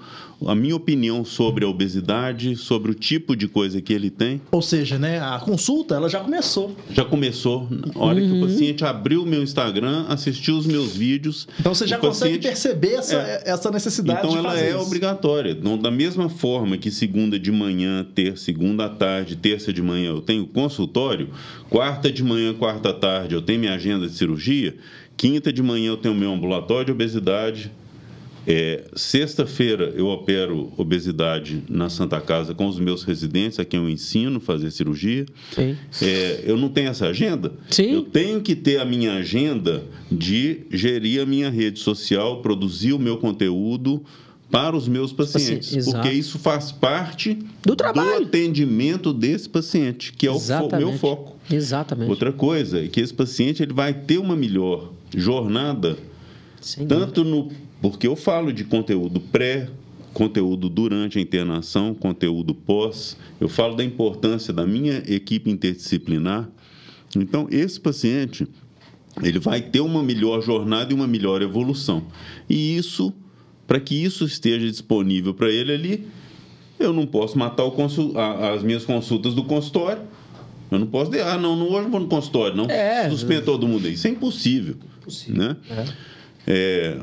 a 0.46 0.56
minha 0.56 0.76
opinião 0.76 1.24
sobre 1.24 1.66
a 1.66 1.68
obesidade, 1.68 2.56
sobre 2.56 2.92
o 2.92 2.96
tipo 2.96 3.36
de 3.36 3.48
coisa 3.48 3.82
que 3.82 3.94
ele 3.94 4.10
tem. 4.10 4.42
Ou 4.52 4.62
seja, 4.62 4.98
né, 4.98 5.20
a 5.20 5.40
consulta 5.40 5.96
ela 5.96 6.10
já 6.10 6.20
começou. 6.20 6.76
Já 6.92 7.06
começou. 7.06 7.68
Na 7.70 8.02
hora 8.02 8.20
uhum. 8.20 8.28
que 8.28 8.38
o 8.38 8.48
paciente 8.48 8.86
abriu 8.86 9.24
o 9.24 9.26
meu 9.26 9.44
Instagram, 9.44 10.06
assistiu 10.08 10.58
os 10.58 10.66
meus 10.66 10.96
vídeos. 10.96 11.48
Então 11.60 11.74
você 11.74 11.86
já 11.86 11.98
consegue 11.98 12.38
paciente... 12.38 12.48
perceber 12.48 12.96
essa, 12.96 13.16
é. 13.16 13.44
essa 13.46 13.70
necessidade 13.72 14.26
então, 14.26 14.38
ela 14.38 14.60
é 14.60 14.70
isso. 14.70 14.80
obrigatória. 14.80 15.52
Então, 15.52 15.78
da 15.78 15.92
mesma 15.92 16.30
forma 16.30 16.78
que 16.78 16.90
segunda 16.90 17.40
de 17.40 17.52
manhã, 17.52 18.06
terça, 18.16 18.46
segunda 18.46 18.86
à 18.86 18.90
tarde, 18.90 19.36
terça 19.36 19.72
de 19.72 19.82
manhã 19.82 20.10
eu 20.10 20.22
tenho 20.22 20.46
consultório, 20.48 21.30
quarta 21.72 22.12
de 22.12 22.22
manhã, 22.22 22.54
quarta 22.54 22.90
à 22.90 22.94
tarde 22.94 23.34
eu 23.34 23.42
tenho 23.42 23.62
minha 23.62 23.74
agenda 23.74 24.06
de 24.06 24.14
cirurgia, 24.14 24.76
quinta 25.16 25.54
de 25.54 25.64
manhã 25.64 25.92
eu 25.92 25.98
tenho 25.98 26.14
meu 26.14 26.34
ambulatório 26.34 26.88
de 26.88 26.92
obesidade, 26.92 27.72
é, 28.46 28.86
Sexta-feira 28.94 29.94
eu 29.96 30.08
opero 30.08 30.74
obesidade 30.76 31.64
na 31.70 31.90
Santa 31.90 32.20
Casa 32.20 32.54
com 32.54 32.68
os 32.68 32.78
meus 32.78 33.04
residentes, 33.04 33.58
a 33.60 33.64
quem 33.64 33.80
eu 33.80 33.90
ensino 33.90 34.38
a 34.38 34.40
fazer 34.42 34.72
cirurgia. 34.72 35.26
É, 36.02 36.44
eu 36.46 36.58
não 36.58 36.68
tenho 36.68 36.90
essa 36.90 37.08
agenda. 37.08 37.54
Sim. 37.70 37.94
Eu 37.94 38.02
tenho 38.02 38.42
que 38.42 38.56
ter 38.56 38.80
a 38.80 38.86
minha 38.86 39.14
agenda 39.14 39.84
de 40.12 40.62
gerir 40.72 41.22
a 41.22 41.26
minha 41.26 41.52
rede 41.52 41.80
social, 41.80 42.42
produzir 42.42 42.94
o 42.94 43.00
meu 43.00 43.18
conteúdo 43.18 44.04
para 44.52 44.76
os 44.76 44.88
meus 44.88 45.14
pacientes, 45.14 45.74
Exato. 45.74 45.98
porque 45.98 46.14
isso 46.14 46.38
faz 46.38 46.72
parte 46.72 47.40
do, 47.64 47.76
trabalho. 47.76 48.20
do 48.20 48.28
atendimento 48.28 49.14
desse 49.14 49.48
paciente, 49.48 50.12
que 50.12 50.28
é 50.28 50.36
Exatamente. 50.36 50.76
o 50.76 50.78
fo 50.80 50.90
meu 50.90 51.00
foco. 51.00 51.38
Exatamente. 51.50 52.10
Outra 52.10 52.34
coisa 52.34 52.84
é 52.84 52.88
que 52.88 53.00
esse 53.00 53.14
paciente 53.14 53.64
ele 53.64 53.74
vai 53.74 53.94
ter 53.94 54.18
uma 54.18 54.36
melhor 54.36 54.92
jornada, 55.16 55.98
tanto 56.88 57.24
no 57.24 57.50
porque 57.82 58.08
eu 58.08 58.16
falo 58.16 58.54
de 58.54 58.64
conteúdo 58.64 59.20
pré, 59.20 59.68
conteúdo 60.14 60.70
durante 60.70 61.18
a 61.18 61.22
internação, 61.22 61.96
conteúdo 61.96 62.54
pós. 62.54 63.18
Eu 63.40 63.50
falo 63.50 63.76
da 63.76 63.84
importância 63.84 64.54
da 64.54 64.68
minha 64.68 65.02
equipe 65.08 65.50
interdisciplinar. 65.50 66.48
Então, 67.16 67.48
esse 67.50 67.80
paciente, 67.80 68.48
ele 69.24 69.40
vai 69.40 69.62
ter 69.62 69.80
uma 69.80 70.04
melhor 70.04 70.42
jornada 70.42 70.92
e 70.92 70.96
uma 70.96 71.08
melhor 71.08 71.42
evolução. 71.42 72.04
E 72.48 72.78
isso, 72.78 73.12
para 73.68 73.80
que 73.80 73.96
isso 73.96 74.26
esteja 74.26 74.66
disponível 74.68 75.34
para 75.34 75.50
ele 75.50 75.74
ali, 75.74 76.08
eu 76.80 76.92
não 76.92 77.06
posso 77.06 77.38
matar 77.38 77.64
consul, 77.72 78.14
as 78.18 78.64
minhas 78.64 78.84
consultas 78.84 79.34
do 79.34 79.44
consultório. 79.44 80.02
Eu 80.70 80.80
não 80.80 80.88
posso 80.88 81.12
dizer, 81.12 81.24
ah, 81.24 81.38
não, 81.38 81.56
não 81.56 81.68
hoje 81.68 81.86
eu 81.86 81.92
vou 81.92 82.00
no 82.00 82.08
consultório, 82.08 82.56
não. 82.56 82.66
É, 82.66 83.10
todo 83.42 83.68
mundo 83.68 83.88
aí. 83.88 83.94
Isso 83.94 84.08
é 84.08 84.10
impossível. 84.10 84.76
impossível. 85.02 85.36
Né? 85.36 85.58
É. 85.70 85.86
É, 86.48 87.00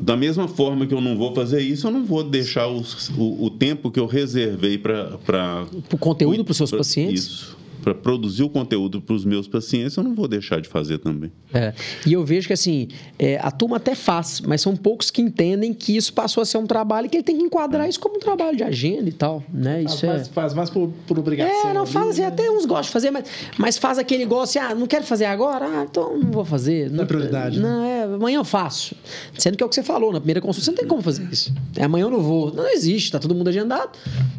da 0.00 0.16
mesma 0.16 0.48
forma 0.48 0.86
que 0.86 0.94
eu 0.94 1.00
não 1.00 1.16
vou 1.16 1.34
fazer 1.34 1.60
isso, 1.60 1.86
eu 1.86 1.90
não 1.90 2.04
vou 2.04 2.24
deixar 2.24 2.66
os, 2.66 3.10
o, 3.10 3.44
o, 3.44 3.50
tempo 3.50 3.90
que 3.90 4.00
eu 4.00 4.06
reservei 4.06 4.78
para. 4.78 5.66
O 5.92 5.98
conteúdo 5.98 6.44
para 6.44 6.52
os 6.52 6.56
seus 6.56 6.70
pacientes? 6.70 7.24
Isso 7.24 7.58
para 7.88 7.94
produzir 7.94 8.42
o 8.42 8.50
conteúdo 8.50 9.00
para 9.00 9.14
os 9.14 9.24
meus 9.24 9.48
pacientes, 9.48 9.96
eu 9.96 10.02
não 10.02 10.14
vou 10.14 10.28
deixar 10.28 10.60
de 10.60 10.68
fazer 10.68 10.98
também. 10.98 11.32
É. 11.54 11.72
E 12.06 12.12
eu 12.12 12.22
vejo 12.22 12.46
que 12.46 12.52
assim, 12.52 12.88
é, 13.18 13.38
a 13.38 13.50
turma 13.50 13.78
até 13.78 13.94
faz, 13.94 14.42
mas 14.42 14.60
são 14.60 14.76
poucos 14.76 15.10
que 15.10 15.22
entendem 15.22 15.72
que 15.72 15.96
isso 15.96 16.12
passou 16.12 16.42
a 16.42 16.44
ser 16.44 16.58
um 16.58 16.66
trabalho 16.66 17.08
que 17.08 17.16
ele 17.16 17.24
tem 17.24 17.38
que 17.38 17.42
enquadrar 17.42 17.86
é. 17.86 17.88
isso 17.88 17.98
como 17.98 18.16
um 18.16 18.18
trabalho 18.18 18.54
de 18.54 18.62
agenda 18.62 19.08
e 19.08 19.12
tal, 19.12 19.42
né? 19.50 19.82
Isso 19.82 20.04
faz, 20.04 20.28
é... 20.28 20.32
faz 20.32 20.52
mais 20.52 20.68
por, 20.68 20.90
por 21.06 21.18
obrigação. 21.18 21.70
É, 21.70 21.72
não 21.72 21.86
faz 21.86 22.08
assim, 22.08 22.20
né? 22.20 22.26
até 22.26 22.50
uns 22.50 22.66
gostam 22.66 22.82
de 22.82 22.90
fazer, 22.90 23.10
mas, 23.10 23.24
mas 23.56 23.78
faz 23.78 23.96
aquele 23.98 24.24
negócio 24.24 24.60
assim, 24.60 24.72
ah, 24.72 24.74
não 24.74 24.86
quero 24.86 25.04
fazer 25.04 25.24
agora, 25.24 25.64
ah, 25.64 25.86
então 25.90 26.18
não 26.18 26.30
vou 26.30 26.44
fazer. 26.44 26.90
Não, 26.90 27.04
é 27.04 27.06
prioridade. 27.06 27.58
Não, 27.58 27.82
né? 27.82 28.00
é, 28.00 28.02
amanhã 28.02 28.36
eu 28.36 28.44
faço. 28.44 28.94
Sendo 29.38 29.56
que 29.56 29.62
é 29.62 29.66
o 29.66 29.68
que 29.68 29.74
você 29.74 29.82
falou, 29.82 30.12
na 30.12 30.20
primeira 30.20 30.42
consulta 30.42 30.66
você 30.66 30.70
não 30.70 30.78
tem 30.78 30.86
como 30.86 31.00
fazer 31.00 31.26
isso. 31.32 31.54
É, 31.74 31.84
amanhã 31.84 32.04
eu 32.04 32.10
não 32.10 32.20
vou. 32.20 32.52
Não 32.52 32.68
existe, 32.68 33.10
tá 33.10 33.18
todo 33.18 33.34
mundo 33.34 33.48
agendado, 33.48 33.92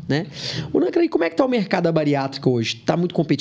né? 0.08 0.28
O 0.72 0.80
Nancra, 0.80 1.08
como 1.10 1.24
é 1.24 1.32
que 1.32 1.36
tá 1.36 1.46
o 1.46 1.50
mercado 1.50 1.86
da 1.86 1.92
bariátrica 1.92 2.48
hoje? 2.48 2.76
Tá 2.76 2.96
muito 2.96 3.16
competitivo, 3.16 3.39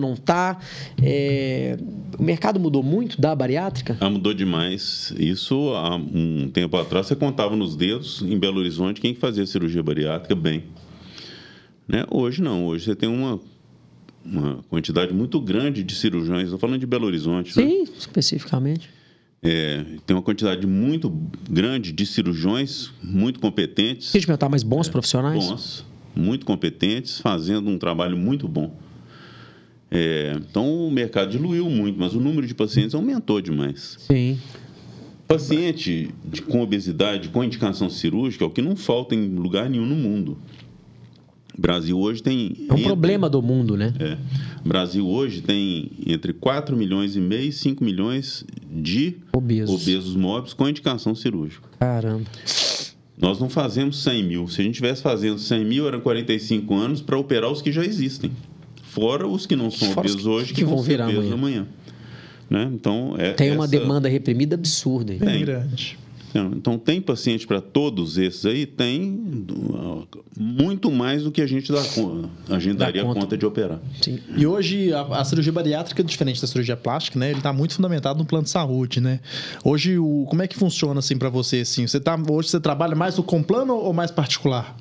não 0.00 0.16
tá? 0.16 0.58
É... 1.02 1.76
O 2.18 2.22
mercado 2.22 2.60
mudou 2.60 2.82
muito 2.82 3.20
da 3.20 3.34
bariátrica? 3.34 3.96
Ah, 4.00 4.08
mudou 4.08 4.32
demais. 4.32 5.12
Isso 5.18 5.72
há 5.74 5.96
um 5.96 6.48
tempo 6.52 6.76
atrás 6.76 7.06
você 7.06 7.16
contava 7.16 7.56
nos 7.56 7.76
dedos 7.76 8.22
em 8.22 8.38
Belo 8.38 8.60
Horizonte 8.60 9.00
quem 9.00 9.14
fazia 9.14 9.44
cirurgia 9.46 9.82
bariátrica 9.82 10.34
bem. 10.34 10.64
Né? 11.88 12.04
Hoje 12.10 12.40
não. 12.40 12.66
Hoje 12.66 12.84
você 12.84 12.94
tem 12.94 13.08
uma 13.08 13.40
uma 14.24 14.64
quantidade 14.70 15.12
muito 15.12 15.38
grande 15.38 15.82
de 15.82 15.94
cirurgiões. 15.94 16.44
Estou 16.44 16.58
falando 16.58 16.80
de 16.80 16.86
Belo 16.86 17.06
Horizonte. 17.06 17.56
Né? 17.56 17.66
Sim, 17.66 17.82
né? 17.82 17.88
especificamente. 17.98 18.88
É, 19.42 19.84
tem 20.06 20.16
uma 20.16 20.22
quantidade 20.22 20.66
muito 20.66 21.10
grande 21.50 21.92
de 21.92 22.06
cirurgiões 22.06 22.90
muito 23.02 23.38
competentes. 23.38 24.10
Deixa 24.10 24.24
eu 24.24 24.28
perguntar, 24.28 24.48
mas 24.48 24.62
bons 24.62 24.88
é, 24.88 24.90
profissionais? 24.90 25.46
Bons, 25.46 25.84
muito 26.16 26.46
competentes, 26.46 27.20
fazendo 27.20 27.68
um 27.68 27.76
trabalho 27.76 28.16
muito 28.16 28.48
bom. 28.48 28.74
É, 29.96 30.36
então 30.36 30.88
o 30.88 30.90
mercado 30.90 31.30
diluiu 31.30 31.70
muito, 31.70 31.96
mas 31.96 32.14
o 32.14 32.20
número 32.20 32.44
de 32.48 32.54
pacientes 32.54 32.96
aumentou 32.96 33.40
demais. 33.40 33.96
Sim. 34.00 34.36
Paciente 35.28 36.10
de, 36.24 36.42
com 36.42 36.60
obesidade, 36.60 37.28
com 37.28 37.44
indicação 37.44 37.88
cirúrgica, 37.88 38.44
é 38.44 38.46
o 38.46 38.50
que 38.50 38.60
não 38.60 38.74
falta 38.74 39.14
em 39.14 39.28
lugar 39.36 39.70
nenhum 39.70 39.86
no 39.86 39.94
mundo. 39.94 40.36
O 41.56 41.60
Brasil 41.60 41.96
hoje 41.96 42.20
tem. 42.20 42.66
É 42.68 42.72
um 42.72 42.76
entre, 42.76 42.84
problema 42.86 43.30
do 43.30 43.40
mundo, 43.40 43.76
né? 43.76 43.94
É. 44.00 44.18
O 44.64 44.68
Brasil 44.68 45.06
hoje 45.06 45.40
tem 45.40 45.92
entre 46.04 46.32
4 46.32 46.76
milhões 46.76 47.14
e 47.14 47.20
meio 47.20 47.50
e 47.50 47.52
5 47.52 47.84
milhões 47.84 48.44
de 48.68 49.18
obesos, 49.32 49.82
obesos 49.82 50.16
móveis 50.16 50.52
com 50.52 50.68
indicação 50.68 51.14
cirúrgica. 51.14 51.68
Caramba. 51.78 52.28
Nós 53.16 53.38
não 53.38 53.48
fazemos 53.48 54.02
100 54.02 54.24
mil. 54.24 54.48
Se 54.48 54.60
a 54.60 54.64
gente 54.64 54.74
tivesse 54.74 55.00
fazendo 55.00 55.38
100 55.38 55.64
mil, 55.64 55.86
eram 55.86 56.00
45 56.00 56.74
anos 56.74 57.00
para 57.00 57.16
operar 57.16 57.48
os 57.52 57.62
que 57.62 57.70
já 57.70 57.84
existem. 57.84 58.32
Fora 58.94 59.26
os 59.26 59.44
que 59.44 59.56
não 59.56 59.72
são 59.72 59.88
Fora 59.88 60.06
obesos 60.06 60.24
hoje, 60.24 60.54
que, 60.54 60.60
que 60.60 60.64
vão 60.64 60.80
virar 60.80 61.06
amanhã. 61.06 61.34
amanhã. 61.34 61.66
Né? 62.48 62.70
Então, 62.72 63.16
é, 63.18 63.32
tem 63.32 63.50
uma 63.50 63.64
essa... 63.64 63.70
demanda 63.72 64.08
reprimida 64.08 64.54
absurda. 64.54 65.12
Aí. 65.12 65.18
Tem. 65.18 65.44
grande. 65.44 65.98
Então, 66.56 66.76
tem 66.76 67.00
paciente 67.00 67.46
para 67.46 67.60
todos 67.60 68.18
esses 68.18 68.44
aí? 68.44 68.66
Tem 68.66 69.46
muito 70.36 70.90
mais 70.90 71.22
do 71.22 71.30
que 71.30 71.40
a 71.40 71.46
gente 71.46 71.70
dá, 71.70 71.80
a 72.48 72.58
gente 72.58 72.76
dá 72.76 72.86
daria 72.86 73.04
conta. 73.04 73.20
conta. 73.20 73.38
de 73.38 73.46
operar. 73.46 73.80
Sim. 74.00 74.18
E 74.36 74.44
hoje, 74.44 74.92
a, 74.92 75.02
a, 75.02 75.24
cirurgia 75.24 75.52
bariátrica, 75.52 76.02
diferente 76.02 76.40
da 76.40 76.48
cirurgia 76.48 76.76
plástica, 76.76 77.20
né? 77.20 77.30
Ele 77.30 77.38
está 77.38 77.52
muito 77.52 77.74
fundamentado 77.74 78.18
no 78.18 78.24
plano 78.24 78.44
de 78.44 78.50
saúde, 78.50 79.00
né? 79.00 79.20
Hoje, 79.62 79.96
o, 79.96 80.26
como 80.28 80.42
é 80.42 80.48
que 80.48 80.56
funciona 80.56 80.98
assim 80.98 81.16
para 81.16 81.28
você? 81.28 81.60
Assim? 81.60 81.86
Você 81.86 82.00
tá, 82.00 82.20
hoje 82.28 82.48
você 82.48 82.58
trabalha 82.58 82.96
mais 82.96 83.16
com 83.16 83.40
plano 83.40 83.74
ou 83.74 83.92
mais 83.92 84.10
particular? 84.10 84.76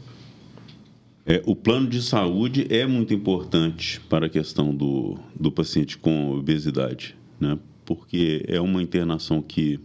É, 1.26 1.42
o 1.46 1.56
plano 1.56 1.88
de 1.88 2.02
saúde 2.02 2.68
é 2.70 2.86
muito 2.86 3.14
importante 3.14 4.02
para 4.10 4.26
a 4.26 4.30
questão 4.30 4.76
do, 4.76 5.18
do 5.40 5.50
paciente 5.50 5.98
com 5.98 6.32
obesidade, 6.32 7.16
né? 7.40 7.58
porque 7.86 8.44
é 8.46 8.60
uma 8.60 8.84
internação 8.84 9.42
que, 9.42 9.80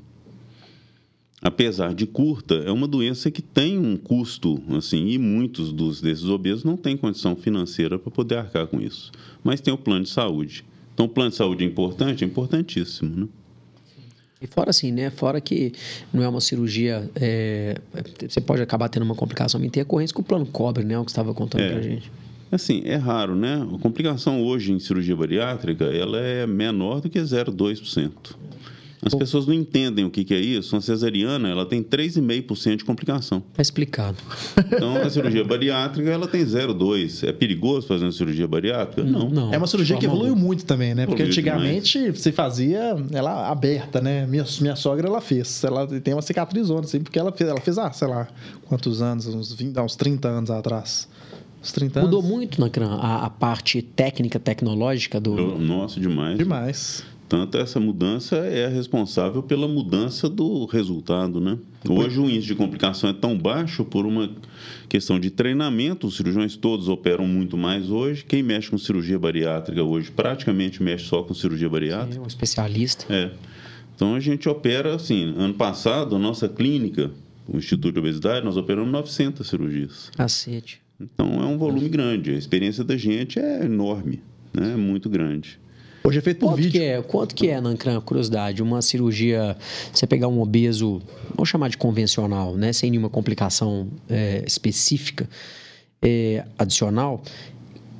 apesar 1.40 1.94
de 1.94 2.07
curta, 2.07 2.57
é 2.57 2.72
uma 2.72 2.88
doença 2.88 3.31
que 3.31 3.40
tem 3.40 3.79
um 3.79 3.96
custo, 3.96 4.61
assim, 4.77 5.11
e 5.11 5.18
muitos 5.18 5.72
dos, 5.72 6.01
desses 6.01 6.24
obesos 6.24 6.64
não 6.64 6.77
têm 6.77 6.96
condição 6.96 7.37
financeira 7.37 8.01
para 8.01 8.11
poder 8.11 8.38
arcar 8.38 8.66
com 8.66 8.81
isso. 8.81 9.12
Mas 9.44 9.61
tem 9.61 9.72
o 9.72 9.79
plano 9.79 10.05
de 10.05 10.11
saúde. 10.11 10.64
Então, 10.92 11.07
o 11.07 11.09
plano 11.09 11.31
de 11.31 11.37
saúde 11.37 11.62
é 11.62 11.66
importante? 11.68 12.24
É 12.24 12.27
importantíssimo, 12.27 13.14
né? 13.14 13.29
E 14.40 14.46
fora 14.46 14.70
assim, 14.70 14.92
né? 14.92 15.11
Fora 15.11 15.40
que 15.40 15.72
não 16.12 16.22
é 16.22 16.29
uma 16.29 16.40
cirurgia. 16.40 17.11
É... 17.16 17.77
Você 18.29 18.40
pode 18.40 18.62
acabar 18.62 18.88
tendo 18.88 19.03
uma 19.03 19.14
complicação 19.14 19.61
em 19.62 19.66
intercorrência 19.66 20.14
que 20.14 20.20
o 20.20 20.24
plano 20.24 20.46
cobre, 20.46 20.85
né? 20.85 20.98
O 20.98 21.05
que 21.05 21.11
você 21.11 21.14
estava 21.14 21.35
contando 21.35 21.62
é. 21.62 21.72
pra 21.72 21.83
gente. 21.83 22.11
Assim, 22.51 22.83
é 22.85 22.96
raro, 22.96 23.35
né? 23.35 23.66
A 23.74 23.79
complicação 23.79 24.42
hoje 24.42 24.72
em 24.72 24.79
cirurgia 24.79 25.14
bariátrica, 25.14 25.85
ela 25.85 26.18
é 26.18 26.46
menor 26.46 27.01
do 27.01 27.11
que 27.11 27.18
0,2%. 27.18 28.11
As 29.03 29.15
pessoas 29.15 29.47
não 29.47 29.55
entendem 29.55 30.05
o 30.05 30.11
que, 30.11 30.25
que 30.25 30.35
é 30.35 30.41
isso. 30.41 30.75
Uma 30.75 30.83
cesariana, 30.83 31.49
ela 31.49 31.65
tem 31.65 31.83
3,5% 31.83 32.77
de 32.77 32.85
complicação. 32.85 33.43
Está 33.51 33.63
explicado. 33.63 34.17
Então, 34.59 34.97
a 34.97 35.09
cirurgia 35.09 35.45
bariátrica, 35.45 36.11
ela 36.11 36.27
tem 36.27 36.45
0,2%. 36.45 37.29
É 37.29 37.33
perigoso 37.33 37.87
fazer 37.87 38.05
uma 38.05 38.13
cirurgia 38.13 38.47
bariátrica? 38.47 39.09
Não. 39.09 39.29
não. 39.29 39.55
É 39.55 39.59
uma 39.59 39.67
cirurgia 39.67 39.97
que 39.97 40.07
evoluiu 40.07 40.35
muito 40.35 40.65
também, 40.65 40.95
né? 40.95 41.07
Porque 41.07 41.23
antigamente 41.23 41.99
demais. 41.99 42.21
se 42.21 42.33
fazia 42.33 42.97
ela 43.13 43.49
aberta, 43.51 44.01
né? 44.01 44.27
Minha, 44.27 44.45
minha 44.61 44.77
sogra, 44.77 45.07
ela 45.07 45.21
fez. 45.21 45.63
Ela 45.63 45.87
tem 45.87 46.15
uma 46.15 46.23
cicatrizona, 46.23 46.81
assim, 46.81 47.01
porque 47.01 47.19
ela 47.19 47.33
fez, 47.33 47.49
ela 47.49 47.61
fez, 47.61 47.79
ah, 47.79 47.93
sei 47.93 48.09
lá, 48.09 48.29
quantos 48.67 49.01
anos? 49.01 49.27
Uns, 49.27 49.53
20, 49.53 49.79
uns 49.79 49.97
30 49.97 50.29
anos 50.29 50.51
atrás. 50.51 51.09
Uns 51.62 51.72
30 51.72 52.03
Mudou 52.03 52.22
muito, 52.22 52.61
Nacran, 52.61 52.89
a, 52.89 53.27
a 53.27 53.31
parte 53.31 53.83
técnica, 53.83 54.39
tecnológica 54.39 55.20
do... 55.20 55.35
Nossa, 55.59 55.99
demais. 56.01 56.39
Demais. 56.39 57.05
Tanto 57.29 57.59
essa 57.59 57.79
mudança 57.79 58.37
é 58.37 58.66
responsável 58.68 59.43
pela 59.43 59.68
mudança 59.68 60.31
do 60.31 60.64
resultado, 60.64 61.41
né? 61.41 61.59
Hoje 61.87 62.18
o 62.18 62.24
índice 62.24 62.47
de 62.47 62.55
complicação 62.55 63.11
é 63.11 63.12
tão 63.12 63.37
baixo 63.37 63.85
por 63.85 64.07
uma 64.07 64.31
questão 64.89 65.20
de 65.20 65.31
treinamento. 65.31 66.07
Os 66.07 66.16
cirurgiões 66.16 66.57
todos 66.57 66.89
operam 66.89 67.26
muito 67.26 67.57
mais 67.57 67.91
hoje. 67.91 68.24
Quem 68.24 68.43
mexe 68.43 68.70
com 68.70 68.79
cirurgia 68.79 69.18
bariátrica 69.18 69.83
hoje 69.83 70.11
praticamente 70.11 70.83
mexe 70.83 71.05
só 71.05 71.22
com 71.22 71.35
cirurgia 71.35 71.68
bariátrica. 71.68 72.14
Sim, 72.14 72.20
um 72.20 72.26
especialista. 72.26 73.05
É. 73.12 73.31
Então 73.95 74.14
a 74.14 74.20
gente 74.20 74.49
opera 74.49 74.95
assim. 74.95 75.35
Ano 75.37 75.53
passado, 75.53 76.16
a 76.16 76.18
nossa 76.18 76.49
clínica, 76.49 77.11
o 77.47 77.59
Instituto 77.59 77.93
de 77.93 77.99
Obesidade, 77.99 78.43
nós 78.43 78.57
operamos 78.57 78.91
900 78.91 79.47
cirurgias. 79.47 80.11
Cacete. 80.16 80.81
Então 80.99 81.43
é 81.43 81.45
um 81.45 81.59
volume 81.59 81.91
grande. 81.91 82.31
A 82.31 82.39
experiência 82.39 82.83
da 82.83 82.97
gente 82.97 83.39
é 83.39 83.64
enorme, 83.66 84.22
né? 84.53 84.72
É 84.72 84.76
muito 84.76 85.11
grande. 85.11 85.61
Hoje 86.09 86.21
é 86.21 86.23
feito 86.23 86.39
por 86.39 86.47
quanto 86.47 86.57
vídeo. 86.57 86.73
Que 86.73 86.79
é, 86.87 87.03
quanto 87.03 87.35
que 87.35 87.49
é, 87.49 87.61
Nancran, 87.61 88.01
curiosidade, 88.01 88.63
uma 88.63 88.81
cirurgia, 88.81 89.55
você 89.93 90.07
pegar 90.07 90.27
um 90.27 90.41
obeso, 90.41 91.03
vamos 91.35 91.51
chamar 91.51 91.69
de 91.69 91.77
convencional, 91.77 92.57
né, 92.57 92.73
sem 92.73 92.91
nenhuma 92.91 93.11
complicação 93.11 93.89
é, 94.09 94.43
específica, 94.47 95.29
é, 96.01 96.47
adicional, 96.59 97.23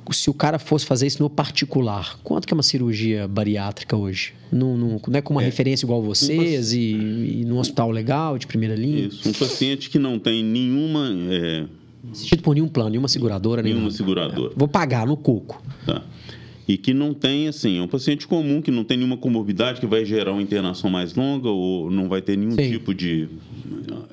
se 0.09 0.27
o 0.27 0.33
cara 0.33 0.57
fosse 0.57 0.87
fazer 0.87 1.05
isso 1.05 1.21
no 1.21 1.29
particular, 1.29 2.17
quanto 2.23 2.47
que 2.47 2.53
é 2.53 2.55
uma 2.55 2.63
cirurgia 2.63 3.27
bariátrica 3.27 3.95
hoje? 3.95 4.33
Não, 4.51 4.75
não, 4.75 4.99
não 5.07 5.15
é 5.15 5.21
com 5.21 5.35
uma 5.35 5.43
é. 5.43 5.45
referência 5.45 5.85
igual 5.85 6.01
vocês 6.01 6.73
um 6.73 6.75
e, 6.75 7.41
e 7.41 7.45
num 7.45 7.59
hospital 7.59 7.91
legal, 7.91 8.39
de 8.39 8.47
primeira 8.47 8.73
linha? 8.73 9.05
Isso, 9.05 9.29
um 9.29 9.33
paciente 9.33 9.87
que 9.87 9.99
não 9.99 10.17
tem 10.17 10.43
nenhuma... 10.43 11.15
É... 11.29 11.65
Assistido 12.11 12.41
por 12.41 12.55
nenhum 12.55 12.67
plano, 12.67 12.89
nenhuma 12.89 13.09
seguradora. 13.09 13.61
Nenhuma 13.61 13.81
nenhuma. 13.81 13.95
seguradora. 13.95 14.53
Vou 14.55 14.67
pagar 14.67 15.05
no 15.05 15.15
coco. 15.15 15.61
Tá 15.85 16.01
e 16.69 16.77
que 16.77 16.93
não 16.93 17.15
tem, 17.15 17.47
assim, 17.47 17.79
é 17.79 17.81
um 17.81 17.87
paciente 17.87 18.27
comum 18.27 18.61
que 18.61 18.69
não 18.69 18.83
tem 18.83 18.95
nenhuma 18.95 19.17
comorbidade 19.17 19.79
que 19.79 19.87
vai 19.87 20.05
gerar 20.05 20.33
uma 20.33 20.41
internação 20.41 20.87
mais 20.87 21.15
longa 21.15 21.49
ou 21.49 21.89
não 21.89 22.07
vai 22.07 22.21
ter 22.21 22.37
nenhum 22.37 22.51
Sim. 22.51 22.69
tipo 22.69 22.93
de 22.93 23.27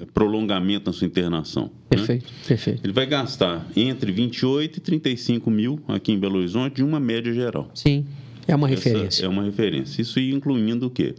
eh, 0.01 0.07
prolongamento 0.15 0.87
na 0.87 0.93
sua 0.95 1.07
internação. 1.07 1.71
Perfeito, 1.91 2.25
né? 2.25 2.31
perfeito. 2.49 2.81
Ele 2.83 2.95
vai 2.95 3.05
gastar 3.05 3.69
entre 3.77 4.11
28 4.11 4.79
e 4.79 4.81
35 4.81 5.51
mil 5.51 5.79
aqui 5.87 6.13
em 6.13 6.19
Belo 6.19 6.39
Horizonte 6.39 6.77
de 6.77 6.83
uma 6.83 6.99
média 6.99 7.31
geral. 7.31 7.71
Sim, 7.75 8.07
é 8.49 8.57
uma 8.57 8.71
Essa 8.71 8.89
referência. 8.89 9.27
É 9.27 9.29
uma 9.29 9.43
referência. 9.43 10.01
Isso 10.01 10.19
incluindo 10.19 10.87
o 10.87 10.91
quê? 10.91 11.15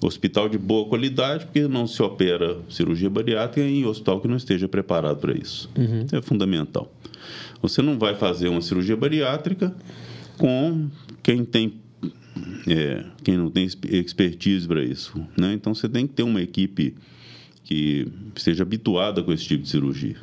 Hospital 0.00 0.48
de 0.48 0.56
boa 0.56 0.88
qualidade, 0.88 1.46
porque 1.46 1.66
não 1.66 1.88
se 1.88 2.00
opera 2.00 2.58
cirurgia 2.68 3.10
bariátrica 3.10 3.68
em 3.68 3.84
hospital 3.86 4.20
que 4.20 4.28
não 4.28 4.36
esteja 4.36 4.68
preparado 4.68 5.18
para 5.18 5.36
isso. 5.36 5.68
Uhum. 5.76 6.06
É 6.12 6.22
fundamental. 6.22 6.88
Você 7.60 7.82
não 7.82 7.98
vai 7.98 8.14
fazer 8.14 8.48
uma 8.48 8.60
cirurgia 8.60 8.96
bariátrica 8.96 9.74
com 10.40 10.88
quem 11.22 11.44
tem 11.44 11.74
é, 12.66 13.04
quem 13.22 13.36
não 13.36 13.50
tem 13.50 13.68
expertise 13.90 14.66
para 14.66 14.82
isso. 14.82 15.12
Né? 15.38 15.52
Então 15.52 15.74
você 15.74 15.86
tem 15.86 16.06
que 16.06 16.14
ter 16.14 16.22
uma 16.22 16.40
equipe 16.40 16.96
que 17.62 18.08
esteja 18.34 18.62
habituada 18.62 19.22
com 19.22 19.32
esse 19.32 19.44
tipo 19.44 19.62
de 19.62 19.68
cirurgia. 19.68 20.16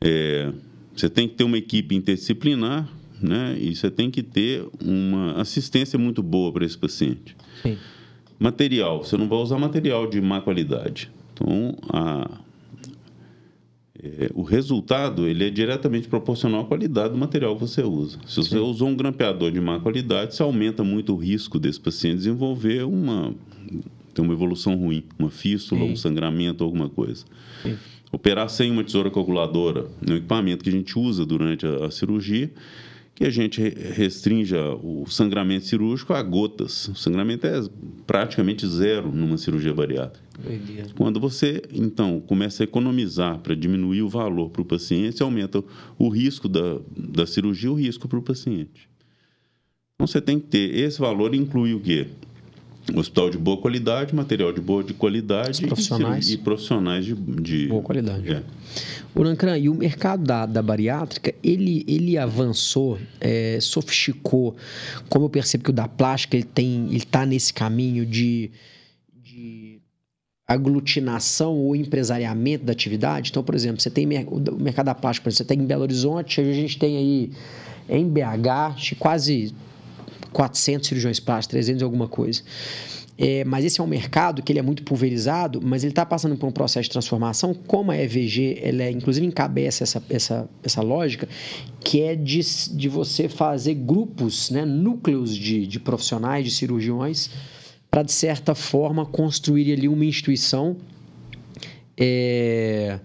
É, 0.00 0.50
você 0.96 1.10
tem 1.10 1.28
que 1.28 1.34
ter 1.34 1.44
uma 1.44 1.58
equipe 1.58 1.94
interdisciplinar 1.94 2.88
né? 3.20 3.58
e 3.60 3.76
você 3.76 3.90
tem 3.90 4.10
que 4.10 4.22
ter 4.22 4.66
uma 4.82 5.38
assistência 5.38 5.98
muito 5.98 6.22
boa 6.22 6.50
para 6.50 6.64
esse 6.64 6.78
paciente. 6.78 7.36
Sim. 7.62 7.76
Material, 8.38 9.04
você 9.04 9.18
não 9.18 9.28
vai 9.28 9.38
usar 9.38 9.58
material 9.58 10.08
de 10.08 10.18
má 10.18 10.40
qualidade. 10.40 11.10
Então, 11.34 11.76
a, 11.90 12.40
é, 14.02 14.30
o 14.34 14.42
resultado 14.42 15.26
ele 15.26 15.44
é 15.46 15.50
diretamente 15.50 16.08
proporcional 16.08 16.62
à 16.62 16.64
qualidade 16.64 17.12
do 17.12 17.18
material 17.18 17.54
que 17.54 17.60
você 17.60 17.82
usa. 17.82 18.18
Se 18.26 18.36
você 18.36 18.50
Sim. 18.50 18.58
usou 18.58 18.88
um 18.88 18.96
grampeador 18.96 19.50
de 19.50 19.60
má 19.60 19.78
qualidade, 19.78 20.34
você 20.34 20.42
aumenta 20.42 20.82
muito 20.82 21.14
o 21.14 21.16
risco 21.16 21.58
desse 21.58 21.78
paciente 21.78 22.16
desenvolver 22.16 22.84
uma, 22.84 23.34
ter 24.14 24.22
uma 24.22 24.32
evolução 24.32 24.74
ruim, 24.76 25.04
uma 25.18 25.30
fístula, 25.30 25.82
Sim. 25.82 25.92
um 25.92 25.96
sangramento, 25.96 26.64
alguma 26.64 26.88
coisa. 26.88 27.24
Sim. 27.62 27.76
Operar 28.12 28.48
sem 28.48 28.70
uma 28.70 28.82
tesoura 28.82 29.10
coaguladora, 29.10 29.86
no 30.00 30.16
equipamento 30.16 30.64
que 30.64 30.70
a 30.70 30.72
gente 30.72 30.98
usa 30.98 31.24
durante 31.24 31.66
a, 31.66 31.86
a 31.86 31.90
cirurgia, 31.90 32.50
que 33.20 33.26
a 33.26 33.30
gente 33.30 33.60
restrinja 33.60 34.74
o 34.76 35.04
sangramento 35.06 35.66
cirúrgico 35.66 36.14
a 36.14 36.22
gotas. 36.22 36.88
O 36.88 36.94
sangramento 36.94 37.46
é 37.46 37.60
praticamente 38.06 38.66
zero 38.66 39.12
numa 39.12 39.36
cirurgia 39.36 39.74
bariátrica. 39.74 40.26
Quando 40.96 41.20
você, 41.20 41.60
então, 41.70 42.18
começa 42.18 42.62
a 42.62 42.64
economizar 42.64 43.38
para 43.40 43.54
diminuir 43.54 44.00
o 44.00 44.08
valor 44.08 44.48
para 44.48 44.62
o 44.62 44.64
paciente, 44.64 45.18
você 45.18 45.22
aumenta 45.22 45.62
o 45.98 46.08
risco 46.08 46.48
da, 46.48 46.78
da 46.96 47.26
cirurgia, 47.26 47.70
o 47.70 47.74
risco 47.74 48.08
para 48.08 48.18
o 48.18 48.22
paciente. 48.22 48.88
Então, 49.94 50.06
você 50.06 50.18
tem 50.18 50.40
que 50.40 50.46
ter 50.46 50.74
esse 50.74 50.98
valor, 50.98 51.34
inclui 51.34 51.74
o 51.74 51.80
quê? 51.80 52.06
Hospital 52.94 53.30
de 53.30 53.38
boa 53.38 53.56
qualidade, 53.56 54.14
material 54.14 54.52
de 54.52 54.60
boa 54.60 54.82
de 54.82 54.94
qualidade 54.94 55.64
profissionais. 55.66 56.28
E, 56.28 56.34
e, 56.34 56.38
profissionais 56.38 57.04
de, 57.04 57.14
de 57.14 57.68
boa 57.68 57.82
qualidade. 57.82 58.32
É. 58.32 58.42
Urancran, 59.14 59.58
e 59.58 59.68
o 59.68 59.74
mercado 59.74 60.24
da, 60.24 60.46
da 60.46 60.62
bariátrica, 60.62 61.34
ele, 61.42 61.84
ele 61.86 62.16
avançou, 62.16 62.98
é, 63.20 63.58
sofisticou, 63.60 64.56
como 65.08 65.26
eu 65.26 65.30
percebo 65.30 65.64
que 65.64 65.70
o 65.70 65.72
da 65.72 65.88
plástica 65.88 66.36
ele 66.36 66.44
tem, 66.44 66.86
ele 66.86 66.96
está 66.96 67.26
nesse 67.26 67.52
caminho 67.52 68.06
de, 68.06 68.50
de 69.14 69.80
aglutinação 70.46 71.56
ou 71.56 71.76
empresariamento 71.76 72.64
da 72.64 72.72
atividade. 72.72 73.30
Então, 73.30 73.42
por 73.42 73.54
exemplo, 73.54 73.80
você 73.80 73.90
tem 73.90 74.06
o 74.06 74.58
mercado 74.58 74.86
da 74.86 74.94
plástica, 74.94 75.28
exemplo, 75.28 75.38
você 75.38 75.44
tem 75.44 75.60
em 75.60 75.66
Belo 75.66 75.82
Horizonte, 75.82 76.40
a 76.40 76.52
gente 76.52 76.78
tem 76.78 76.96
aí 76.96 77.32
em 77.88 78.08
BH 78.08 78.96
quase 78.98 79.52
400 80.32 80.88
cirurgiões 80.88 81.20
plásticos, 81.20 81.52
300 81.52 81.82
e 81.82 81.84
alguma 81.84 82.08
coisa. 82.08 82.42
É, 83.22 83.44
mas 83.44 83.66
esse 83.66 83.78
é 83.78 83.84
um 83.84 83.86
mercado 83.86 84.42
que 84.42 84.50
ele 84.50 84.58
é 84.58 84.62
muito 84.62 84.82
pulverizado, 84.82 85.60
mas 85.62 85.84
ele 85.84 85.92
está 85.92 86.06
passando 86.06 86.36
por 86.38 86.46
um 86.46 86.50
processo 86.50 86.84
de 86.84 86.90
transformação, 86.90 87.52
como 87.52 87.90
a 87.90 87.96
EVG, 87.98 88.58
ela 88.62 88.84
é, 88.84 88.90
inclusive 88.90 89.26
encabeça 89.26 89.84
essa, 89.84 90.02
essa, 90.08 90.48
essa 90.62 90.80
lógica, 90.80 91.28
que 91.80 92.00
é 92.00 92.16
de, 92.16 92.40
de 92.72 92.88
você 92.88 93.28
fazer 93.28 93.74
grupos, 93.74 94.48
né, 94.48 94.64
núcleos 94.64 95.36
de, 95.36 95.66
de 95.66 95.78
profissionais, 95.78 96.46
de 96.46 96.50
cirurgiões, 96.50 97.28
para, 97.90 98.02
de 98.02 98.12
certa 98.12 98.54
forma, 98.54 99.04
construir 99.04 99.70
ali 99.70 99.86
uma 99.86 100.04
instituição 100.06 100.78
é, 101.94 102.98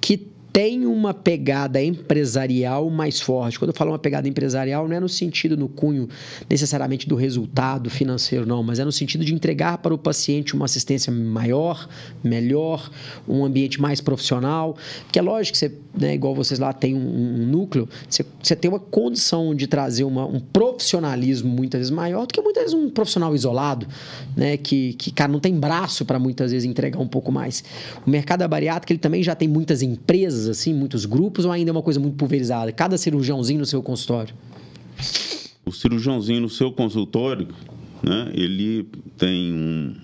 que 0.00 0.28
tem 0.52 0.86
uma 0.86 1.12
pegada 1.12 1.82
empresarial 1.82 2.88
mais 2.90 3.20
forte. 3.20 3.58
Quando 3.58 3.70
eu 3.70 3.76
falo 3.76 3.90
uma 3.90 3.98
pegada 3.98 4.28
empresarial, 4.28 4.88
não 4.88 4.96
é 4.96 5.00
no 5.00 5.08
sentido, 5.08 5.56
no 5.56 5.68
cunho 5.68 6.08
necessariamente 6.48 7.08
do 7.08 7.14
resultado 7.14 7.90
financeiro, 7.90 8.46
não, 8.46 8.62
mas 8.62 8.78
é 8.78 8.84
no 8.84 8.92
sentido 8.92 9.24
de 9.24 9.34
entregar 9.34 9.78
para 9.78 9.92
o 9.92 9.98
paciente 9.98 10.54
uma 10.54 10.64
assistência 10.64 11.12
maior, 11.12 11.88
melhor, 12.24 12.90
um 13.28 13.44
ambiente 13.44 13.80
mais 13.80 14.00
profissional. 14.00 14.76
Porque 15.04 15.18
é 15.18 15.22
lógico 15.22 15.52
que 15.52 15.58
você, 15.58 15.72
né, 15.94 16.14
igual 16.14 16.34
vocês 16.34 16.58
lá, 16.58 16.72
tem 16.72 16.94
um, 16.94 17.42
um 17.42 17.46
núcleo, 17.46 17.88
você, 18.08 18.24
você, 18.42 18.56
tem 18.56 18.70
uma 18.70 18.80
condição 18.80 19.54
de 19.54 19.66
trazer 19.66 20.04
uma, 20.04 20.24
um 20.24 20.40
profissionalismo 20.40 21.50
muitas 21.50 21.80
vezes 21.80 21.90
maior 21.90 22.26
do 22.26 22.32
que 22.32 22.40
muitas 22.40 22.64
vezes 22.64 22.74
um 22.74 22.88
profissional 22.90 23.34
isolado, 23.34 23.86
né, 24.36 24.56
que, 24.56 24.94
que 24.94 25.10
cara, 25.10 25.30
não 25.30 25.40
tem 25.40 25.54
braço 25.54 26.04
para 26.04 26.18
muitas 26.18 26.52
vezes 26.52 26.68
entregar 26.68 27.00
um 27.00 27.08
pouco 27.08 27.30
mais. 27.30 27.62
O 28.06 28.10
mercado 28.10 28.40
da 28.40 28.48
bariátrica 28.48 28.92
ele 28.92 29.00
também 29.00 29.22
já 29.22 29.34
tem 29.34 29.48
muitas 29.48 29.82
empresas 29.82 30.37
assim, 30.46 30.74
muitos 30.74 31.06
grupos, 31.06 31.44
ou 31.44 31.52
ainda 31.52 31.70
é 31.70 31.72
uma 31.72 31.82
coisa 31.82 31.98
muito 31.98 32.16
pulverizada? 32.16 32.70
Cada 32.70 32.98
cirurgiãozinho 32.98 33.60
no 33.60 33.66
seu 33.66 33.82
consultório? 33.82 34.34
O 35.64 35.72
cirurgiãozinho 35.72 36.42
no 36.42 36.48
seu 36.48 36.70
consultório, 36.70 37.48
né, 38.02 38.30
ele 38.34 38.86
tem 39.16 39.52
um, 39.52 39.94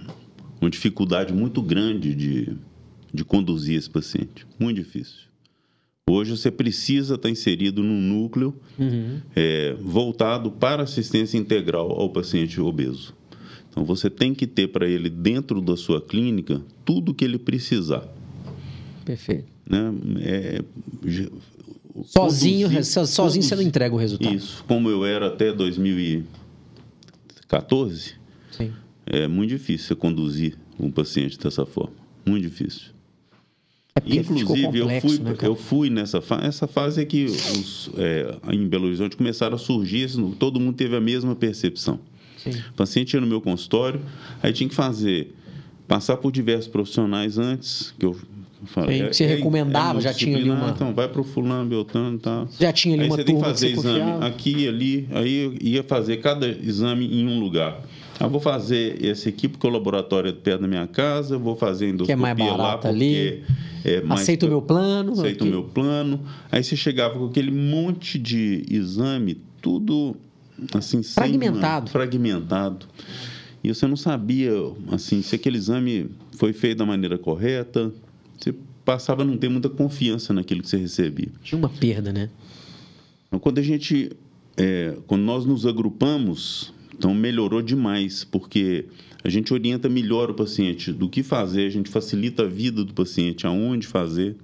uma 0.60 0.70
dificuldade 0.70 1.32
muito 1.32 1.62
grande 1.62 2.14
de, 2.14 2.52
de 3.12 3.24
conduzir 3.24 3.76
esse 3.76 3.88
paciente. 3.88 4.46
Muito 4.58 4.76
difícil. 4.76 5.24
Hoje 6.08 6.32
você 6.32 6.50
precisa 6.50 7.14
estar 7.14 7.30
inserido 7.30 7.82
num 7.82 7.98
núcleo 8.00 8.54
uhum. 8.78 9.20
é, 9.34 9.74
voltado 9.80 10.50
para 10.50 10.82
assistência 10.82 11.38
integral 11.38 11.92
ao 11.92 12.10
paciente 12.10 12.60
obeso. 12.60 13.14
Então 13.70 13.84
você 13.84 14.10
tem 14.10 14.34
que 14.34 14.46
ter 14.46 14.68
para 14.68 14.86
ele 14.86 15.08
dentro 15.08 15.62
da 15.62 15.76
sua 15.76 16.00
clínica 16.00 16.62
tudo 16.84 17.12
o 17.12 17.14
que 17.14 17.24
ele 17.24 17.38
precisar. 17.38 18.06
Perfeito. 19.04 19.53
Né? 19.66 19.94
É, 20.20 20.62
sozinho, 22.04 22.84
sozinho 22.84 23.42
você 23.42 23.56
não 23.56 23.62
entrega 23.62 23.94
o 23.94 23.98
resultado. 23.98 24.34
Isso, 24.34 24.62
como 24.66 24.90
eu 24.90 25.04
era 25.04 25.28
até 25.28 25.52
2014, 25.52 28.14
Sim. 28.50 28.72
é 29.06 29.28
muito 29.28 29.50
difícil 29.50 29.86
você 29.88 29.94
conduzir 29.94 30.58
um 30.78 30.90
paciente 30.90 31.38
dessa 31.38 31.64
forma. 31.64 31.94
Muito 32.26 32.42
difícil. 32.42 32.92
É 33.96 34.00
Inclusive, 34.16 34.80
complexo, 34.80 34.82
eu, 34.82 35.00
fui, 35.00 35.18
né, 35.20 35.36
eu 35.42 35.54
fui 35.54 35.88
nessa 35.90 36.20
fase. 36.20 36.46
Essa 36.46 36.66
fase 36.66 37.00
é 37.00 37.04
que 37.04 37.26
os, 37.26 37.90
é, 37.96 38.36
em 38.52 38.66
Belo 38.66 38.86
Horizonte 38.86 39.16
começaram 39.16 39.54
a 39.54 39.58
surgir, 39.58 40.10
todo 40.36 40.58
mundo 40.58 40.74
teve 40.74 40.96
a 40.96 41.00
mesma 41.00 41.36
percepção. 41.36 42.00
Sim. 42.36 42.50
O 42.70 42.72
paciente 42.74 43.14
ia 43.14 43.20
no 43.20 43.26
meu 43.26 43.40
consultório, 43.40 44.00
aí 44.42 44.52
tinha 44.52 44.68
que 44.68 44.74
fazer, 44.74 45.32
passar 45.86 46.16
por 46.16 46.32
diversos 46.32 46.66
profissionais 46.66 47.38
antes, 47.38 47.94
que 47.96 48.04
eu 48.04 48.18
Que 48.64 49.14
você 49.14 49.24
é, 49.24 49.26
recomendava, 49.26 49.98
é, 49.98 50.02
já 50.02 50.12
tinha 50.14 50.36
ali 50.36 50.50
uma. 50.50 50.70
Então, 50.70 50.92
vai 50.94 51.08
para 51.08 51.20
o 51.20 51.24
fulano, 51.24 51.68
beltano 51.68 52.16
e 52.16 52.20
tal. 52.20 52.48
Já 52.58 52.72
tinha 52.72 52.94
ali 52.94 53.04
aí 53.04 53.08
uma 53.10 53.16
você 53.16 53.24
tem 53.24 53.36
que 53.36 53.40
fazer 53.42 53.66
que 53.72 53.78
exame 53.78 54.00
confiava. 54.00 54.26
aqui 54.26 54.56
e 54.58 54.68
ali. 54.68 55.08
Aí 55.12 55.58
ia 55.60 55.82
fazer 55.82 56.16
cada 56.18 56.46
exame 56.48 57.06
em 57.06 57.26
um 57.26 57.38
lugar. 57.40 57.80
Ah, 58.20 58.28
vou 58.28 58.40
fazer 58.40 59.04
esse 59.04 59.28
aqui 59.28 59.48
porque 59.48 59.66
o 59.66 59.70
laboratório 59.70 60.28
é 60.30 60.32
perto 60.32 60.60
da 60.62 60.68
minha 60.68 60.86
casa, 60.86 61.36
vou 61.36 61.56
fazer 61.56 61.88
endoscopia 61.88 62.06
Que 62.06 62.12
é 62.12 62.16
mais 62.16 62.36
porque 62.80 62.86
ali. 62.86 63.42
é 63.84 64.00
mais 64.02 64.20
Aceita 64.20 64.46
o 64.46 64.48
meu 64.48 64.62
plano. 64.62 65.12
aceita 65.12 65.42
o 65.44 65.46
meu 65.48 65.64
plano. 65.64 66.20
Aí 66.52 66.62
você 66.62 66.76
chegava 66.76 67.18
com 67.18 67.26
aquele 67.26 67.50
monte 67.50 68.16
de 68.18 68.64
exame, 68.70 69.40
tudo 69.60 70.14
assim 70.72 71.02
Fragmentado. 71.02 71.86
uma- 71.86 71.90
fragmentado. 71.92 72.86
E 73.64 73.74
você 73.74 73.86
não 73.86 73.96
sabia 73.96 74.52
assim 74.92 75.20
se 75.20 75.34
aquele 75.34 75.56
exame 75.56 76.06
foi 76.36 76.52
feito 76.52 76.78
da 76.78 76.86
maneira 76.86 77.18
correta. 77.18 77.90
Você 78.38 78.54
passava 78.84 79.22
a 79.22 79.24
não 79.24 79.36
ter 79.36 79.48
muita 79.48 79.68
confiança 79.68 80.32
naquilo 80.32 80.62
que 80.62 80.68
você 80.68 80.76
recebia. 80.76 81.28
Tinha 81.42 81.58
uma 81.58 81.68
perda, 81.68 82.12
né? 82.12 82.30
Quando 83.40 83.58
a 83.58 83.62
gente, 83.62 84.12
é, 84.56 84.96
quando 85.06 85.22
nós 85.22 85.44
nos 85.44 85.66
agrupamos, 85.66 86.72
então 86.96 87.12
melhorou 87.12 87.60
demais, 87.60 88.22
porque 88.22 88.86
a 89.24 89.28
gente 89.28 89.52
orienta 89.52 89.88
melhor 89.88 90.30
o 90.30 90.34
paciente 90.34 90.92
do 90.92 91.08
que 91.08 91.22
fazer, 91.22 91.66
a 91.66 91.70
gente 91.70 91.90
facilita 91.90 92.44
a 92.44 92.46
vida 92.46 92.84
do 92.84 92.94
paciente, 92.94 93.46
aonde 93.46 93.86
fazer 93.86 94.36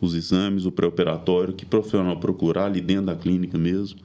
os 0.00 0.14
exames, 0.14 0.66
o 0.66 0.72
pré-operatório, 0.72 1.54
que 1.54 1.64
profissional 1.64 2.18
procurar 2.18 2.66
ali 2.66 2.80
dentro 2.80 3.06
da 3.06 3.14
clínica 3.14 3.56
mesmo. 3.56 3.98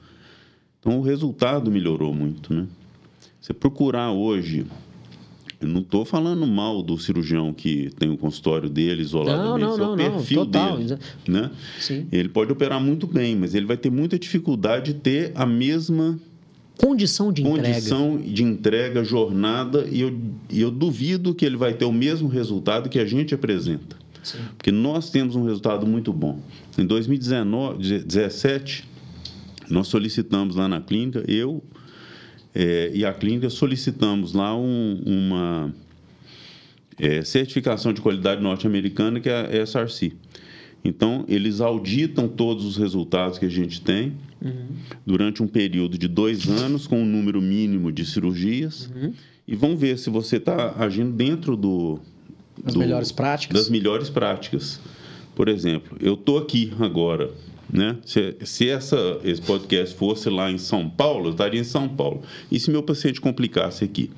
Então, 0.78 0.98
o 0.98 1.02
resultado 1.02 1.70
melhorou 1.70 2.14
muito, 2.14 2.52
né? 2.52 2.66
Você 3.40 3.52
procurar 3.52 4.12
hoje, 4.12 4.66
eu 5.62 5.68
não 5.68 5.80
estou 5.80 6.04
falando 6.04 6.44
mal 6.46 6.82
do 6.82 6.98
cirurgião 6.98 7.54
que 7.54 7.90
tem 7.98 8.10
o 8.10 8.16
consultório 8.16 8.68
dele 8.68 9.02
isoladamente, 9.02 9.48
Não, 9.48 9.58
não, 9.58 9.68
é 9.68 9.74
o 9.74 9.78
não, 9.78 9.96
não, 9.96 9.98
perfil 10.16 10.44
total, 10.44 10.76
dele, 10.76 10.98
né? 11.28 11.50
Sim. 11.78 12.06
Ele 12.10 12.28
pode 12.28 12.52
operar 12.52 12.80
muito 12.80 13.06
bem, 13.06 13.36
mas 13.36 13.54
ele 13.54 13.64
vai 13.64 13.76
ter 13.76 13.90
muita 13.90 14.18
dificuldade 14.18 14.92
de 14.92 14.98
ter 15.00 15.32
a 15.34 15.46
mesma 15.46 16.18
Condição 16.78 17.32
de 17.32 17.42
entrega. 17.42 17.68
condição 17.68 18.18
de 18.18 18.42
entrega, 18.42 19.04
jornada, 19.04 19.86
e 19.88 20.00
eu, 20.00 20.18
e 20.50 20.60
eu 20.60 20.70
duvido 20.70 21.32
que 21.32 21.44
ele 21.44 21.56
vai 21.56 21.74
ter 21.74 21.84
o 21.84 21.92
mesmo 21.92 22.28
resultado 22.28 22.88
que 22.88 22.98
a 22.98 23.04
gente 23.04 23.32
apresenta. 23.34 23.96
Sim. 24.22 24.38
Porque 24.56 24.72
nós 24.72 25.10
temos 25.10 25.36
um 25.36 25.44
resultado 25.44 25.86
muito 25.86 26.12
bom. 26.12 26.40
Em 26.76 26.84
2017, 26.84 28.84
nós 29.70 29.86
solicitamos 29.86 30.56
lá 30.56 30.66
na 30.66 30.80
clínica, 30.80 31.22
eu 31.28 31.62
eh, 32.54 32.90
e 32.94 33.04
a 33.04 33.12
clínica 33.12 33.48
solicitamos 33.50 34.32
lá 34.32 34.56
um- 34.56 35.00
uma 35.04 35.74
eh, 36.98 37.22
certificação 37.24 37.92
de 37.92 38.00
qualidade 38.00 38.42
norte-americana, 38.42 39.18
que 39.20 39.28
é 39.28 39.34
a 39.60 39.62
SRC. 39.66 40.12
Então, 40.84 41.24
eles 41.28 41.60
auditam 41.60 42.26
todos 42.28 42.64
os 42.64 42.76
resultados 42.76 43.38
que 43.38 43.46
a 43.46 43.48
gente 43.48 43.80
tem 43.80 44.12
durante 45.06 45.42
um 45.42 45.46
período 45.46 45.96
de 45.96 46.08
dois 46.08 46.48
anos, 46.48 46.86
com 46.88 47.00
um 47.00 47.06
número 47.06 47.40
mínimo 47.40 47.92
de 47.92 48.04
cirurgias, 48.04 48.90
e 49.46 49.54
vão 49.54 49.76
ver 49.76 49.96
se 49.98 50.10
você 50.10 50.36
está 50.38 50.74
agindo 50.76 51.12
dentro 51.12 51.56
do, 51.56 52.00
do- 52.64 52.78
melhores 52.80 53.12
práticas. 53.12 53.56
das 53.60 53.70
melhores 53.70 54.10
práticas. 54.10 54.80
Por 55.36 55.48
exemplo, 55.48 55.96
eu 56.00 56.14
estou 56.14 56.36
aqui 56.38 56.72
agora, 56.80 57.30
né? 57.72 57.96
Se, 58.04 58.36
se 58.44 58.68
essa, 58.68 59.18
esse 59.24 59.40
podcast 59.40 59.96
fosse 59.96 60.28
lá 60.28 60.50
em 60.50 60.58
São 60.58 60.88
Paulo, 60.90 61.26
eu 61.28 61.30
estaria 61.32 61.60
em 61.60 61.64
São 61.64 61.88
Paulo. 61.88 62.22
E 62.50 62.60
se 62.60 62.70
meu 62.70 62.82
paciente 62.82 63.20
complicasse 63.20 63.82
aqui? 63.84 64.10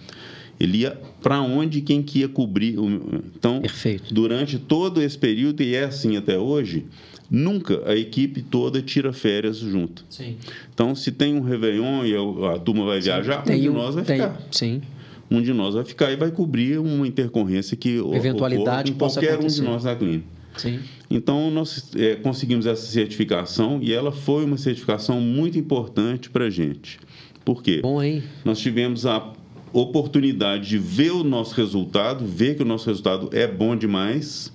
Ele 0.59 0.79
ia 0.79 0.99
para 1.23 1.41
onde 1.41 1.81
quem 1.81 2.03
que 2.03 2.21
ia 2.21 2.29
cobrir? 2.29 2.79
o- 2.79 3.23
Então, 3.37 3.61
Perfeito. 3.61 4.13
durante 4.13 4.59
todo 4.59 5.01
esse 5.03 5.17
período, 5.19 5.63
e 5.63 5.75
é 5.75 5.85
assim 5.85 6.17
até 6.17 6.39
hoje, 6.39 6.87
nunca 7.31 7.83
a 7.87 7.97
equipe 7.97 8.41
toda 8.43 8.81
tira 8.83 9.13
férias 9.13 9.59
junto. 9.59 10.05
Sim. 10.09 10.37
Então, 10.73 10.95
se 10.95 11.11
tem 11.11 11.35
um 11.35 11.41
Réveillon 11.41 12.05
e 12.05 12.15
a, 12.15 12.55
a 12.55 12.59
turma 12.59 12.85
vai 12.85 13.01
viajar, 13.01 13.43
um 13.49 13.61
de 13.61 13.69
nós 13.69 13.95
vai 13.95 14.05
tem- 14.05 14.17
ficar 14.17 14.41
Sim. 14.51 14.83
um 15.31 15.43
de 15.43 15.53
nós 15.53 15.75
vai 15.75 15.85
ficar 15.85 16.13
e 16.13 16.17
vai 16.17 16.31
cobrir 16.31 16.79
uma 16.79 17.07
intercorrência 17.07 17.77
que 17.77 17.97
Eventualidade 18.13 18.93
com 18.93 18.99
possa 18.99 19.21
qualquer 19.21 19.39
um 19.45 19.47
de 19.49 19.63
nós 19.63 19.83
na 19.85 19.97
clínica. 19.97 20.25
Sim. 20.57 20.79
Então, 21.11 21.51
nós 21.51 21.91
é, 21.97 22.15
conseguimos 22.17 22.67
essa 22.67 22.87
certificação 22.87 23.79
e 23.83 23.93
ela 23.93 24.11
foi 24.11 24.45
uma 24.45 24.57
certificação 24.57 25.21
muito 25.21 25.59
importante 25.59 26.31
para 26.31 26.47
a 26.47 26.51
gente. 26.51 26.99
Por 27.45 27.63
quê? 27.63 27.81
Bom, 27.83 28.03
hein? 28.03 28.23
Nós 28.45 28.59
tivemos 28.59 29.05
a 29.05 29.33
oportunidade 29.73 30.69
de 30.69 30.79
ver 30.79 31.11
o 31.13 31.23
nosso 31.25 31.55
resultado, 31.55 32.25
ver 32.25 32.57
que 32.57 32.63
o 32.63 32.67
nosso 32.67 32.87
resultado 32.87 33.29
é 33.33 33.47
bom 33.47 33.77
demais. 33.77 34.53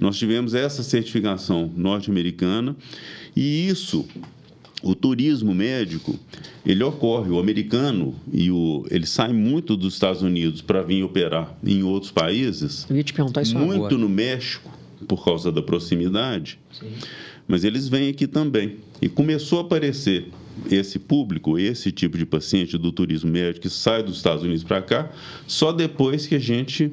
Nós 0.00 0.18
tivemos 0.18 0.54
essa 0.54 0.82
certificação 0.82 1.70
norte-americana 1.76 2.76
e 3.34 3.68
isso, 3.68 4.04
o 4.82 4.94
turismo 4.94 5.54
médico, 5.54 6.18
ele 6.66 6.82
ocorre. 6.82 7.30
O 7.30 7.38
americano 7.38 8.14
e 8.30 8.50
o, 8.50 8.84
ele 8.90 9.06
sai 9.06 9.32
muito 9.32 9.76
dos 9.76 9.94
Estados 9.94 10.20
Unidos 10.20 10.60
para 10.60 10.82
vir 10.82 11.02
operar 11.04 11.56
em 11.64 11.82
outros 11.82 12.10
países, 12.10 12.86
Eu 12.90 12.96
ia 12.96 13.04
te 13.04 13.14
perguntar 13.14 13.42
isso 13.42 13.56
muito 13.56 13.76
agora. 13.86 13.96
no 13.96 14.08
México 14.08 14.70
por 15.02 15.24
causa 15.24 15.50
da 15.52 15.60
proximidade. 15.62 16.58
Sim. 16.72 16.86
Mas 17.46 17.64
eles 17.64 17.88
vêm 17.88 18.08
aqui 18.10 18.26
também. 18.26 18.76
E 19.00 19.08
começou 19.08 19.58
a 19.58 19.62
aparecer 19.62 20.26
esse 20.70 20.98
público, 20.98 21.58
esse 21.58 21.90
tipo 21.90 22.16
de 22.16 22.24
paciente 22.26 22.76
do 22.78 22.92
turismo 22.92 23.30
médico 23.30 23.62
que 23.62 23.70
sai 23.70 24.02
dos 24.02 24.16
Estados 24.16 24.42
Unidos 24.44 24.62
para 24.62 24.80
cá, 24.82 25.10
só 25.46 25.72
depois 25.72 26.26
que 26.26 26.34
a 26.34 26.38
gente 26.38 26.92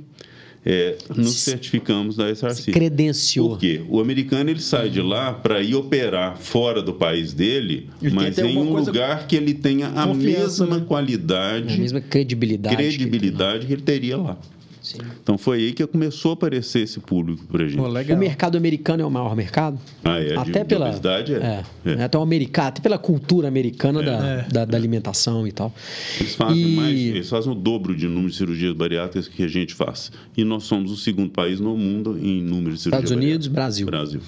é, 0.65 0.97
nos 1.15 1.35
Se- 1.35 1.51
certificamos 1.51 2.17
da 2.17 2.29
SRC. 2.29 2.71
Credenciou. 2.73 3.49
Por 3.51 3.59
quê? 3.59 3.81
O 3.87 3.99
americano 4.01 4.49
ele 4.49 4.59
sai 4.59 4.89
de 4.89 5.01
lá 5.01 5.31
para 5.33 5.61
ir 5.61 5.73
operar 5.75 6.37
fora 6.37 6.81
do 6.81 6.93
país 6.93 7.31
dele, 7.31 7.89
Ele 8.01 8.13
mas 8.13 8.37
em 8.37 8.57
um 8.57 8.73
lugar 8.75 9.25
que 9.27 9.35
ele 9.37 9.53
tenha 9.53 9.87
a 9.87 10.05
mesma 10.13 10.65
né? 10.67 10.75
A 10.77 10.85
qualidade, 10.85 11.79
mesma 11.79 12.01
credibilidade. 12.01 12.75
que- 12.75 12.81
credibilidade 12.83 13.67
que 13.67 13.73
ele 13.73 13.81
teria 13.83 14.17
lá. 14.17 14.37
Sim. 14.81 14.99
Então 15.21 15.37
foi 15.37 15.57
aí 15.57 15.73
que 15.73 15.85
começou 15.85 16.31
a 16.31 16.33
aparecer 16.35 16.79
esse 16.83 16.99
público 16.99 17.43
para 17.45 17.67
gente. 17.67 17.77
Pô. 17.77 17.87
O 17.89 18.17
mercado 18.17 18.57
americano 18.57 19.03
é 19.03 19.05
o 19.05 19.11
maior 19.11 19.35
mercado? 19.35 19.77
Ah, 20.03 20.19
é, 20.19 20.25
de- 20.29 20.33
até 20.37 20.59
de 20.61 20.65
pela 20.65 20.85
obesidade 20.87 21.33
é. 21.35 21.63
é, 21.85 21.91
É. 21.91 22.03
até 22.03 22.17
o 22.17 22.21
americano, 22.21 22.67
até 22.69 22.81
pela 22.81 22.97
cultura 22.97 23.47
americana 23.47 24.01
da, 24.01 24.11
É. 24.27 24.47
da, 24.49 24.65
da 24.65 24.77
alimentação 24.77 25.45
e 25.45 25.51
tal. 25.51 25.73
Eles 26.19 26.35
fazem 26.35 26.61
E- 26.61 26.75
mais, 26.75 26.97
eles 26.99 27.29
fazem 27.29 27.51
o 27.51 27.55
dobro 27.55 27.95
de 27.95 28.07
número 28.07 28.29
de 28.29 28.35
cirurgias 28.37 28.73
bariátricas 28.73 29.27
que 29.27 29.43
a 29.43 29.47
gente 29.47 29.73
faz. 29.73 30.11
E 30.37 30.43
nós 30.45 30.63
somos 30.63 30.91
o 30.91 30.95
segundo 30.97 31.29
país 31.29 31.59
no 31.59 31.75
mundo 31.75 32.17
em 32.17 32.41
número 32.41 32.75
de 32.75 32.81
cirurgias 32.81 32.85
Estados 32.85 33.11
Unidos, 33.11 33.47
Brasil. 33.47 33.85
Brasil. 33.85 34.21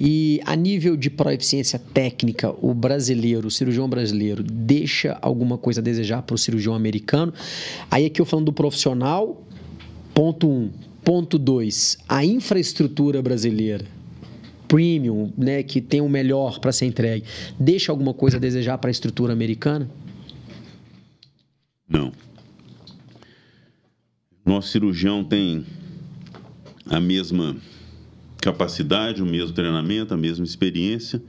E 0.00 0.40
a 0.46 0.54
nível 0.54 0.96
de 0.96 1.10
proeficiência 1.10 1.78
técnica, 1.78 2.54
o 2.62 2.72
brasileiro, 2.72 3.48
o 3.48 3.50
cirurgião 3.50 3.88
brasileiro, 3.88 4.42
deixa 4.44 5.18
alguma 5.20 5.58
coisa 5.58 5.80
a 5.80 5.82
desejar 5.82 6.22
para 6.22 6.34
o 6.34 6.38
cirurgião 6.38 6.74
americano? 6.74 7.32
Aí 7.90 8.06
aqui 8.06 8.20
eu 8.20 8.24
falando 8.24 8.46
do 8.46 8.52
profissional, 8.52 9.42
ponto 10.18 10.50
um. 10.50 10.68
Ponto 11.04 11.38
dois, 11.38 11.96
a 12.08 12.24
infraestrutura 12.24 13.22
brasileira, 13.22 13.86
premium, 14.66 15.32
né, 15.38 15.62
que 15.62 15.80
tem 15.80 16.00
o 16.00 16.08
melhor 16.08 16.58
para 16.58 16.72
ser 16.72 16.86
entregue, 16.86 17.24
deixa 17.58 17.92
alguma 17.92 18.12
coisa 18.12 18.36
a 18.36 18.40
desejar 18.40 18.78
para 18.78 18.90
a 18.90 18.90
estrutura 18.90 19.32
americana? 19.32 19.88
Não. 21.88 22.12
Nosso 24.44 24.70
cirurgião 24.70 25.22
tem 25.22 25.64
a 26.86 27.00
mesma 27.00 27.56
capacidade, 28.42 29.22
o 29.22 29.26
mesmo 29.26 29.54
treinamento, 29.54 30.12
a 30.12 30.16
mesma 30.16 30.44
experiência 30.44 31.22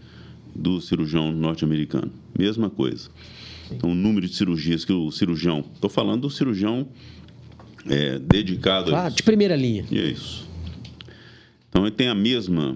do 0.55 0.81
cirurgião 0.81 1.31
norte-americano. 1.31 2.11
Mesma 2.37 2.71
coisa. 2.71 3.11
Então, 3.71 3.91
o 3.91 3.95
número 3.95 4.27
de 4.27 4.33
cirurgias 4.33 4.83
que 4.83 4.91
o 4.91 5.11
cirurgião. 5.11 5.63
Estou 5.75 5.91
falando 5.91 6.21
do 6.21 6.29
cirurgião 6.31 6.87
é, 7.87 8.19
dedicado 8.19 8.87
a 8.89 8.91
Claro, 8.91 9.07
isso. 9.09 9.17
de 9.17 9.23
primeira 9.23 9.55
linha. 9.55 9.85
E 9.91 9.99
é 9.99 10.05
isso. 10.05 10.47
Então, 11.69 11.83
ele 11.85 11.95
tem 11.95 12.07
a 12.07 12.15
mesma 12.15 12.75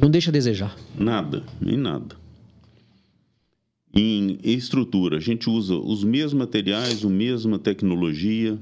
Não 0.00 0.10
deixa 0.10 0.30
a 0.30 0.32
desejar. 0.32 0.76
Nada, 0.98 1.42
nem 1.60 1.76
nada. 1.76 2.16
Em 3.96 4.38
estrutura, 4.42 5.18
a 5.18 5.20
gente 5.20 5.48
usa 5.48 5.76
os 5.76 6.02
mesmos 6.02 6.34
materiais, 6.34 7.04
a 7.04 7.08
mesma 7.08 7.58
tecnologia. 7.58 8.58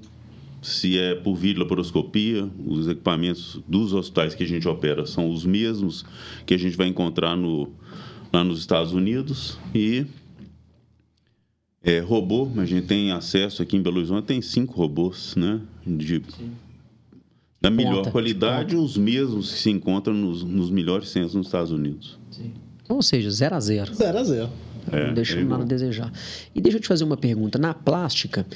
Se 0.61 0.97
é 0.99 1.15
por 1.15 1.35
videolaparoscopia, 1.35 2.49
os 2.67 2.87
equipamentos 2.87 3.59
dos 3.67 3.93
hospitais 3.95 4.35
que 4.35 4.45
a 4.45 4.47
gente 4.47 4.69
opera 4.69 5.07
são 5.07 5.31
os 5.31 5.45
mesmos 5.45 6.05
que 6.47 6.55
a 6.55 6.59
gente 6.59 6.77
vai 6.77 6.87
encontrar 6.87 7.35
no, 7.35 7.69
lá 8.33 8.45
nos 8.45 8.61
Estados 8.61 8.93
Unidos. 8.93 9.59
E 9.75 10.05
é, 11.85 11.99
robô, 11.99 12.49
a 12.57 12.65
gente 12.65 12.87
tem 12.87 13.11
acesso 13.11 13.63
aqui 13.63 13.77
em 13.77 13.83
Belo 13.83 13.99
Horizonte, 13.99 14.27
tem 14.27 14.41
cinco 14.41 14.75
robôs, 14.75 15.35
né? 15.35 15.61
De, 15.85 16.23
da 17.61 17.71
melhor 17.71 17.97
Ponta, 17.97 18.09
de 18.09 18.13
qualidade, 18.13 18.77
os 18.77 18.97
mesmos 18.97 19.53
que 19.53 19.59
se 19.59 19.71
encontram 19.71 20.15
nos, 20.15 20.45
nos 20.45 20.71
melhores 20.71 21.09
centros 21.09 21.35
nos 21.35 21.47
Estados 21.47 21.73
Unidos. 21.73 22.19
Então, 22.85 22.97
ou 22.97 23.03
seja, 23.03 23.31
zero 23.31 23.57
a 23.57 23.61
zero. 23.61 23.95
0 23.95 24.19
a 24.19 24.25
0 24.25 24.51
É, 24.93 25.07
não 25.09 25.15
deixa 25.15 25.39
é 25.39 25.45
nada 25.45 25.63
a 25.63 25.67
desejar. 25.67 26.13
E 26.55 26.61
deixa 26.61 26.79
eu 26.79 26.83
te 26.83 26.89
fazer 26.89 27.05
uma 27.05 27.17
pergunta. 27.17 27.59
Na 27.59 27.75
plástica, 27.75 28.47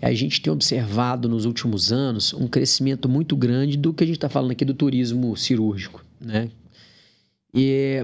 a 0.00 0.12
gente 0.12 0.40
tem 0.40 0.52
observado 0.52 1.28
nos 1.28 1.44
últimos 1.44 1.90
anos 1.90 2.32
um 2.34 2.46
crescimento 2.46 3.08
muito 3.08 3.36
grande 3.36 3.76
do 3.76 3.92
que 3.92 4.04
a 4.04 4.06
gente 4.06 4.16
está 4.16 4.28
falando 4.28 4.52
aqui 4.52 4.64
do 4.64 4.74
turismo 4.74 5.36
cirúrgico, 5.36 6.04
né? 6.20 6.50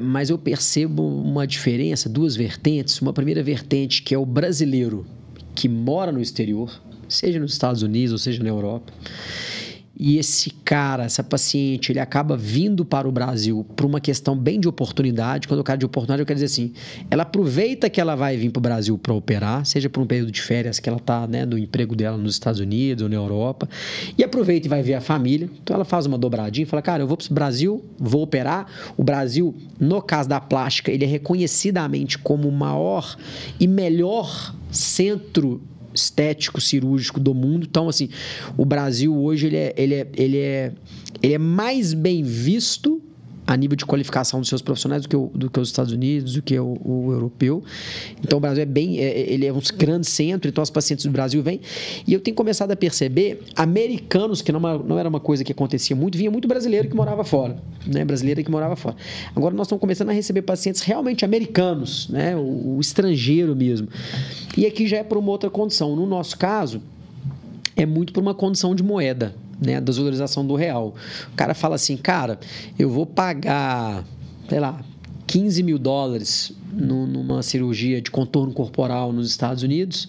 Mas 0.03 0.31
eu 0.31 0.39
percebo 0.39 1.03
uma 1.03 1.47
diferença, 1.47 2.09
duas 2.09 2.35
vertentes. 2.37 3.01
Uma 3.01 3.13
primeira 3.13 3.43
vertente 3.43 4.03
que 4.03 4.15
é 4.15 4.19
o 4.19 4.27
brasileiro 4.27 5.07
que 5.55 5.69
mora 5.69 6.13
no 6.13 6.21
exterior, 6.21 6.81
seja 7.09 7.41
nos 7.41 7.53
Estados 7.53 7.83
Unidos 7.83 8.13
ou 8.13 8.19
seja 8.19 8.43
na 8.43 8.49
Europa. 8.49 8.93
E 9.99 10.19
esse 10.19 10.51
cara, 10.51 11.05
essa 11.05 11.25
paciente, 11.25 11.91
ele 11.91 11.99
acaba 11.99 12.37
vindo 12.37 12.85
para 12.85 13.09
o 13.09 13.13
Brasil 13.13 13.65
por 13.75 13.87
uma 13.87 13.99
questão 13.99 14.37
bem 14.37 14.61
de 14.61 14.69
oportunidade. 14.69 15.49
Quando 15.49 15.59
eu 15.59 15.65
quero 15.65 15.79
de 15.79 15.87
oportunidade, 15.87 16.21
eu 16.21 16.27
quero 16.27 16.37
dizer 16.37 16.47
assim: 16.47 16.75
ela 17.11 17.23
aproveita 17.23 17.89
que 17.89 17.99
ela 17.99 18.15
vai 18.15 18.37
vir 18.37 18.51
para 18.51 18.59
o 18.59 18.63
Brasil 18.63 18.99
para 18.99 19.15
operar, 19.15 19.65
seja 19.65 19.89
por 19.89 20.03
um 20.03 20.07
período 20.07 20.31
de 20.31 20.43
férias 20.43 20.79
que 20.79 20.89
ela 20.89 20.99
está 20.99 21.27
né, 21.27 21.47
do 21.47 21.57
emprego 21.57 21.97
dela 21.97 22.19
nos 22.19 22.35
Estados 22.35 22.61
Unidos 22.61 23.03
ou 23.03 23.09
na 23.09 23.17
Europa, 23.17 23.67
e 24.19 24.23
aproveita 24.23 24.67
e 24.67 24.69
vai 24.69 24.83
ver 24.83 24.95
a 24.95 25.01
família. 25.01 25.49
Então 25.63 25.75
ela 25.75 25.85
faz 25.85 26.05
uma 26.05 26.19
dobradinha 26.19 26.65
e 26.65 26.67
fala: 26.67 26.83
cara, 26.83 27.03
eu 27.03 27.07
vou 27.07 27.17
para 27.17 27.31
o 27.31 27.35
Brasil, 27.35 27.83
vou 27.99 28.23
operar. 28.23 28.67
O 28.99 29.03
Brasil, 29.03 29.55
no 29.81 30.03
caso 30.03 30.29
da 30.29 30.41
plástica, 30.41 30.93
ele 30.93 31.05
é 31.05 31.09
reconhecidamente 31.09 32.19
como 32.19 32.49
o 32.49 32.53
maior 32.53 33.17
e 33.59 33.67
melhor 33.67 34.55
centro 34.71 35.63
estético 35.97 36.61
cirúrgico 36.61 37.19
do 37.19 37.35
mundo. 37.35 37.67
Então, 37.69 37.89
assim, 37.89 38.09
o 38.57 38.65
Brasil 38.65 39.17
hoje 39.17 39.47
ele 39.47 39.57
é, 39.57 39.75
ele 39.77 39.95
é, 39.95 40.07
ele 40.15 40.39
é, 40.39 40.73
ele 41.23 41.35
é 41.35 41.39
mais 41.39 41.93
bem 41.95 42.23
visto 42.23 43.03
a 43.47 43.57
nível 43.57 43.77
de 43.77 43.87
qualificação 43.87 44.41
dos 44.41 44.49
seus 44.49 44.61
profissionais 44.61 45.03
do 45.03 45.09
que, 45.09 45.17
o, 45.17 45.31
do 45.35 45.49
que 45.49 45.61
os 45.61 45.69
Estados 45.69 45.93
Unidos, 45.93 46.35
do 46.35 46.43
que 46.43 46.59
o, 46.59 46.77
o 46.85 47.13
europeu. 47.13 47.63
Então, 48.23 48.39
o 48.39 48.41
Brasil 48.41 48.63
é 48.63 48.67
bem, 48.67 48.99
é, 48.99 49.33
ele 49.33 49.47
é 49.47 49.53
um 49.53 49.61
grande 49.77 50.07
centro, 50.07 50.49
então 50.49 50.63
os 50.63 50.71
pacientes 50.71 51.05
do 51.05 51.13
Brasil 51.13 51.43
vêm. 51.43 51.61
E 52.07 52.13
eu 52.13 52.21
tenho 52.21 52.37
começado 52.37 52.73
a 52.73 52.77
perceber 52.77 53.43
americanos, 53.55 54.43
que 54.43 54.51
não, 54.51 54.61
não 54.61 54.99
era 54.99 55.09
uma 55.09 55.21
coisa 55.21 55.45
que 55.45 55.53
acontecia 55.53 55.95
muito, 55.95 56.19
vinha 56.19 56.31
muito 56.31 56.49
brasileiro 56.49 56.89
que 56.89 56.97
morava 56.97 57.23
fora, 57.23 57.57
né? 57.87 58.05
Brasileiro 58.05 58.43
que 58.43 58.51
morava 58.51 58.75
fora. 58.75 58.97
Agora 59.35 59.55
nós 59.55 59.67
estamos 59.67 59.81
começando 59.81 60.11
a 60.11 60.13
receber 60.13 60.43
pacientes 60.43 60.81
realmente 60.81 61.25
americanos, 61.25 62.09
né? 62.09 62.35
O, 62.35 62.77
o 62.77 62.81
estrangeiro 62.81 63.55
mesmo. 63.55 63.89
E 64.57 64.67
aqui 64.67 64.87
já 64.89 64.99
é 64.99 65.05
por 65.05 65.19
uma 65.19 65.31
outra 65.31 65.49
condição. 65.49 65.95
No 65.95 66.07
nosso 66.07 66.37
caso, 66.37 66.83
é 67.77 67.87
muito 67.87 68.13
por 68.13 68.21
uma 68.21 68.35
condição 68.35 68.75
de 68.75 68.83
moeda 68.83 69.35
né, 69.61 69.75
da 69.75 69.81
desvalorização 69.81 70.47
do 70.47 70.55
real. 70.55 70.95
O 71.33 71.37
cara 71.37 71.55
fala 71.55 71.75
assim, 71.75 71.97
cara, 71.97 72.39
eu 72.79 72.91
vou 72.91 73.07
pagar, 73.07 74.05
sei 74.49 74.61
lá, 74.61 74.81
15 75.27 75.63
mil 75.63 75.79
dólares 75.79 76.53
numa 76.73 77.43
cirurgia 77.43 78.01
de 78.01 78.11
contorno 78.11 78.53
corporal 78.53 79.13
nos 79.13 79.29
Estados 79.29 79.63
Unidos. 79.63 80.09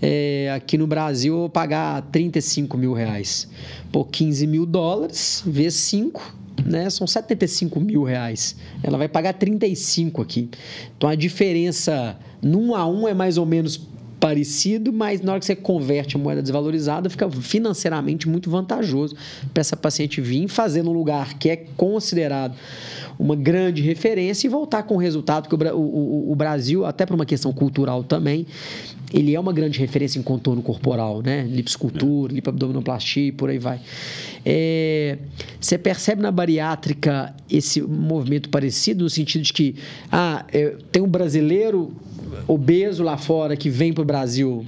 É, 0.00 0.52
aqui 0.54 0.76
no 0.76 0.86
Brasil 0.86 1.34
eu 1.34 1.40
vou 1.40 1.48
pagar 1.48 2.02
35 2.12 2.76
mil 2.76 2.92
reais. 2.92 3.48
Pô, 3.90 4.04
15 4.04 4.46
mil 4.46 4.66
dólares 4.66 5.42
vezes 5.46 5.80
5, 5.80 6.34
né? 6.64 6.90
São 6.90 7.06
75 7.06 7.80
mil 7.80 8.02
reais. 8.02 8.56
Ela 8.82 8.98
vai 8.98 9.08
pagar 9.08 9.32
35 9.32 10.20
aqui. 10.20 10.50
Então 10.96 11.08
a 11.08 11.14
diferença 11.14 12.16
num 12.42 12.74
a 12.74 12.86
um 12.86 13.08
é 13.08 13.14
mais 13.14 13.38
ou 13.38 13.46
menos 13.46 13.80
parecido, 14.26 14.92
mas 14.92 15.20
na 15.20 15.30
hora 15.30 15.38
que 15.38 15.46
você 15.46 15.54
converte 15.54 16.16
a 16.16 16.18
moeda 16.18 16.42
desvalorizada, 16.42 17.08
fica 17.08 17.30
financeiramente 17.30 18.28
muito 18.28 18.50
vantajoso 18.50 19.14
para 19.54 19.60
essa 19.60 19.76
paciente 19.76 20.20
vir 20.20 20.48
fazer 20.48 20.82
num 20.82 20.92
lugar 20.92 21.38
que 21.38 21.48
é 21.48 21.56
considerado 21.76 22.56
uma 23.18 23.34
grande 23.34 23.82
referência 23.82 24.46
e 24.46 24.50
voltar 24.50 24.82
com 24.82 24.94
o 24.94 24.98
resultado 24.98 25.48
que 25.48 25.54
o, 25.54 25.76
o, 25.76 26.32
o 26.32 26.34
Brasil, 26.34 26.84
até 26.84 27.06
por 27.06 27.14
uma 27.14 27.26
questão 27.26 27.52
cultural 27.52 28.04
também, 28.04 28.46
ele 29.12 29.34
é 29.34 29.40
uma 29.40 29.52
grande 29.52 29.78
referência 29.78 30.18
em 30.18 30.22
contorno 30.22 30.62
corporal, 30.62 31.22
né? 31.22 31.44
Liposcultura, 31.44 32.32
é. 32.32 32.36
lipoabdominoplastia 32.36 33.28
e 33.28 33.32
por 33.32 33.48
aí 33.48 33.58
vai. 33.58 33.80
É, 34.44 35.18
você 35.60 35.78
percebe 35.78 36.20
na 36.20 36.30
bariátrica 36.30 37.34
esse 37.50 37.80
movimento 37.80 38.48
parecido 38.48 39.04
no 39.04 39.10
sentido 39.10 39.42
de 39.42 39.52
que 39.52 39.76
ah, 40.10 40.44
é, 40.52 40.76
tem 40.90 41.02
um 41.02 41.08
brasileiro 41.08 41.92
obeso 42.46 43.02
lá 43.02 43.16
fora 43.16 43.56
que 43.56 43.70
vem 43.70 43.92
para 43.92 44.02
o 44.02 44.04
Brasil 44.04 44.66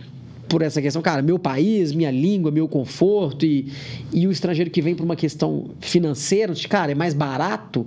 por 0.48 0.62
essa 0.62 0.80
questão, 0.80 1.02
cara, 1.02 1.20
meu 1.20 1.38
país, 1.38 1.92
minha 1.92 2.10
língua, 2.10 2.50
meu 2.50 2.66
conforto 2.66 3.44
e, 3.44 3.70
e 4.12 4.26
o 4.26 4.30
estrangeiro 4.30 4.70
que 4.70 4.80
vem 4.80 4.94
por 4.94 5.04
uma 5.04 5.16
questão 5.16 5.70
financeira, 5.78 6.54
de, 6.54 6.66
cara, 6.66 6.92
é 6.92 6.94
mais 6.94 7.12
barato 7.12 7.86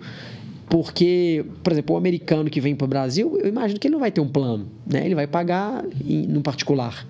porque, 0.71 1.43
por 1.61 1.73
exemplo, 1.73 1.95
o 1.95 1.97
americano 1.97 2.49
que 2.49 2.61
vem 2.61 2.73
para 2.73 2.85
o 2.85 2.87
Brasil, 2.87 3.37
eu 3.37 3.49
imagino 3.49 3.77
que 3.77 3.87
ele 3.89 3.91
não 3.91 3.99
vai 3.99 4.09
ter 4.09 4.21
um 4.21 4.27
plano, 4.29 4.69
né? 4.87 5.03
Ele 5.05 5.13
vai 5.13 5.27
pagar 5.27 5.83
em, 6.07 6.25
no 6.25 6.41
particular. 6.41 7.05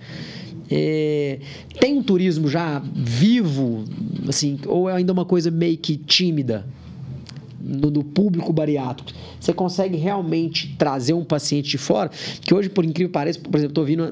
É, 0.68 1.38
tem 1.80 1.95
um 1.95 2.01
turismo 2.01 2.47
já 2.47 2.82
vivo, 2.91 3.86
assim, 4.28 4.57
ou 4.66 4.89
é 4.89 4.95
ainda 4.95 5.14
uma 5.14 5.26
coisa 5.26 5.51
meio 5.51 5.78
que 5.78 5.95
tímida 5.95 6.66
no, 7.64 8.03
público 8.03 8.51
bariátrico? 8.51 9.12
Você 9.39 9.53
consegue 9.53 9.97
realmente 9.97 10.76
trazer 10.78 11.14
um 11.14 11.24
paciente 11.24 11.70
de 11.70 11.78
fora? 11.78 12.09
Que 12.41 12.53
hoje, 12.53 12.70
por 12.70 12.84
incrível 12.86 13.09
que 13.09 13.14
pareça, 13.14 13.39
por 13.39 13.55
exemplo, 13.57 13.72
estou 13.72 13.86
vindo 13.86 14.12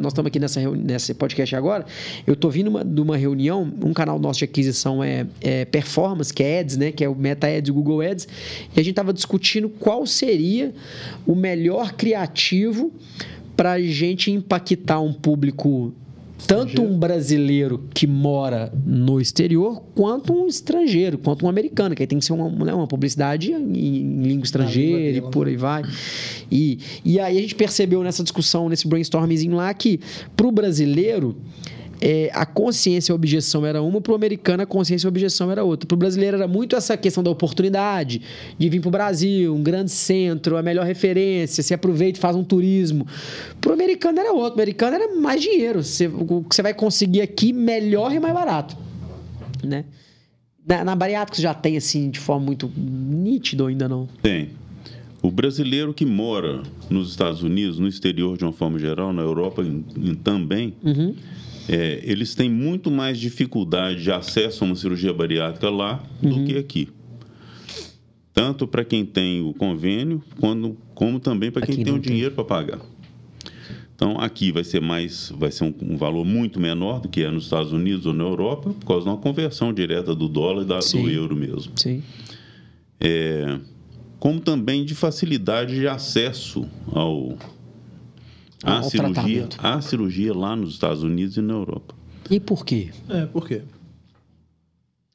nós 0.00 0.12
estamos 0.12 0.28
aqui 0.28 0.38
nessa 0.38 1.14
podcast 1.14 1.56
agora. 1.56 1.86
Eu 2.26 2.34
estou 2.34 2.50
vindo 2.50 2.84
de 2.84 3.00
uma 3.00 3.16
reunião, 3.16 3.62
um 3.82 3.92
canal 3.92 4.18
nosso 4.18 4.40
de 4.40 4.44
aquisição 4.44 5.02
é, 5.02 5.26
é 5.40 5.64
Performance, 5.64 6.32
que 6.32 6.42
é 6.42 6.60
Ads, 6.60 6.76
né? 6.76 6.92
Que 6.92 7.04
é 7.04 7.08
o 7.08 7.14
Meta 7.14 7.46
Ads 7.46 7.70
o 7.70 7.74
Google 7.74 8.02
Ads. 8.02 8.28
E 8.74 8.80
a 8.80 8.82
gente 8.82 8.90
estava 8.90 9.12
discutindo 9.12 9.68
qual 9.68 10.06
seria 10.06 10.74
o 11.26 11.34
melhor 11.34 11.92
criativo 11.92 12.92
para 13.56 13.72
a 13.72 13.80
gente 13.80 14.30
impactar 14.30 15.00
um 15.00 15.12
público 15.12 15.94
tanto 16.46 16.82
um 16.82 16.98
brasileiro 16.98 17.84
que 17.94 18.06
mora 18.06 18.72
no 18.84 19.20
exterior, 19.20 19.82
quanto 19.94 20.32
um 20.32 20.46
estrangeiro, 20.46 21.18
quanto 21.18 21.46
um 21.46 21.48
americano, 21.48 21.94
que 21.94 22.02
aí 22.02 22.06
tem 22.06 22.18
que 22.18 22.24
ser 22.24 22.32
uma, 22.32 22.48
né, 22.64 22.74
uma 22.74 22.86
publicidade 22.86 23.52
em, 23.52 23.56
em 23.56 24.22
língua 24.22 24.44
estrangeira 24.44 25.18
e 25.18 25.30
por 25.30 25.46
aí 25.46 25.56
vai. 25.56 25.82
E, 26.50 26.78
e 27.04 27.18
aí 27.18 27.38
a 27.38 27.40
gente 27.40 27.54
percebeu 27.54 28.02
nessa 28.02 28.22
discussão, 28.22 28.68
nesse 28.68 28.86
brainstorming 28.86 29.50
lá, 29.50 29.72
que 29.72 30.00
para 30.36 30.46
o 30.46 30.52
brasileiro 30.52 31.36
é, 32.00 32.30
a 32.32 32.44
consciência 32.44 33.10
e 33.10 33.12
a 33.12 33.14
objeção 33.14 33.64
era 33.64 33.82
uma, 33.82 34.00
para 34.00 34.12
o 34.12 34.14
americano 34.14 34.62
a 34.62 34.66
consciência 34.66 35.06
e 35.06 35.08
a 35.08 35.10
objeção 35.10 35.50
era 35.50 35.64
outra. 35.64 35.86
Para 35.86 35.94
o 35.94 35.98
brasileiro 35.98 36.36
era 36.36 36.48
muito 36.48 36.76
essa 36.76 36.96
questão 36.96 37.22
da 37.22 37.30
oportunidade 37.30 38.20
de 38.58 38.68
vir 38.68 38.80
para 38.80 38.88
o 38.88 38.90
Brasil, 38.90 39.54
um 39.54 39.62
grande 39.62 39.90
centro, 39.90 40.56
a 40.56 40.62
melhor 40.62 40.84
referência, 40.86 41.62
se 41.62 41.74
aproveita 41.74 42.18
e 42.18 42.20
faz 42.20 42.36
um 42.36 42.44
turismo. 42.44 43.06
Para 43.60 43.70
o 43.70 43.74
americano 43.74 44.18
era 44.18 44.32
outro, 44.32 44.50
o 44.50 44.62
americano 44.62 44.96
era 44.96 45.14
mais 45.14 45.40
dinheiro. 45.40 45.82
Você, 45.82 46.06
o 46.06 46.42
que 46.42 46.54
você 46.54 46.62
vai 46.62 46.74
conseguir 46.74 47.22
aqui 47.22 47.52
melhor 47.52 48.12
e 48.12 48.20
mais 48.20 48.34
barato. 48.34 48.76
Né? 49.64 49.84
Na, 50.66 50.84
na 50.84 50.96
bariátrica 50.96 51.40
já 51.40 51.54
tem 51.54 51.76
assim 51.76 52.10
de 52.10 52.20
forma 52.20 52.44
muito 52.44 52.70
nítida 52.76 53.66
ainda 53.66 53.88
não? 53.88 54.08
Tem. 54.22 54.50
O 55.22 55.30
brasileiro 55.30 55.94
que 55.94 56.04
mora 56.04 56.62
nos 56.90 57.10
Estados 57.10 57.42
Unidos, 57.42 57.78
no 57.78 57.88
exterior 57.88 58.36
de 58.36 58.44
uma 58.44 58.52
forma 58.52 58.78
geral, 58.78 59.12
na 59.12 59.22
Europa 59.22 59.62
em, 59.62 59.84
em, 59.96 60.14
também, 60.14 60.74
uhum 60.84 61.14
é, 61.68 62.00
eles 62.04 62.34
têm 62.34 62.48
muito 62.48 62.90
mais 62.90 63.18
dificuldade 63.18 64.02
de 64.02 64.12
acesso 64.12 64.62
a 64.62 64.66
uma 64.66 64.76
cirurgia 64.76 65.12
bariátrica 65.12 65.68
lá 65.68 66.02
uhum. 66.22 66.30
do 66.30 66.44
que 66.44 66.58
aqui. 66.58 66.88
Tanto 68.32 68.66
para 68.66 68.84
quem 68.84 69.04
tem 69.04 69.40
o 69.40 69.54
convênio, 69.54 70.22
quando, 70.38 70.76
como 70.94 71.18
também 71.18 71.50
para 71.50 71.66
quem 71.66 71.82
tem 71.82 71.92
o 71.92 71.98
dinheiro 71.98 72.34
para 72.34 72.44
pagar. 72.44 72.80
Então, 73.94 74.20
aqui 74.20 74.52
vai 74.52 74.62
ser 74.62 74.82
mais, 74.82 75.32
vai 75.38 75.50
ser 75.50 75.64
um, 75.64 75.74
um, 75.82 75.96
valor 75.96 76.22
muito 76.22 76.60
menor 76.60 77.00
do 77.00 77.08
que 77.08 77.22
é 77.22 77.30
nos 77.30 77.44
Estados 77.44 77.72
Unidos 77.72 78.04
ou 78.04 78.12
na 78.12 78.24
Europa, 78.24 78.74
por 78.78 78.86
causa 78.86 79.04
de 79.04 79.08
uma 79.08 79.16
conversão 79.16 79.72
direta 79.72 80.14
do 80.14 80.28
dólar 80.28 80.62
e 80.62 80.66
da, 80.66 80.78
do 80.78 81.10
euro 81.10 81.34
mesmo. 81.34 81.72
Sim. 81.76 82.02
É, 83.00 83.58
como 84.18 84.38
também 84.38 84.84
de 84.84 84.94
facilidade 84.94 85.74
de 85.74 85.88
acesso 85.88 86.66
ao, 86.92 87.38
a 88.62 88.82
cirurgia, 88.82 89.48
a 89.58 89.80
cirurgia 89.80 90.34
lá 90.34 90.56
nos 90.56 90.72
Estados 90.72 91.02
Unidos 91.02 91.36
e 91.36 91.42
na 91.42 91.54
Europa. 91.54 91.94
E 92.30 92.40
por 92.40 92.64
quê? 92.64 92.90
É, 93.08 93.26
por 93.26 93.46
quê? 93.46 93.62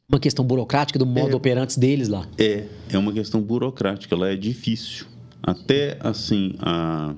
Uma 0.08 0.20
questão 0.20 0.44
burocrática 0.44 1.00
do 1.00 1.06
modo 1.06 1.32
é, 1.32 1.36
operantes 1.36 1.78
deles 1.78 2.10
lá. 2.10 2.28
É, 2.38 2.66
é 2.90 2.98
uma 2.98 3.14
questão 3.14 3.42
burocrática, 3.42 4.16
lá 4.16 4.30
é 4.30 4.36
difícil. 4.36 5.06
Até 5.42 5.98
assim, 6.02 6.54
a, 6.60 7.16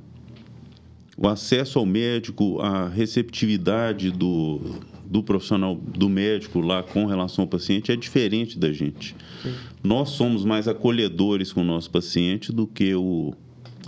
o 1.18 1.28
acesso 1.28 1.80
ao 1.80 1.86
médico, 1.86 2.60
a 2.62 2.88
receptividade 2.88 4.12
do, 4.12 4.62
do 5.06 5.24
profissional, 5.24 5.76
do 5.76 6.08
médico 6.08 6.60
lá 6.60 6.82
com 6.84 7.06
relação 7.06 7.44
ao 7.44 7.48
paciente 7.48 7.92
é 7.92 7.96
diferente 7.96 8.58
da 8.58 8.72
gente. 8.72 9.16
Sim. 9.42 9.54
Nós 9.84 10.10
somos 10.10 10.46
mais 10.46 10.68
acolhedores 10.68 11.52
com 11.52 11.62
o 11.62 11.66
nosso 11.66 11.92
paciente 11.92 12.52
do 12.52 12.66
que 12.66 12.96
o, 12.96 13.34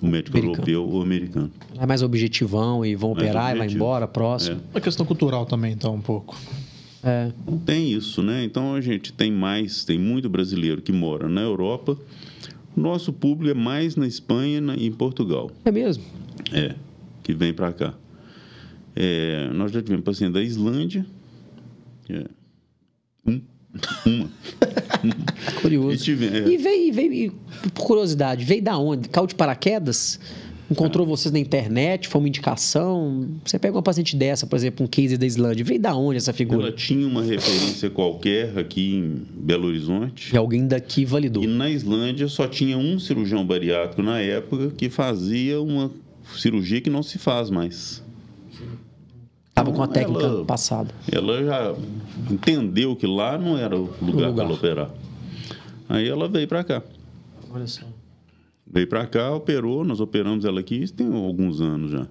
o 0.02 0.08
médico 0.08 0.38
americano. 0.38 0.70
europeu 0.70 0.88
ou 0.88 1.02
americano. 1.02 1.52
É 1.78 1.86
mais 1.86 2.02
objetivão 2.02 2.86
e 2.86 2.96
vão 2.96 3.14
mais 3.14 3.24
operar 3.24 3.52
objetivo. 3.52 3.64
e 3.64 3.68
vai 3.68 3.76
embora, 3.76 4.08
próximo. 4.08 4.58
É. 4.58 4.76
Uma 4.76 4.82
questão 4.82 5.06
cultural 5.06 5.46
também, 5.46 5.74
então, 5.74 5.96
um 5.96 6.02
pouco. 6.02 6.36
É. 7.04 7.32
Não 7.48 7.58
tem 7.60 7.91
isso, 7.91 8.24
né? 8.24 8.43
Então 8.43 8.74
a 8.74 8.82
gente 8.82 9.14
tem 9.14 9.32
mais, 9.32 9.86
tem 9.86 10.00
muito 10.00 10.28
brasileiro 10.28 10.82
que 10.82 10.91
mora 10.91 11.30
na 11.30 11.41
Europa. 11.41 11.98
Nosso 12.76 13.14
público 13.14 13.52
é 13.52 13.54
mais 13.54 13.96
na 13.96 14.08
Espanha 14.08 14.60
e 14.76 14.88
em 14.88 14.91
Portugal. 14.91 15.52
É 15.64 15.72
mesmo? 15.72 16.04
É, 16.52 16.76
que 17.24 17.34
vem 17.34 17.54
para 17.54 17.72
cá. 17.72 17.93
É, 18.96 19.50
nós 19.54 19.72
já 19.72 19.82
tivemos 19.82 20.04
paciente 20.04 20.34
da 20.34 20.41
Islândia. 20.41 21.06
É, 22.10 22.26
um 23.26 23.39
uma. 24.06 24.30
Curioso. 25.62 25.96
E, 25.96 25.98
tive, 25.98 26.26
é. 26.28 26.48
e 26.48 26.58
veio, 26.58 26.94
veio, 26.94 27.34
por 27.74 27.84
curiosidade, 27.86 28.44
veio 28.46 28.62
da 28.62 28.78
onde? 28.78 29.10
Caiu 29.10 29.28
de 29.28 29.36
paraquedas? 29.36 30.20
Encontrou 30.70 31.06
vocês 31.06 31.32
na 31.32 31.38
internet? 31.38 32.08
Foi 32.08 32.20
uma 32.20 32.28
indicação? 32.28 33.30
Você 33.46 33.60
pega 33.60 33.76
uma 33.76 33.84
paciente 33.84 34.16
dessa, 34.16 34.48
por 34.48 34.56
exemplo, 34.56 34.84
um 34.84 34.88
case 34.90 35.16
da 35.16 35.26
Islândia, 35.26 35.64
veio 35.64 35.80
da 35.80 35.96
onde 35.96 36.18
essa 36.18 36.34
figura? 36.34 36.70
Ela 36.70 36.72
tinha 36.72 37.06
uma 37.06 37.22
referência 37.22 37.88
qualquer 37.88 38.58
aqui 38.58 38.96
em 38.96 39.22
Belo 39.44 39.68
Horizonte. 39.68 40.34
E 40.34 40.38
alguém 40.38 40.68
daqui 40.68 41.06
validou. 41.06 41.44
E 41.44 41.48
na 41.48 41.70
Islândia 41.70 42.28
só 42.28 42.48
tinha 42.48 42.78
um 42.80 42.98
cirurgião 42.98 43.46
bariátrico 43.46 44.02
na 44.02 44.20
época 44.20 44.72
que 44.76 44.90
fazia 44.90 45.62
uma 45.62 45.92
cirurgia 46.36 46.82
que 46.82 46.90
não 46.90 47.04
se 47.04 47.20
faz 47.20 47.52
mais. 47.52 48.04
Estava 49.50 49.72
com 49.72 49.82
a 49.82 49.86
Então, 49.86 49.94
técnica 49.94 50.24
ela- 50.26 50.46
passada. 50.46 50.90
Ela 51.12 51.44
já 51.46 51.76
entendeu 52.30 52.95
que 52.95 53.07
lá 53.07 53.38
não 53.38 53.57
era 53.57 53.76
o 53.76 53.93
lugar, 54.01 54.30
lugar. 54.30 54.34
para 54.34 54.43
ela 54.43 54.53
operar. 54.53 54.89
Aí 55.88 56.07
ela 56.07 56.28
veio 56.28 56.47
para 56.47 56.63
cá. 56.63 56.84
Olha 57.51 57.68
só. 57.68 57.86
Veio 58.68 58.88
para 58.88 59.05
cá, 59.05 59.34
operou, 59.34 59.86
nós 59.86 59.99
operamos 59.99 60.43
ela 60.43 60.59
aqui, 60.59 60.76
isso 60.76 60.93
tem 60.93 61.07
alguns 61.07 61.61
anos 61.61 61.91
já. 61.91 62.07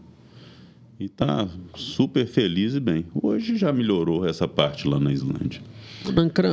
E 0.98 1.09
tá 1.09 1.48
super 1.74 2.26
feliz 2.26 2.74
e 2.74 2.80
bem. 2.80 3.05
Hoje 3.12 3.57
já 3.57 3.72
melhorou 3.72 4.24
essa 4.24 4.46
parte 4.46 4.86
lá 4.86 5.00
na 5.00 5.12
Islândia. 5.12 5.61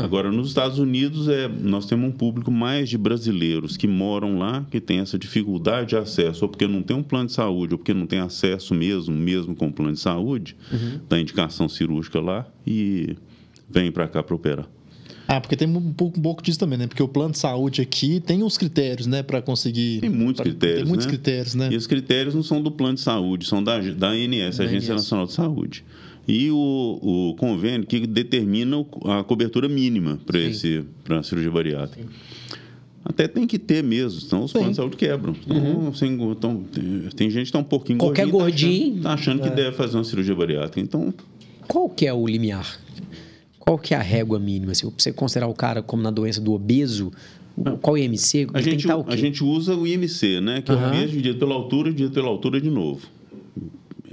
Agora, 0.03 0.31
nos 0.31 0.47
Estados 0.47 0.79
Unidos, 0.79 1.27
é, 1.27 1.47
nós 1.47 1.85
temos 1.85 2.09
um 2.09 2.11
público 2.11 2.49
mais 2.49 2.89
de 2.89 2.97
brasileiros 2.97 3.75
que 3.75 3.85
moram 3.87 4.39
lá, 4.39 4.65
que 4.71 4.79
tem 4.79 4.99
essa 4.99 5.19
dificuldade 5.19 5.89
de 5.89 5.97
acesso, 5.97 6.45
ou 6.45 6.49
porque 6.49 6.67
não 6.67 6.81
tem 6.81 6.95
um 6.95 7.03
plano 7.03 7.27
de 7.27 7.33
saúde, 7.33 7.73
ou 7.73 7.77
porque 7.77 7.93
não 7.93 8.07
tem 8.07 8.19
acesso 8.19 8.73
mesmo, 8.73 9.13
mesmo 9.13 9.53
com 9.53 9.67
o 9.67 9.73
plano 9.73 9.91
de 9.91 9.99
saúde, 9.99 10.55
da 11.09 11.19
indicação 11.19 11.67
cirúrgica 11.67 12.19
lá, 12.21 12.47
e 12.65 13.15
vem 13.74 13.91
para 13.91 14.07
cá 14.07 14.22
para 14.24 14.36
operar. 14.36 14.67
Ah, 15.28 15.39
porque 15.39 15.55
tem 15.55 15.67
um 15.67 15.93
pouco, 15.93 16.19
um 16.19 16.22
pouco 16.22 16.43
disso 16.43 16.59
também, 16.59 16.78
né? 16.78 16.88
Porque 16.88 17.01
o 17.01 17.07
plano 17.07 17.32
de 17.32 17.38
saúde 17.38 17.82
aqui 17.82 18.19
tem 18.19 18.43
uns 18.43 18.57
critérios, 18.57 19.07
né? 19.07 19.24
Para 19.24 19.41
conseguir. 19.41 20.01
Tem 20.01 20.09
muitos 20.09 20.36
pra- 20.41 20.43
critérios. 20.45 20.80
Tem 20.80 20.88
muitos 20.88 21.05
né? 21.05 21.11
critérios, 21.11 21.55
né? 21.55 21.69
E 21.72 21.76
os 21.78 21.88
critérios 21.88 22.36
não 22.36 22.43
são 22.43 22.61
do 22.61 22.69
plano 22.72 22.95
de 22.95 23.01
saúde, 23.01 23.47
são 23.47 23.63
da, 23.63 23.80
da 23.80 24.09
ANS, 24.09 24.57
Da 24.57 24.63
Agência 24.65 24.93
ANS. 24.93 25.03
Nacional 25.03 25.26
de 25.26 25.34
Saúde. 25.34 25.86
E 26.28 26.51
o, 26.51 26.99
o 27.32 27.36
convênio 27.36 27.88
que 27.88 28.05
determina 28.05 28.86
a 29.05 29.24
cobertura 29.24 29.69
mínima 29.69 30.19
para 30.26 31.19
a 31.19 31.24
cirurgia 31.24 31.49
bariátrica. 31.51 32.07
Até 33.03 33.28
tem 33.28 33.47
que 33.47 33.57
ter 33.57 33.82
mesmo, 33.84 34.19
senão 34.22 34.43
os 34.43 34.51
Tem. 34.51 34.59
planos 34.61 34.76
de 34.78 34.82
saúde 34.82 34.95
quebram. 34.97 35.36
Então, 35.47 35.93
sem- 35.93 36.13
então, 36.32 36.63
tem, 36.72 36.84
tem 37.15 37.30
gente 37.30 37.43
que 37.43 37.47
está 37.49 37.57
um 37.59 37.63
pouquinho 37.63 37.97
Qualquer 37.97 38.28
gordinho, 38.28 38.72
gordinho. 38.72 39.01
tá 39.03 39.13
achando, 39.13 39.39
tá 39.39 39.45
achando 39.45 39.49
que 39.49 39.61
deve 39.63 39.76
fazer 39.76 39.97
uma 39.97 40.03
cirurgia 40.03 40.36
bariátrica. 40.36 40.80
Então, 40.80 41.11
qual 41.67 41.89
que 41.89 42.05
é 42.05 42.13
o 42.13 42.28
limiar? 42.28 42.80
Qual 43.62 43.78
que 43.78 43.93
é 43.93 43.97
a 43.97 44.01
régua 44.01 44.38
mínima? 44.39 44.74
Se 44.76 44.84
você 44.86 45.14
considerar 45.14 45.47
o 45.47 45.53
cara 45.53 45.82
como 45.82 46.01
na 46.03 46.12
doença 46.12 46.41
do 46.41 46.51
obeso, 46.53 47.12
o- 47.55 47.78
qual 47.78 47.95
é 47.95 48.01
o 48.01 48.03
IMC? 48.03 48.47
a 48.53 48.62
gente, 48.62 48.82
estar 48.82 48.97
o 48.97 49.03
quê? 49.03 49.14
a 49.14 49.16
gente 49.16 49.43
usa 49.43 49.76
o 49.76 49.88
IMC, 49.88 50.41
né? 50.41 50.62
Que 50.62 50.72
é 50.72 50.76
Aham. 50.76 50.88
o 50.88 50.91
peso 50.91 51.07
dividido 51.07 51.38
pela 51.39 51.53
altura, 51.55 51.89
dividido 51.91 52.14
pela 52.14 52.28
altura 52.28 52.59
de 52.59 52.70
novo. 52.70 53.01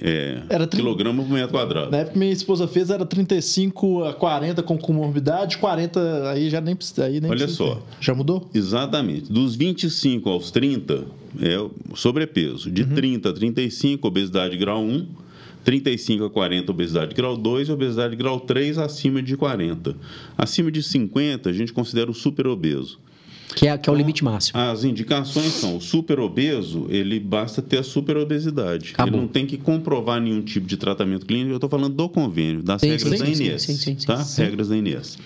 É, 0.00 0.42
Era 0.48 0.64
tri- 0.64 0.80
quilograma 0.80 1.24
por 1.24 1.32
metro 1.32 1.50
quadrado. 1.50 1.90
Na 1.90 1.98
época 1.98 2.12
que 2.12 2.18
minha 2.20 2.30
esposa 2.32 2.68
fez 2.68 2.88
era 2.88 3.04
35 3.04 4.04
a 4.04 4.12
40 4.14 4.62
com 4.62 4.78
comorbidade, 4.78 5.58
40 5.58 6.30
aí 6.30 6.48
já 6.48 6.60
nem 6.60 6.76
precisa. 6.76 7.04
Aí 7.06 7.20
nem 7.20 7.28
Olha 7.28 7.38
precisa 7.40 7.56
só. 7.56 7.74
ter. 7.74 7.82
Já 8.00 8.14
mudou? 8.14 8.48
Exatamente. 8.54 9.32
Dos 9.32 9.56
25 9.56 10.30
aos 10.30 10.52
30 10.52 11.04
é 11.40 11.58
o 11.58 11.72
sobrepeso. 11.96 12.68
Uhum. 12.68 12.74
De 12.74 12.84
30 12.84 13.30
a 13.30 13.32
35, 13.32 14.06
obesidade 14.06 14.56
grau 14.56 14.80
1. 14.84 15.04
35 15.68 16.24
a 16.24 16.30
40, 16.30 16.72
obesidade 16.72 17.14
grau 17.14 17.36
2. 17.36 17.68
Obesidade 17.68 18.16
grau 18.16 18.40
3, 18.40 18.78
acima 18.78 19.22
de 19.22 19.36
40. 19.36 19.94
Acima 20.36 20.72
de 20.72 20.82
50, 20.82 21.50
a 21.50 21.52
gente 21.52 21.74
considera 21.74 22.10
o 22.10 22.14
superobeso. 22.14 22.98
Que 23.54 23.68
é, 23.68 23.76
que 23.76 23.90
é 23.90 23.92
o 23.92 23.94
limite 23.94 24.24
máximo. 24.24 24.58
As 24.58 24.82
indicações 24.82 25.52
são: 25.52 25.76
o 25.76 25.80
superobeso, 25.80 26.86
ele 26.88 27.20
basta 27.20 27.60
ter 27.60 27.78
a 27.78 27.82
superobesidade. 27.82 28.92
Acabou. 28.94 29.12
Ele 29.12 29.20
não 29.20 29.28
tem 29.28 29.44
que 29.44 29.58
comprovar 29.58 30.22
nenhum 30.22 30.40
tipo 30.40 30.66
de 30.66 30.78
tratamento 30.78 31.26
clínico. 31.26 31.50
Eu 31.50 31.56
estou 31.56 31.68
falando 31.68 31.94
do 31.94 32.08
convênio, 32.08 32.62
das 32.62 32.80
Sim, 32.80 32.88
regras 32.88 33.18
sim, 33.18 33.18
da 33.18 33.28
INES. 33.28 33.62
sim, 33.62 33.74
sim, 33.74 33.98
sim, 33.98 34.06
tá? 34.06 34.24
sim. 34.24 34.42
Regras 34.44 34.68
da 34.70 34.76
INES. 34.76 35.18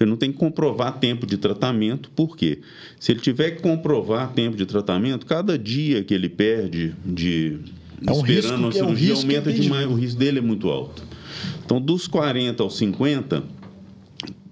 Ele 0.00 0.10
não 0.10 0.16
tem 0.16 0.32
que 0.32 0.38
comprovar 0.38 0.98
tempo 0.98 1.24
de 1.24 1.36
tratamento, 1.36 2.10
por 2.10 2.36
quê? 2.36 2.58
Se 2.98 3.12
ele 3.12 3.20
tiver 3.20 3.52
que 3.52 3.62
comprovar 3.62 4.32
tempo 4.32 4.56
de 4.56 4.66
tratamento, 4.66 5.24
cada 5.24 5.56
dia 5.56 6.02
que 6.02 6.14
ele 6.14 6.28
perde 6.28 6.94
de 7.04 7.58
É 8.06 8.12
um 8.12 8.20
risco 8.20 8.38
esperando 8.40 8.66
a 8.68 8.70
que- 8.70 8.78
é 8.78 8.82
um 8.82 8.86
cirurgia, 8.86 9.08
risco 9.14 9.26
aumenta 9.26 9.52
demais, 9.52 9.86
o 9.90 9.94
risco 9.94 10.18
dele 10.18 10.38
é 10.38 10.42
muito 10.42 10.68
alto. 10.68 11.02
Então, 11.64 11.80
dos 11.80 12.06
40 12.06 12.62
aos 12.62 12.76
50, 12.76 13.44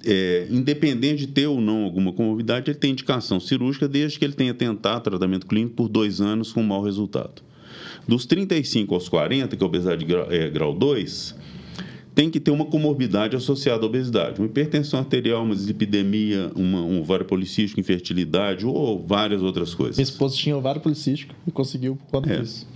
é, 0.04 0.46
independente 0.50 1.26
de 1.26 1.32
ter 1.32 1.46
ou 1.46 1.60
não 1.60 1.84
alguma 1.84 2.12
comorbidade, 2.12 2.70
ele 2.70 2.78
tem 2.78 2.92
indicação 2.92 3.40
cirúrgica 3.40 3.88
desde 3.88 4.18
que 4.18 4.24
ele 4.24 4.34
tenha 4.34 4.54
tentado 4.54 5.02
tratamento 5.02 5.46
clínico 5.46 5.74
por 5.74 5.88
dois 5.88 6.20
anos 6.20 6.52
com 6.52 6.62
mau 6.62 6.82
resultado. 6.82 7.42
Dos 8.06 8.24
35 8.26 8.94
aos 8.94 9.08
40, 9.08 9.56
que 9.56 9.62
é 9.62 9.66
obesidade 9.66 10.04
grau, 10.04 10.26
é, 10.30 10.48
grau 10.48 10.72
2, 10.72 11.34
tem 12.14 12.30
que 12.30 12.38
ter 12.40 12.50
uma 12.50 12.64
comorbidade 12.64 13.34
associada 13.36 13.82
à 13.82 13.86
obesidade. 13.86 14.40
Uma 14.40 14.46
hipertensão 14.46 15.00
arterial, 15.00 15.42
uma 15.44 15.54
dislipidemia, 15.54 16.50
uma, 16.54 16.80
um 16.82 17.00
ovário 17.00 17.26
policístico, 17.26 17.80
infertilidade 17.80 18.64
ou 18.64 19.04
várias 19.04 19.42
outras 19.42 19.74
coisas. 19.74 19.96
Minha 19.96 20.04
esposa 20.04 20.36
tinha 20.36 20.56
ovário 20.56 20.80
policístico 20.80 21.34
e 21.46 21.50
conseguiu 21.50 21.96
por 21.96 22.06
conta 22.06 22.32
É. 22.32 22.40
disso. 22.40 22.66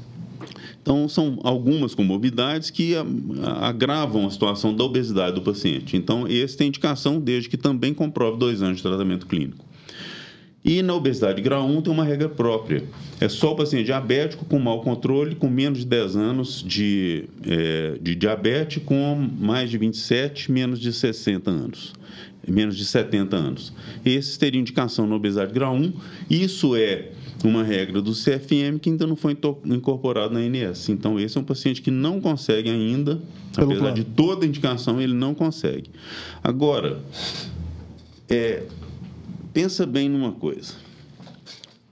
Então, 0.82 1.08
são 1.08 1.38
algumas 1.44 1.94
comorbidades 1.94 2.70
que 2.70 2.96
a- 2.96 3.04
a- 3.42 3.68
agravam 3.68 4.26
a 4.26 4.30
situação 4.30 4.74
da 4.74 4.82
obesidade 4.84 5.34
do 5.34 5.42
paciente. 5.42 5.96
Então, 5.96 6.26
esse 6.26 6.56
tem 6.56 6.68
indicação 6.68 7.20
desde 7.20 7.48
que 7.50 7.56
também 7.56 7.92
comprove 7.92 8.38
dois 8.38 8.62
anos 8.62 8.78
de 8.78 8.82
tratamento 8.82 9.26
clínico. 9.26 9.64
E 10.62 10.82
na 10.82 10.94
obesidade 10.94 11.40
grau 11.40 11.66
1 11.66 11.80
tem 11.80 11.92
uma 11.92 12.04
regra 12.04 12.28
própria. 12.28 12.84
É 13.18 13.28
só 13.30 13.52
o 13.52 13.56
paciente 13.56 13.86
diabético 13.86 14.44
com 14.44 14.58
mau 14.58 14.82
controle, 14.82 15.34
com 15.34 15.48
menos 15.48 15.78
de 15.80 15.86
10 15.86 16.16
anos 16.16 16.62
de, 16.66 17.24
eh, 17.46 17.98
de 18.00 18.14
diabetes, 18.14 18.82
com 18.84 19.28
mais 19.38 19.70
de 19.70 19.78
27, 19.78 20.52
menos 20.52 20.78
de 20.78 20.92
60 20.92 21.50
anos. 21.50 21.94
Menos 22.46 22.76
de 22.76 22.84
70 22.84 23.36
anos. 23.36 23.72
Esses 24.04 24.36
teriam 24.36 24.60
indicação 24.60 25.06
na 25.06 25.14
obesidade 25.14 25.52
grau 25.52 25.74
1. 25.74 25.92
Isso 26.28 26.74
é 26.74 27.10
uma 27.44 27.62
regra 27.62 28.02
do 28.02 28.12
CFM 28.12 28.78
que 28.80 28.90
ainda 28.90 29.06
não 29.06 29.14
foi 29.16 29.36
incorporado 29.66 30.34
na 30.34 30.40
ANS. 30.40 30.88
Então, 30.88 31.18
esse 31.20 31.36
é 31.38 31.40
um 31.40 31.44
paciente 31.44 31.80
que 31.80 31.90
não 31.90 32.20
consegue 32.20 32.68
ainda, 32.68 33.20
Pelo 33.54 33.66
apesar 33.70 33.80
plano. 33.80 33.94
de 33.96 34.04
toda 34.04 34.44
a 34.44 34.48
indicação, 34.48 35.00
ele 35.00 35.14
não 35.14 35.34
consegue. 35.34 35.90
Agora, 36.42 37.00
é, 38.28 38.64
pensa 39.52 39.86
bem 39.86 40.08
numa 40.08 40.32
coisa. 40.32 40.74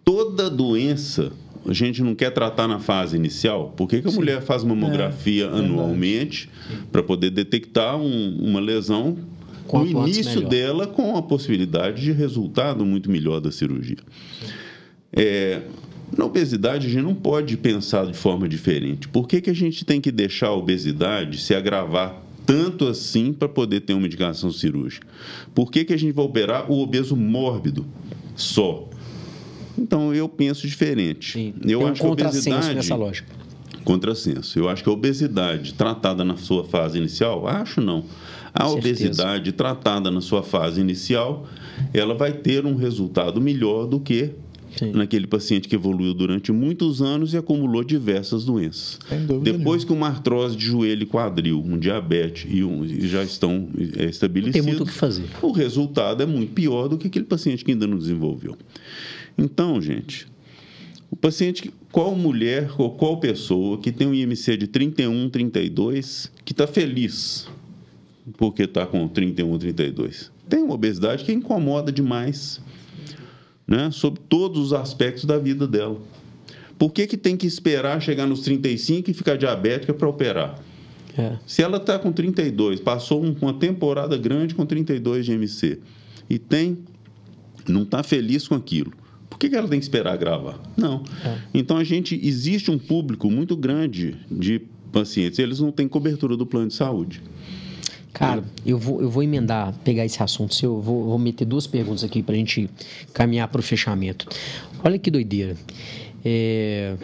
Toda 0.05 0.49
doença 0.51 1.33
a 1.67 1.73
gente 1.75 2.03
não 2.03 2.15
quer 2.15 2.31
tratar 2.31 2.67
na 2.67 2.79
fase 2.79 3.17
inicial. 3.17 3.75
Por 3.77 3.87
que, 3.89 4.01
que 4.01 4.09
a 4.09 4.13
mulher 4.13 4.41
faz 4.41 4.65
mamografia 4.65 5.45
É, 5.47 5.49
anualmente 5.59 6.49
para 6.91 7.03
poder 7.03 7.31
detectar 7.31 7.97
um- 7.99 8.37
uma 8.41 8.59
lesão 8.61 9.19
Quanto 9.69 9.99
antes, 10.01 10.17
início 10.17 10.37
melhor. 10.37 10.51
dela 10.51 10.87
com 10.87 11.17
a 11.17 11.23
possibilidade 11.23 12.03
de 12.03 12.13
resultado 12.13 12.85
muito 12.85 13.11
melhor 13.11 13.41
da 13.41 13.53
cirurgia? 13.53 13.99
É, 15.13 15.63
na 16.17 16.25
obesidade, 16.25 16.87
a 16.87 16.91
gente 16.91 17.03
não 17.03 17.15
pode 17.15 17.57
pensar 17.57 18.07
de 18.07 18.15
forma 18.15 18.49
diferente. 18.49 19.09
Por 19.09 19.29
que, 19.29 19.41
que 19.41 19.51
a 19.51 19.55
gente 19.55 19.85
tem 19.85 20.01
que 20.01 20.11
deixar 20.11 20.49
a 20.49 20.55
obesidade 20.55 21.39
se 21.41 21.55
agravar 21.55 22.23
tanto 22.47 22.87
assim 22.87 23.33
para 23.33 23.49
poder 23.49 23.81
ter 23.81 23.93
uma 23.93 24.07
indicação 24.07 24.51
cirúrgica? 24.51 25.07
Por 25.55 25.71
que, 25.71 25.85
que 25.85 25.93
a 25.93 25.97
gente 25.99 26.13
vai 26.13 26.25
operar 26.25 26.71
o 26.71 26.81
obeso 26.81 27.15
mórbido 27.15 27.87
só? 28.35 28.89
Então, 29.77 30.15
eu 30.15 30.29
penso 30.29 30.67
diferente. 30.67 31.33
Sim. 31.33 31.55
Eu 31.63 31.79
Tem 31.81 31.89
um 31.89 31.91
acho 31.93 32.01
que 32.01 32.07
a 32.07 32.11
obesidade 32.11 32.75
nessa 32.75 32.97
lógica. 32.97 33.33
contrassenso. 33.85 34.59
Eu 34.59 34.69
acho 34.69 34.83
que 34.83 34.89
a 34.89 34.93
obesidade 34.93 35.75
tratada 35.75 36.25
na 36.25 36.37
sua 36.37 36.65
fase 36.65 36.99
inicial, 36.99 37.47
acho 37.47 37.81
não. 37.81 38.05
A 38.55 38.69
Certeza. 38.69 39.05
obesidade 39.05 39.53
tratada 39.53 40.11
na 40.11 40.21
sua 40.21 40.43
fase 40.43 40.81
inicial, 40.81 41.47
ela 41.93 42.15
vai 42.15 42.33
ter 42.33 42.65
um 42.67 42.75
resultado 42.77 43.41
melhor 43.41 43.87
do 43.87 44.01
que 44.01 44.31
Sim. 44.77 44.93
naquele 44.93 45.27
paciente 45.27 45.69
que 45.69 45.75
evoluiu 45.75 46.13
durante 46.15 46.53
muitos 46.53 47.01
anos 47.01 47.33
e 47.33 47.37
acumulou 47.37 47.83
diversas 47.83 48.45
doenças. 48.45 48.99
Depois 49.43 49.85
que 49.85 49.93
uma 49.93 50.09
artrose 50.09 50.57
de 50.57 50.65
joelho 50.67 51.03
e 51.03 51.07
quadril, 51.07 51.63
um 51.65 51.79
diabetes 51.79 52.47
e, 52.49 52.63
um, 52.63 52.85
e 52.85 53.07
já 53.09 53.23
estão 53.23 53.69
é, 53.79 53.85
Tem 53.87 54.09
estabelecidos, 54.09 54.67
muito 54.67 54.83
o 54.83 54.87
que 54.87 54.93
fazer. 54.93 55.25
o 55.43 55.51
resultado 55.53 56.23
é 56.23 56.27
muito 56.27 56.53
pior 56.53 56.89
do 56.89 56.99
que 56.99 57.07
aquele 57.07 57.25
paciente 57.25 57.65
que 57.65 57.73
ainda 57.73 57.87
não 57.87 57.99
desenvolveu. 57.99 58.57
Então, 59.37 59.81
gente, 59.81 60.27
o 61.11 61.17
paciente, 61.17 61.73
qual 61.91 62.15
mulher 62.15 62.71
ou 62.77 62.91
qual 62.91 63.19
pessoa 63.19 63.79
que 63.79 63.91
tem 63.91 64.07
um 64.07 64.15
IMC 64.15 64.57
de 64.57 64.67
31, 64.67 65.31
32, 65.31 66.31
que 66.45 66.53
está 66.53 66.67
feliz 66.67 67.49
porque 68.37 68.65
está 68.65 68.85
com 68.87 69.07
31, 69.09 69.59
32? 69.59 70.31
Tem 70.49 70.63
uma 70.63 70.75
obesidade 70.75 71.25
que 71.25 71.33
incomoda 71.33 71.91
demais, 71.93 72.61
né? 73.67 73.91
Sobre 73.91 74.21
todos 74.29 74.59
os 74.67 74.73
aspectos 74.73 75.25
da 75.25 75.39
vida 75.39 75.67
dela. 75.67 75.99
Por 76.79 76.93
que, 76.93 77.07
que 77.07 77.17
tem 77.17 77.37
que 77.37 77.47
esperar 77.47 78.01
chegar 78.01 78.27
nos 78.27 78.41
35 78.43 79.11
e 79.11 79.15
ficar 79.15 79.37
diabética 79.37 79.93
para 79.93 80.09
operar? 80.09 80.61
É. 81.17 81.37
Se 81.47 81.63
ela 81.63 81.79
está 81.79 81.99
com 81.99 82.13
32, 82.13 82.81
passou 82.81 83.25
um- 83.25 83.35
uma 83.43 83.53
temporada 83.53 84.17
grande 84.17 84.55
com 84.55 84.65
32 84.65 85.27
de 85.27 85.33
MC 85.33 85.81
e 86.31 86.39
tem, 86.39 86.79
não 87.69 87.83
está 87.83 88.03
feliz 88.05 88.47
com 88.47 88.55
aquilo. 88.55 88.93
Por 89.29 89.31
Por 89.31 89.39
que, 89.41 89.51
que 89.51 89.57
ela 89.57 89.69
tem 89.69 89.79
que 89.79 89.85
esperar 89.85 90.17
gravar? 90.17 90.61
Não. 90.77 91.03
É. 91.25 91.39
Então 91.53 91.77
a 91.77 91.85
gente 91.85 92.19
existe 92.23 92.71
um 92.71 92.79
público 92.79 93.31
muito 93.31 93.57
grande 93.57 94.17
de 94.31 94.61
pacientes, 94.93 95.39
eles 95.39 95.61
não 95.61 95.71
têm 95.71 95.87
cobertura 95.87 96.37
do 96.37 96.47
plano 96.47 96.69
de 96.69 96.75
saúde. 96.75 97.23
Cara, 98.19 98.43
eu 98.67 98.77
vou, 98.77 99.01
eu 99.01 99.09
vou 99.09 99.23
emendar, 99.23 99.73
pegar 99.85 100.05
esse 100.05 100.21
assunto 100.21 100.53
seu, 100.53 100.75
eu 100.75 100.83
vou, 100.83 101.05
vou 101.05 101.19
meter 101.21 101.45
duas 101.45 101.69
perguntas 101.69 102.03
aqui 102.03 102.21
para 102.21 102.35
a 102.35 102.39
gente 102.39 102.69
caminhar 103.13 103.47
para 103.47 103.61
o 103.61 103.63
fechamento. 103.63 104.27
Olha 104.83 104.99
que 104.99 105.09
doideira. 105.09 105.57
É, 106.25 106.97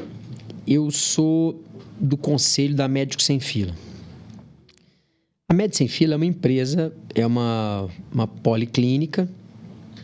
eu 0.66 0.90
sou 0.90 1.62
do 2.00 2.16
conselho 2.16 2.74
da 2.74 2.88
Médicos 2.88 3.26
Sem 3.26 3.38
Fila. 3.38 3.72
A 5.48 5.54
Médicos 5.54 5.78
Sem 5.78 5.86
Fila 5.86 6.14
é 6.14 6.16
uma 6.16 6.26
empresa, 6.26 6.92
é 7.14 7.24
uma, 7.24 7.88
uma 8.12 8.26
policlínica, 8.26 9.28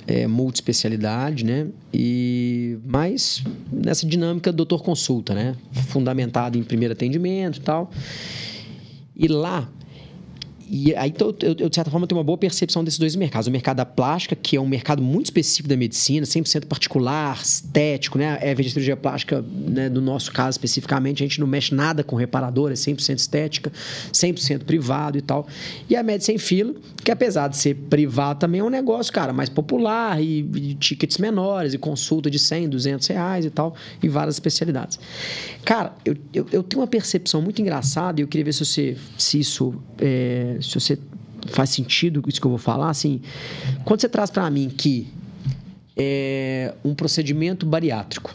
é 0.06 0.28
multiespecialidade, 0.28 1.44
né? 1.44 1.66
E 1.92 2.78
mais 2.84 3.42
nessa 3.72 4.06
dinâmica 4.06 4.52
doutor 4.52 4.84
consulta, 4.84 5.34
né? 5.34 5.56
Fundamentado 5.88 6.56
em 6.56 6.62
primeiro 6.62 6.92
atendimento 6.92 7.58
e 7.58 7.62
tal. 7.62 7.90
E 9.16 9.26
lá 9.26 9.68
e 10.72 10.94
aí, 10.94 11.12
eu, 11.18 11.36
eu, 11.58 11.68
de 11.68 11.74
certa 11.74 11.90
forma, 11.90 12.06
tenho 12.06 12.16
uma 12.16 12.24
boa 12.24 12.38
percepção 12.38 12.84
desses 12.84 12.96
dois 12.96 13.16
mercados. 13.16 13.48
O 13.48 13.50
mercado 13.50 13.78
da 13.78 13.84
plástica, 13.84 14.36
que 14.36 14.54
é 14.54 14.60
um 14.60 14.68
mercado 14.68 15.02
muito 15.02 15.26
específico 15.26 15.68
da 15.68 15.76
medicina, 15.76 16.24
100% 16.24 16.66
particular, 16.66 17.40
estético, 17.42 18.16
né? 18.16 18.38
É 18.40 18.52
a 18.52 18.56
cirurgia 18.56 18.96
plástica, 18.96 19.44
né? 19.52 19.88
no 19.88 20.00
nosso 20.00 20.30
caso 20.30 20.50
especificamente, 20.50 21.24
a 21.24 21.26
gente 21.26 21.40
não 21.40 21.46
mexe 21.48 21.74
nada 21.74 22.04
com 22.04 22.14
reparador, 22.14 22.70
é 22.70 22.74
100% 22.74 23.18
estética, 23.18 23.72
100% 24.12 24.62
privado 24.62 25.18
e 25.18 25.20
tal. 25.20 25.48
E 25.88 25.96
a 25.96 26.04
Med 26.04 26.22
Sem 26.22 26.38
Fila, 26.38 26.72
que 27.02 27.10
apesar 27.10 27.48
de 27.48 27.56
ser 27.56 27.74
privado, 27.74 28.38
também 28.38 28.60
é 28.60 28.64
um 28.64 28.70
negócio, 28.70 29.12
cara, 29.12 29.32
mais 29.32 29.48
popular 29.48 30.22
e, 30.22 30.48
e 30.54 30.74
tickets 30.74 31.18
menores, 31.18 31.74
e 31.74 31.78
consulta 31.78 32.30
de 32.30 32.38
100, 32.38 32.68
200 32.68 33.08
reais 33.08 33.44
e 33.44 33.50
tal, 33.50 33.74
e 34.00 34.08
várias 34.08 34.36
especialidades. 34.36 35.00
Cara, 35.64 35.92
eu, 36.04 36.16
eu, 36.32 36.46
eu 36.52 36.62
tenho 36.62 36.80
uma 36.80 36.86
percepção 36.86 37.42
muito 37.42 37.60
engraçada 37.60 38.20
e 38.20 38.22
eu 38.22 38.28
queria 38.28 38.44
ver 38.44 38.52
se, 38.52 38.64
você, 38.64 38.96
se 39.18 39.40
isso... 39.40 39.74
É, 39.98 40.59
se 40.62 40.74
você 40.74 40.98
faz 41.48 41.70
sentido 41.70 42.22
isso 42.26 42.40
que 42.40 42.46
eu 42.46 42.50
vou 42.50 42.58
falar, 42.58 42.90
assim, 42.90 43.20
quando 43.84 44.00
você 44.00 44.08
traz 44.08 44.30
para 44.30 44.48
mim 44.50 44.68
que 44.68 45.08
é 45.96 46.74
um 46.84 46.94
procedimento 46.94 47.66
bariátrico, 47.66 48.34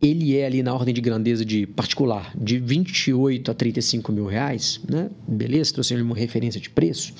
ele 0.00 0.36
é 0.36 0.46
ali 0.46 0.62
na 0.62 0.74
ordem 0.74 0.92
de 0.92 1.00
grandeza 1.00 1.44
de 1.44 1.66
particular, 1.66 2.32
de 2.36 2.58
28 2.58 3.50
a 3.50 3.54
35 3.54 4.12
mil 4.12 4.26
reais, 4.26 4.80
né? 4.88 5.10
Beleza, 5.26 5.72
trouxe 5.72 5.94
uma 5.94 6.14
referência 6.14 6.60
de 6.60 6.68
preço. 6.68 7.14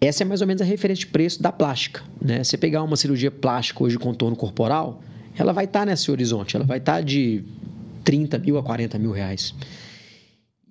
Essa 0.00 0.22
é 0.22 0.26
mais 0.26 0.40
ou 0.40 0.46
menos 0.46 0.62
a 0.62 0.64
referência 0.64 1.04
de 1.04 1.12
preço 1.12 1.42
da 1.42 1.52
plástica, 1.52 2.02
né? 2.20 2.42
Você 2.42 2.56
pegar 2.56 2.82
uma 2.82 2.96
cirurgia 2.96 3.30
plástica 3.30 3.84
hoje 3.84 3.96
de 3.96 4.02
contorno 4.02 4.34
corporal, 4.34 5.02
ela 5.36 5.52
vai 5.52 5.64
estar 5.64 5.80
tá 5.80 5.86
nesse 5.86 6.10
horizonte, 6.10 6.56
ela 6.56 6.64
vai 6.64 6.78
estar 6.78 6.94
tá 6.94 7.00
de 7.00 7.44
30 8.04 8.38
mil 8.38 8.58
a 8.58 8.62
40 8.62 8.98
mil 8.98 9.12
reais. 9.12 9.54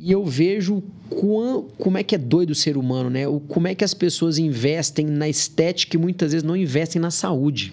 E 0.04 0.12
eu 0.12 0.26
vejo 0.26 0.82
quão, 1.12 1.68
como 1.78 1.96
é 1.96 2.02
que 2.02 2.16
é 2.16 2.18
doido 2.18 2.50
o 2.50 2.56
ser 2.56 2.76
humano, 2.76 3.08
né? 3.08 3.28
O, 3.28 3.40
como 3.40 3.68
é 3.68 3.76
que 3.76 3.84
as 3.84 3.94
pessoas 3.94 4.40
investem 4.40 5.06
na 5.06 5.30
estética 5.30 5.96
e 5.96 6.00
muitas 6.00 6.32
vezes 6.32 6.44
não 6.44 6.56
investem 6.56 7.00
na 7.00 7.12
saúde. 7.12 7.72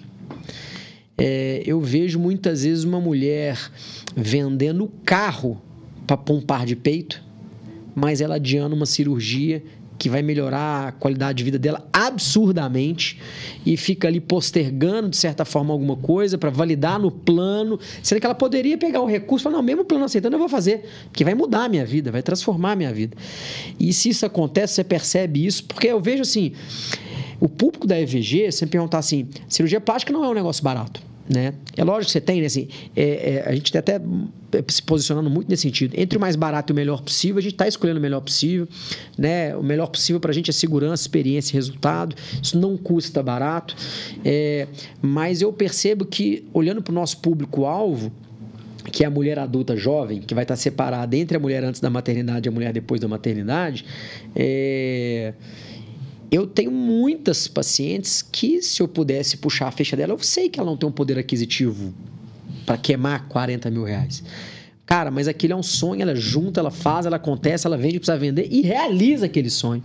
É, 1.16 1.62
eu 1.64 1.80
vejo 1.80 2.18
muitas 2.18 2.64
vezes 2.64 2.84
uma 2.84 3.00
mulher 3.00 3.58
vendendo 4.14 4.92
carro 5.06 5.58
para 6.06 6.18
pôr 6.18 6.34
um 6.34 6.42
par 6.42 6.66
de 6.66 6.76
peito, 6.76 7.24
mas 7.94 8.20
ela 8.20 8.34
adiando 8.34 8.76
uma 8.76 8.86
cirurgia 8.86 9.62
que 9.98 10.08
vai 10.08 10.22
melhorar 10.22 10.88
a 10.88 10.92
qualidade 10.92 11.38
de 11.38 11.44
vida 11.44 11.58
dela 11.58 11.86
absurdamente 11.92 13.20
e 13.66 13.76
fica 13.76 14.06
ali 14.06 14.20
postergando, 14.20 15.08
de 15.08 15.16
certa 15.16 15.44
forma, 15.44 15.72
alguma 15.72 15.96
coisa 15.96 16.38
para 16.38 16.50
validar 16.50 16.98
no 16.98 17.10
plano, 17.10 17.78
sendo 18.02 18.20
que 18.20 18.26
ela 18.26 18.34
poderia 18.34 18.78
pegar 18.78 19.00
o 19.00 19.06
recurso 19.06 19.42
e 19.42 19.44
falar, 19.44 19.56
não, 19.56 19.62
mesmo 19.62 19.84
plano 19.84 20.04
aceitando, 20.04 20.36
eu 20.36 20.38
vou 20.40 20.48
fazer, 20.48 20.88
porque 21.10 21.24
vai 21.24 21.34
mudar 21.34 21.64
a 21.64 21.68
minha 21.68 21.84
vida, 21.84 22.12
vai 22.12 22.22
transformar 22.22 22.72
a 22.72 22.76
minha 22.76 22.92
vida. 22.92 23.16
E 23.78 23.92
se 23.92 24.10
isso 24.10 24.24
acontece, 24.24 24.74
você 24.74 24.84
percebe 24.84 25.44
isso, 25.44 25.64
porque 25.64 25.88
eu 25.88 26.00
vejo 26.00 26.22
assim, 26.22 26.52
o 27.40 27.48
público 27.48 27.86
da 27.86 28.00
EVG, 28.00 28.52
você 28.52 28.66
perguntar 28.66 28.98
assim, 28.98 29.28
cirurgia 29.48 29.80
plástica 29.80 30.12
não 30.12 30.24
é 30.24 30.28
um 30.28 30.34
negócio 30.34 30.62
barato. 30.62 31.02
Né? 31.28 31.52
É 31.76 31.84
lógico 31.84 32.06
que 32.06 32.12
você 32.12 32.20
tem, 32.20 32.40
né? 32.40 32.46
Assim, 32.46 32.68
é, 32.96 33.34
é, 33.34 33.44
a 33.46 33.54
gente 33.54 33.66
está 33.66 33.80
até 33.80 34.00
se 34.68 34.82
posicionando 34.82 35.28
muito 35.28 35.48
nesse 35.48 35.62
sentido. 35.62 35.94
Entre 35.94 36.16
o 36.16 36.20
mais 36.20 36.36
barato 36.36 36.72
e 36.72 36.74
o 36.74 36.76
melhor 36.76 37.02
possível, 37.02 37.38
a 37.38 37.42
gente 37.42 37.52
está 37.52 37.68
escolhendo 37.68 37.98
o 37.98 38.02
melhor 38.02 38.20
possível. 38.20 38.66
Né? 39.16 39.54
O 39.54 39.62
melhor 39.62 39.88
possível 39.88 40.18
para 40.20 40.30
a 40.30 40.34
gente 40.34 40.48
é 40.48 40.52
segurança, 40.52 41.02
experiência 41.02 41.52
e 41.52 41.54
resultado. 41.54 42.16
Isso 42.42 42.58
não 42.58 42.78
custa 42.78 43.22
barato. 43.22 43.76
É, 44.24 44.66
mas 45.02 45.42
eu 45.42 45.52
percebo 45.52 46.06
que, 46.06 46.46
olhando 46.54 46.80
para 46.80 46.92
o 46.92 46.94
nosso 46.94 47.18
público-alvo, 47.18 48.10
que 48.90 49.04
é 49.04 49.06
a 49.06 49.10
mulher 49.10 49.38
adulta 49.38 49.76
jovem, 49.76 50.22
que 50.22 50.34
vai 50.34 50.44
estar 50.44 50.54
tá 50.54 50.60
separada 50.60 51.14
entre 51.14 51.36
a 51.36 51.40
mulher 51.40 51.62
antes 51.62 51.78
da 51.78 51.90
maternidade 51.90 52.48
e 52.48 52.50
a 52.50 52.52
mulher 52.52 52.72
depois 52.72 53.02
da 53.02 53.06
maternidade, 53.06 53.84
é 54.34 55.34
eu 56.30 56.46
tenho 56.46 56.70
muitas 56.70 57.48
pacientes 57.48 58.20
que, 58.22 58.60
se 58.62 58.82
eu 58.82 58.88
pudesse 58.88 59.38
puxar 59.38 59.68
a 59.68 59.70
ficha 59.70 59.96
dela, 59.96 60.12
eu 60.12 60.18
sei 60.18 60.48
que 60.48 60.60
ela 60.60 60.68
não 60.68 60.76
tem 60.76 60.88
um 60.88 60.92
poder 60.92 61.18
aquisitivo 61.18 61.94
para 62.66 62.76
queimar 62.76 63.28
40 63.28 63.70
mil 63.70 63.84
reais. 63.84 64.22
Cara, 64.84 65.10
mas 65.10 65.28
aquilo 65.28 65.52
é 65.52 65.56
um 65.56 65.62
sonho, 65.62 66.02
ela 66.02 66.14
junta, 66.14 66.60
ela 66.60 66.70
faz, 66.70 67.06
ela 67.06 67.16
acontece, 67.16 67.66
ela 67.66 67.76
vende, 67.76 67.98
precisa 67.98 68.16
vender 68.16 68.48
e 68.50 68.62
realiza 68.62 69.26
aquele 69.26 69.50
sonho. 69.50 69.82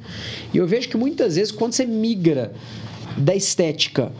E 0.53 0.57
eu 0.57 0.67
vejo 0.67 0.89
que 0.89 0.97
muitas 0.97 1.35
vezes, 1.35 1.51
quando 1.51 1.73
você 1.73 1.85
migra 1.85 2.53
da 3.17 3.35
estética 3.35 4.11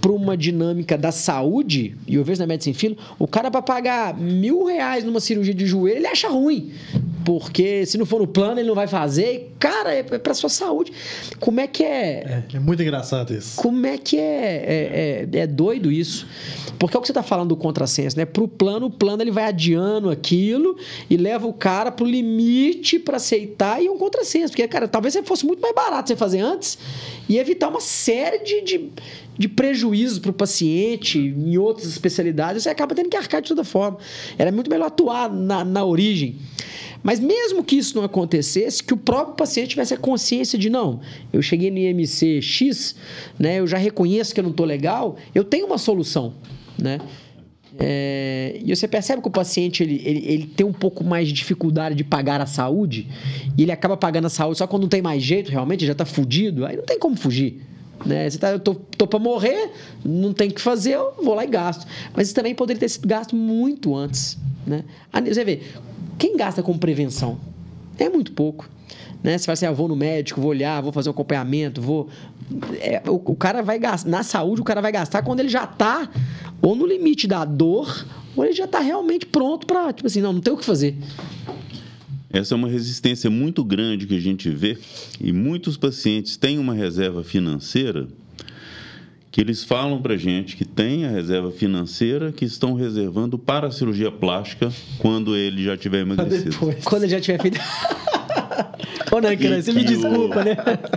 para 0.00 0.12
uma 0.12 0.36
dinâmica 0.36 0.98
da 0.98 1.12
saúde, 1.12 1.96
e 2.06 2.16
eu 2.16 2.24
vejo 2.24 2.40
na 2.40 2.46
Medicine 2.46 2.74
Filo, 2.74 2.96
o 3.18 3.26
cara 3.26 3.50
para 3.50 3.62
pagar 3.62 4.16
mil 4.16 4.64
reais 4.64 5.04
numa 5.04 5.20
cirurgia 5.20 5.54
de 5.54 5.66
joelho, 5.66 5.98
ele 5.98 6.06
acha 6.08 6.28
ruim 6.28 6.72
porque 7.24 7.86
se 7.86 7.96
não 7.98 8.06
for 8.06 8.20
no 8.20 8.26
plano 8.26 8.60
ele 8.60 8.68
não 8.68 8.74
vai 8.74 8.86
fazer. 8.86 9.52
Cara, 9.58 9.94
é 9.94 10.02
para 10.02 10.34
sua 10.34 10.48
saúde. 10.48 10.92
Como 11.38 11.60
é 11.60 11.66
que 11.66 11.84
é? 11.84 12.44
É, 12.52 12.56
é 12.56 12.58
muito 12.58 12.82
engraçado 12.82 13.32
isso. 13.34 13.56
Como 13.56 13.86
é 13.86 13.98
que 13.98 14.18
é? 14.18 14.20
É, 14.22 15.28
é, 15.32 15.38
é 15.40 15.46
doido 15.46 15.90
isso. 15.90 16.26
Porque 16.78 16.96
é 16.96 16.98
o 16.98 17.00
que 17.00 17.06
você 17.06 17.12
está 17.12 17.22
falando 17.22 17.50
do 17.50 17.56
contrassenso, 17.56 18.16
né? 18.16 18.24
Para 18.24 18.42
o 18.42 18.48
plano, 18.48 18.86
o 18.86 18.90
plano 18.90 19.22
ele 19.22 19.30
vai 19.30 19.44
adiando 19.44 20.10
aquilo 20.10 20.76
e 21.08 21.16
leva 21.16 21.46
o 21.46 21.52
cara 21.52 21.92
para 21.92 22.04
o 22.04 22.08
limite 22.08 22.98
para 22.98 23.18
aceitar 23.18 23.80
e 23.80 23.86
é 23.86 23.90
um 23.90 23.98
contrassenso. 23.98 24.48
Porque, 24.48 24.66
cara, 24.66 24.88
talvez 24.88 25.16
fosse 25.24 25.46
muito 25.46 25.60
mais 25.60 25.74
barato 25.74 26.08
você 26.08 26.16
fazer 26.16 26.40
antes 26.40 26.76
e 27.28 27.38
evitar 27.38 27.68
uma 27.68 27.80
série 27.80 28.38
de, 28.38 28.62
de, 28.62 28.90
de 29.38 29.48
prejuízos 29.48 30.18
para 30.18 30.30
o 30.30 30.34
paciente 30.34 31.18
em 31.18 31.56
outras 31.56 31.86
especialidades. 31.86 32.62
Você 32.62 32.68
acaba 32.68 32.94
tendo 32.94 33.08
que 33.08 33.16
arcar 33.16 33.40
de 33.40 33.48
toda 33.48 33.64
forma. 33.64 33.98
Era 34.38 34.52
muito 34.52 34.70
melhor 34.70 34.86
atuar 34.86 35.32
na, 35.32 35.64
na 35.64 35.84
origem. 35.84 36.38
Mas 37.02 37.18
mesmo 37.18 37.64
que 37.64 37.76
isso 37.76 37.96
não 37.96 38.04
acontecesse, 38.04 38.82
que 38.82 38.94
o 38.94 38.96
próprio 38.96 39.34
paciente 39.34 39.70
tivesse 39.70 39.92
a 39.92 39.96
consciência 39.96 40.58
de 40.58 40.70
não, 40.70 41.00
eu 41.32 41.42
cheguei 41.42 41.70
no 41.70 41.78
IMC 41.78 42.40
X, 42.40 42.94
né, 43.38 43.58
eu 43.58 43.66
já 43.66 43.76
reconheço 43.76 44.32
que 44.32 44.38
eu 44.38 44.44
não 44.44 44.52
estou 44.52 44.64
legal, 44.64 45.16
eu 45.34 45.42
tenho 45.42 45.66
uma 45.66 45.78
solução, 45.78 46.34
né? 46.78 47.00
É, 47.78 48.60
e 48.62 48.76
você 48.76 48.86
percebe 48.86 49.22
que 49.22 49.28
o 49.28 49.30
paciente 49.30 49.82
ele, 49.82 50.00
ele, 50.04 50.24
ele, 50.26 50.46
tem 50.46 50.64
um 50.64 50.74
pouco 50.74 51.02
mais 51.02 51.26
de 51.26 51.32
dificuldade 51.32 51.94
de 51.94 52.04
pagar 52.04 52.38
a 52.38 52.44
saúde 52.44 53.08
e 53.56 53.62
ele 53.62 53.72
acaba 53.72 53.96
pagando 53.96 54.26
a 54.26 54.30
saúde 54.30 54.58
só 54.58 54.66
quando 54.66 54.82
não 54.82 54.90
tem 54.90 55.00
mais 55.00 55.22
jeito, 55.22 55.50
realmente, 55.50 55.86
já 55.86 55.92
está 55.92 56.04
fudido, 56.04 56.66
aí 56.66 56.76
não 56.76 56.84
tem 56.84 56.98
como 56.98 57.16
fugir. 57.16 57.62
Né? 58.04 58.28
Você 58.28 58.38
tá, 58.38 58.50
eu 58.50 58.58
tô, 58.58 58.74
tô 58.74 59.06
para 59.06 59.18
morrer, 59.18 59.70
não 60.04 60.32
tem 60.32 60.48
o 60.48 60.52
que 60.52 60.60
fazer, 60.60 60.94
eu 60.94 61.14
vou 61.22 61.34
lá 61.34 61.44
e 61.44 61.48
gasto. 61.48 61.86
Mas 62.14 62.28
isso 62.28 62.34
também 62.34 62.54
poderia 62.54 62.80
ter 62.80 62.88
sido 62.88 63.06
gasto 63.06 63.36
muito 63.36 63.94
antes. 63.94 64.38
Né? 64.66 64.84
Você 65.26 65.44
vê, 65.44 65.62
quem 66.18 66.36
gasta 66.36 66.62
com 66.62 66.76
prevenção? 66.76 67.38
É 67.98 68.08
muito 68.08 68.32
pouco. 68.32 68.68
Né? 69.22 69.38
Você 69.38 69.46
vai 69.46 69.54
assim, 69.54 69.66
ah, 69.66 69.72
vou 69.72 69.88
no 69.88 69.94
médico, 69.94 70.40
vou 70.40 70.50
olhar, 70.50 70.80
vou 70.80 70.92
fazer 70.92 71.08
um 71.08 71.12
acompanhamento, 71.12 71.80
vou. 71.80 72.08
É, 72.80 73.02
o, 73.08 73.14
o, 73.14 73.36
cara 73.36 73.62
vai 73.62 73.78
gastar. 73.78 74.10
Na 74.10 74.22
saúde, 74.22 74.60
o 74.60 74.64
cara 74.64 74.80
vai 74.80 74.90
gastar 74.90 75.22
quando 75.22 75.40
ele 75.40 75.48
já 75.48 75.64
está 75.64 76.08
ou 76.60 76.74
no 76.74 76.86
limite 76.86 77.26
da 77.26 77.44
dor, 77.44 78.06
ou 78.36 78.44
ele 78.44 78.52
já 78.52 78.64
está 78.64 78.80
realmente 78.80 79.26
pronto 79.26 79.66
para, 79.66 79.92
tipo 79.92 80.06
assim, 80.06 80.20
não, 80.20 80.32
não 80.32 80.40
tem 80.40 80.52
o 80.52 80.56
que 80.56 80.64
fazer. 80.64 80.96
Essa 82.32 82.54
é 82.54 82.56
uma 82.56 82.68
resistência 82.68 83.28
muito 83.28 83.62
grande 83.62 84.06
que 84.06 84.16
a 84.16 84.20
gente 84.20 84.48
vê 84.48 84.78
e 85.20 85.32
muitos 85.32 85.76
pacientes 85.76 86.36
têm 86.36 86.58
uma 86.58 86.72
reserva 86.72 87.22
financeira 87.22 88.08
que 89.30 89.40
eles 89.40 89.64
falam 89.64 90.00
para 90.00 90.16
gente 90.16 90.56
que 90.56 90.64
tem 90.64 91.06
a 91.06 91.10
reserva 91.10 91.50
financeira 91.50 92.32
que 92.32 92.44
estão 92.44 92.74
reservando 92.74 93.38
para 93.38 93.66
a 93.66 93.70
cirurgia 93.70 94.10
plástica 94.10 94.70
quando 94.98 95.34
ele 95.34 95.64
já 95.64 95.76
tiver 95.76 96.00
emagrecido. 96.00 96.50
Depois. 96.50 96.84
Quando 96.84 97.04
ele 97.04 97.12
já 97.12 97.20
tiver 97.20 97.40
feito. 97.40 97.58
Ô, 99.12 99.20
não, 99.20 99.36
cara, 99.36 99.60
você 99.60 99.72
me 99.74 99.84
desculpa, 99.84 100.40
o... 100.40 100.44
né? 100.44 100.56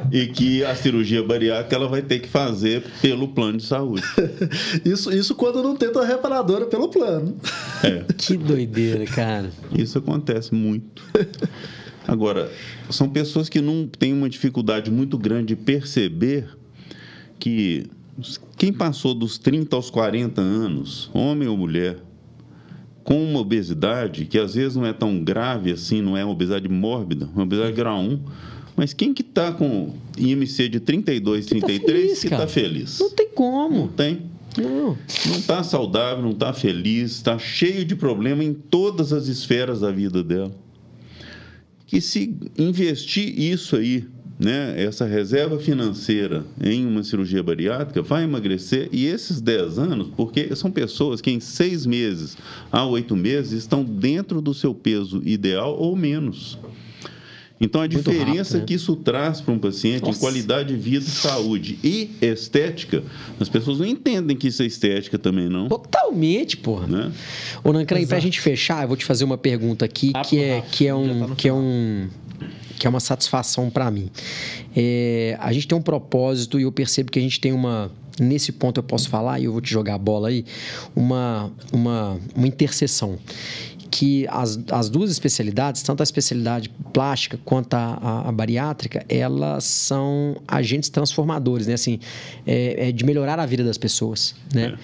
E 0.09 0.27
que 0.27 0.63
a 0.63 0.73
cirurgia 0.73 1.21
bariátrica 1.21 1.75
ela 1.75 1.89
vai 1.89 2.01
ter 2.01 2.19
que 2.19 2.29
fazer 2.29 2.81
pelo 3.01 3.27
plano 3.27 3.57
de 3.57 3.65
saúde. 3.65 4.03
Isso, 4.85 5.11
isso 5.11 5.35
quando 5.35 5.61
não 5.61 5.75
tenta 5.75 5.99
a 6.01 6.05
reparadora 6.05 6.65
pelo 6.65 6.87
plano. 6.87 7.35
É. 7.83 8.05
Que 8.17 8.37
doideira, 8.37 9.05
cara. 9.05 9.49
Isso 9.77 9.97
acontece 9.97 10.55
muito. 10.55 11.03
Agora, 12.07 12.49
são 12.89 13.09
pessoas 13.09 13.49
que 13.49 13.59
não 13.59 13.85
têm 13.87 14.13
uma 14.13 14.29
dificuldade 14.29 14.89
muito 14.89 15.17
grande 15.17 15.47
de 15.47 15.55
perceber 15.57 16.47
que 17.37 17.87
quem 18.57 18.71
passou 18.71 19.13
dos 19.13 19.37
30 19.37 19.75
aos 19.75 19.89
40 19.89 20.39
anos, 20.39 21.09
homem 21.13 21.47
ou 21.49 21.57
mulher, 21.57 21.97
com 23.05 23.23
uma 23.23 23.39
obesidade 23.39 24.25
que 24.25 24.37
às 24.37 24.55
vezes 24.55 24.75
não 24.75 24.85
é 24.85 24.91
tão 24.91 25.23
grave 25.23 25.71
assim, 25.71 26.01
não 26.01 26.17
é 26.17 26.25
uma 26.25 26.33
obesidade 26.33 26.67
mórbida, 26.67 27.29
uma 27.33 27.43
obesidade 27.43 27.73
grau 27.73 28.01
1, 28.01 28.19
mas 28.75 28.93
quem 28.93 29.13
que 29.13 29.21
está 29.21 29.51
com 29.53 29.93
IMC 30.17 30.67
de 30.67 30.79
32, 30.79 31.45
33 31.45 32.19
que 32.19 32.25
está 32.25 32.47
feliz, 32.47 32.97
tá 32.97 32.97
feliz? 32.97 32.99
Não 32.99 33.09
tem 33.11 33.29
como. 33.29 33.77
Não 33.77 33.87
tem. 33.87 34.23
Não. 34.57 34.97
Não 35.27 35.37
está 35.37 35.63
saudável, 35.63 36.23
não 36.23 36.31
está 36.31 36.51
feliz, 36.51 37.11
está 37.11 37.37
cheio 37.37 37.85
de 37.85 37.95
problema 37.95 38.43
em 38.43 38.53
todas 38.53 39.13
as 39.13 39.27
esferas 39.27 39.81
da 39.81 39.91
vida 39.91 40.23
dela. 40.23 40.51
Que 41.85 42.01
se 42.01 42.35
investir 42.57 43.39
isso 43.39 43.75
aí 43.75 44.07
né, 44.37 44.73
essa 44.81 45.05
reserva 45.05 45.57
financeira 45.59 46.45
em 46.61 46.85
uma 46.85 47.03
cirurgia 47.03 47.41
bariátrica 47.41 48.01
vai 48.01 48.23
emagrecer 48.23 48.89
e 48.91 49.05
esses 49.05 49.39
10 49.39 49.79
anos, 49.79 50.07
porque 50.15 50.53
são 50.55 50.69
pessoas 50.69 51.21
que 51.21 51.31
em 51.31 51.39
seis 51.39 51.85
meses 51.85 52.37
a 52.71 52.85
oito 52.85 53.15
meses 53.15 53.53
estão 53.53 53.83
dentro 53.83 54.41
do 54.41 54.53
seu 54.53 54.73
peso 54.73 55.21
ideal 55.25 55.77
ou 55.77 55.95
menos. 55.95 56.57
Então, 57.59 57.79
a 57.79 57.87
diferença 57.87 58.57
rápido, 58.57 58.59
né? 58.59 58.63
que 58.65 58.73
isso 58.73 58.95
traz 58.97 59.39
para 59.39 59.53
um 59.53 59.57
paciente 59.57 60.03
Nossa. 60.03 60.17
em 60.17 60.19
qualidade 60.19 60.75
de 60.75 60.75
vida, 60.79 61.05
saúde 61.05 61.79
e 61.81 62.11
estética, 62.21 63.01
as 63.39 63.47
pessoas 63.47 63.79
não 63.79 63.85
entendem 63.85 64.35
que 64.35 64.49
isso 64.49 64.61
é 64.61 64.65
estética 64.65 65.17
também, 65.17 65.47
não. 65.47 65.69
Totalmente, 65.69 66.57
porra. 66.57 66.85
Né? 66.85 67.11
Ô, 67.63 67.71
Nancran, 67.71 68.05
para 68.05 68.17
a 68.17 68.19
gente 68.19 68.41
fechar, 68.41 68.83
eu 68.83 68.89
vou 68.89 68.97
te 68.97 69.05
fazer 69.05 69.23
uma 69.23 69.37
pergunta 69.37 69.85
aqui 69.85 70.11
que 70.27 70.37
é, 70.37 70.61
que 70.69 70.85
é 70.85 70.93
um... 70.93 71.33
Que 71.35 71.47
é 71.47 71.53
um 71.53 72.09
que 72.77 72.87
é 72.87 72.89
uma 72.89 72.99
satisfação 72.99 73.69
para 73.69 73.89
mim. 73.89 74.09
É, 74.75 75.37
a 75.39 75.51
gente 75.53 75.67
tem 75.67 75.77
um 75.77 75.81
propósito 75.81 76.59
e 76.59 76.63
eu 76.63 76.71
percebo 76.71 77.11
que 77.11 77.19
a 77.19 77.21
gente 77.21 77.39
tem 77.39 77.51
uma. 77.51 77.91
Nesse 78.17 78.53
ponto 78.53 78.79
eu 78.79 78.83
posso 78.83 79.09
falar, 79.09 79.41
e 79.41 79.43
eu 79.43 79.51
vou 79.51 79.59
te 79.59 79.69
jogar 79.69 79.95
a 79.95 79.97
bola 79.97 80.29
aí, 80.29 80.45
uma, 80.95 81.51
uma, 81.73 82.17
uma 82.33 82.47
interseção 82.47 83.19
que 83.95 84.27
as, 84.29 84.59
as 84.71 84.89
duas 84.89 85.09
especialidades, 85.09 85.81
tanto 85.81 86.01
a 86.01 86.03
especialidade 86.03 86.69
plástica 86.91 87.39
quanto 87.45 87.75
a, 87.75 87.97
a, 88.01 88.29
a 88.29 88.31
bariátrica, 88.33 89.05
elas 89.07 89.63
são 89.63 90.35
agentes 90.45 90.89
transformadores, 90.89 91.65
né? 91.65 91.75
Assim, 91.75 91.97
é, 92.45 92.89
é 92.89 92.91
de 92.91 93.05
melhorar 93.05 93.39
a 93.39 93.45
vida 93.45 93.63
das 93.63 93.77
pessoas, 93.77 94.35
né? 94.53 94.75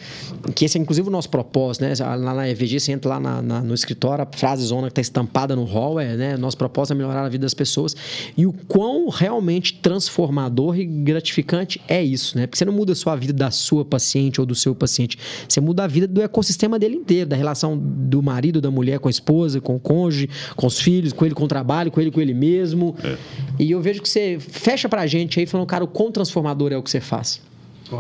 É. 0.48 0.52
Que 0.54 0.64
esse 0.64 0.78
é 0.78 0.82
inclusive 0.82 1.10
o 1.10 1.12
nosso 1.12 1.30
propósito, 1.30 1.82
né? 1.82 1.94
Lá 2.00 2.34
na 2.34 2.50
EVG, 2.50 2.80
você 2.80 2.94
entra 2.94 3.10
lá 3.10 3.20
na, 3.20 3.42
na, 3.42 3.62
no 3.62 3.74
escritório, 3.74 4.24
a 4.24 4.38
frase 4.38 4.64
zona 4.64 4.88
que 4.88 4.94
está 4.94 5.02
estampada 5.02 5.58
no 5.58 5.66
hall 5.66 6.00
é, 6.00 6.16
né? 6.16 6.38
Nosso 6.38 6.56
propósito 6.56 6.94
é 6.94 6.96
melhorar 6.96 7.26
a 7.26 7.30
vida 7.30 7.42
das 7.42 7.54
pessoas. 7.54 7.94
E 8.38 8.46
o 8.46 8.54
quão 8.54 9.10
realmente 9.10 9.74
transformador 9.74 10.80
e 10.80 10.86
gratificante 10.86 11.82
é 11.86 12.02
isso, 12.02 12.38
né? 12.38 12.48
Porque 12.48 12.58
você 12.58 12.64
não 12.64 12.74
muda 12.74 12.96
só 12.96 13.10
a 13.10 13.16
vida 13.18 13.34
da 13.34 13.52
sua 13.52 13.84
paciente 13.84 14.40
ou 14.40 14.46
do 14.46 14.56
seu 14.56 14.74
paciente, 14.74 15.18
você 15.50 15.60
muda 15.60 15.84
a 15.84 15.88
vida 15.88 16.08
do 16.08 16.22
ecossistema 16.22 16.80
dele 16.80 16.96
inteiro, 16.96 17.30
da 17.30 17.36
relação 17.36 17.78
do 17.78 18.24
marido, 18.24 18.62
da 18.62 18.72
mulher 18.72 19.01
com 19.02 19.10
a 19.10 19.12
esposa, 19.12 19.60
com 19.60 19.76
o 19.76 19.80
cônjuge, 19.80 20.30
com 20.56 20.68
os 20.68 20.80
filhos, 20.80 21.12
com 21.12 21.26
ele 21.26 21.36
com 21.36 21.44
o 21.44 21.48
trabalho, 21.48 21.92
com 21.92 22.00
ele 22.00 22.12
com 22.12 22.22
ele 22.22 22.34
mesmo. 22.34 22.96
É. 23.04 23.18
E 23.60 23.72
eu 23.72 23.82
vejo 23.82 24.02
que 24.02 24.08
você 24.08 24.38
fecha 24.40 24.88
pra 24.88 25.06
gente 25.08 25.40
aí 25.40 25.46
falando, 25.46 25.68
cara, 25.68 25.84
o 25.84 25.88
quão 25.88 26.12
transformador 26.12 26.72
é 26.72 26.78
o 26.78 26.84
que 26.84 26.90
você 26.90 27.02
faz. 27.02 27.42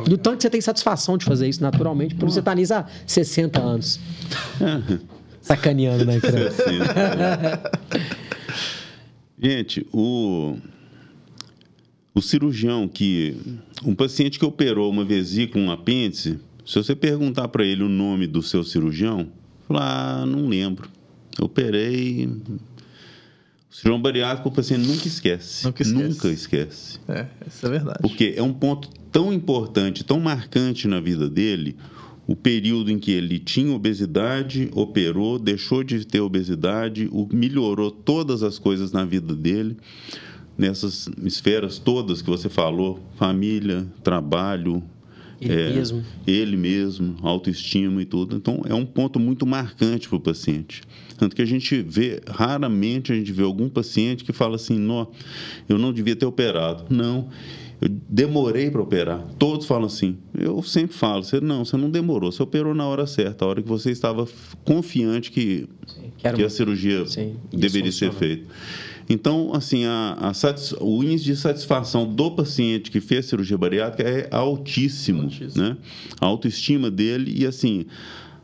Do 0.06 0.18
tanto 0.18 0.38
que 0.38 0.43
você 0.43 0.49
tem 0.49 0.62
satisfação 0.62 1.18
de 1.18 1.26
fazer 1.26 1.49
isso 1.49 1.62
naturalmente, 1.62 2.16
porque 2.16 2.32
você 2.32 2.39
está 2.39 2.56
nisso 2.56 2.74
há 2.74 2.86
60 3.06 3.60
anos. 3.60 3.99
Sacaneando, 5.41 6.06
né, 6.06 6.20
Gente, 9.41 9.86
o, 9.91 10.56
o 12.14 12.22
cirurgião 12.22 12.88
que. 12.88 13.36
Um 13.84 13.95
paciente 13.95 14.38
que 14.38 14.45
operou 14.45 14.89
uma 14.89 15.04
vesícula, 15.04 15.66
um 15.66 15.72
apêndice, 15.72 16.39
se 16.66 16.76
você 16.76 16.95
perguntar 16.95 17.47
para 17.47 17.66
ele 17.66 17.84
o 17.84 17.89
nome 17.89 18.28
do 18.28 18.43
seu 18.43 18.64
cirurgião, 18.64 19.28
ah, 19.80 20.26
não 20.26 20.47
lembro. 20.47 20.89
Eu 21.39 21.45
operei. 21.45 22.26
O 22.26 23.74
cirurgião 23.74 24.01
bariátrico, 24.01 24.49
o 24.49 24.51
paciente 24.51 24.88
nunca 24.88 25.07
esquece. 25.07 25.65
Nunca 25.65 25.82
esquece. 25.82 26.03
Nunca 26.03 26.28
esquece. 26.28 26.99
É, 27.07 27.28
isso 27.47 27.65
é 27.65 27.69
verdade. 27.69 27.99
Porque 28.01 28.34
é 28.36 28.43
um 28.43 28.53
ponto 28.53 28.89
tão 29.11 29.32
importante, 29.32 30.03
tão 30.03 30.19
marcante 30.19 30.88
na 30.88 30.99
vida 30.99 31.30
dele, 31.30 31.78
o 32.28 32.36
período 32.36 32.91
em 32.91 32.99
que 32.99 33.11
ele 33.11 33.39
tinha 33.39 33.74
obesidade, 33.74 34.69
operou, 34.74 35.39
deixou 35.39 35.84
de 35.84 36.05
ter 36.05 36.22
obesidade, 36.22 37.09
melhorou 37.32 37.91
todas 37.91 38.43
as 38.43 38.57
coisas 38.59 38.91
na 38.91 39.03
vida 39.03 39.36
dele, 39.36 39.78
nessas 40.57 41.09
esferas 41.24 41.78
todas 41.78 42.22
que 42.22 42.30
você 42.30 42.47
falou: 42.47 42.99
família, 43.17 43.86
trabalho, 44.03 44.84
ele 45.42 45.54
é, 45.54 45.74
mesmo. 45.74 46.06
Ele 46.28 46.56
mesmo, 46.56 47.16
autoestima 47.24 48.02
e 48.02 48.06
tudo. 48.06 48.36
Então, 48.36 48.62
é 48.66 48.74
um 48.74 48.86
ponto 48.86 49.20
muito 49.20 49.46
marcante 49.46 50.08
para 50.08 50.18
o 50.18 50.20
paciente. 50.20 50.84
Tanto 51.18 51.36
que 51.36 51.42
a 51.42 51.46
gente 51.46 51.82
vê, 51.82 52.22
raramente 52.28 53.12
a 53.12 53.16
gente 53.16 53.32
vê 53.32 53.44
algum 53.44 53.68
paciente 53.68 54.24
que 54.24 54.32
fala 54.32 54.56
assim, 54.56 54.78
não, 54.78 55.10
eu 55.68 55.78
não 55.78 55.92
devia 55.92 56.16
ter 56.16 56.26
operado. 56.26 56.86
Não, 56.89 57.30
eu 57.82 57.89
demorei 58.08 58.70
para 58.70 58.82
operar. 58.82 59.26
Todos 59.39 59.66
falam 59.66 59.88
assim. 59.88 60.18
Eu 60.38 60.62
sempre 60.62 60.96
falo, 60.96 61.24
você 61.24 61.42
não, 61.42 61.66
você 61.66 61.76
não 61.76 61.89
demorou, 61.89 62.32
você 62.32 62.44
operou 62.44 62.76
na 62.76 62.86
hora 62.86 63.08
certa, 63.08 63.44
a 63.44 63.48
hora 63.48 63.62
que 63.62 63.68
você 63.68 63.89
estava 63.89 64.28
confiante 64.64 65.32
que, 65.32 65.68
que 66.18 66.44
a 66.44 66.50
cirurgia 66.50 67.06
Sim, 67.08 67.38
deveria 67.52 67.92
ser 67.92 68.12
feita. 68.14 68.48
Então, 69.12 69.51
assim, 69.53 69.84
a, 69.84 70.18
a 70.20 70.84
o 70.84 71.03
índice 71.03 71.26
de 71.26 71.36
satisfação 71.36 72.07
do 72.07 72.32
paciente 72.32 72.89
que 72.89 73.01
fez 73.01 73.26
cirurgia 73.26 73.57
bariátrica 73.57 74.09
é 74.09 74.30
altíssimo, 74.32 75.24
altíssimo. 75.24 75.62
né? 75.62 75.78
A 76.20 76.26
autoestima 76.28 76.89
dele 76.89 77.34
e, 77.36 77.45
assim, 77.45 77.86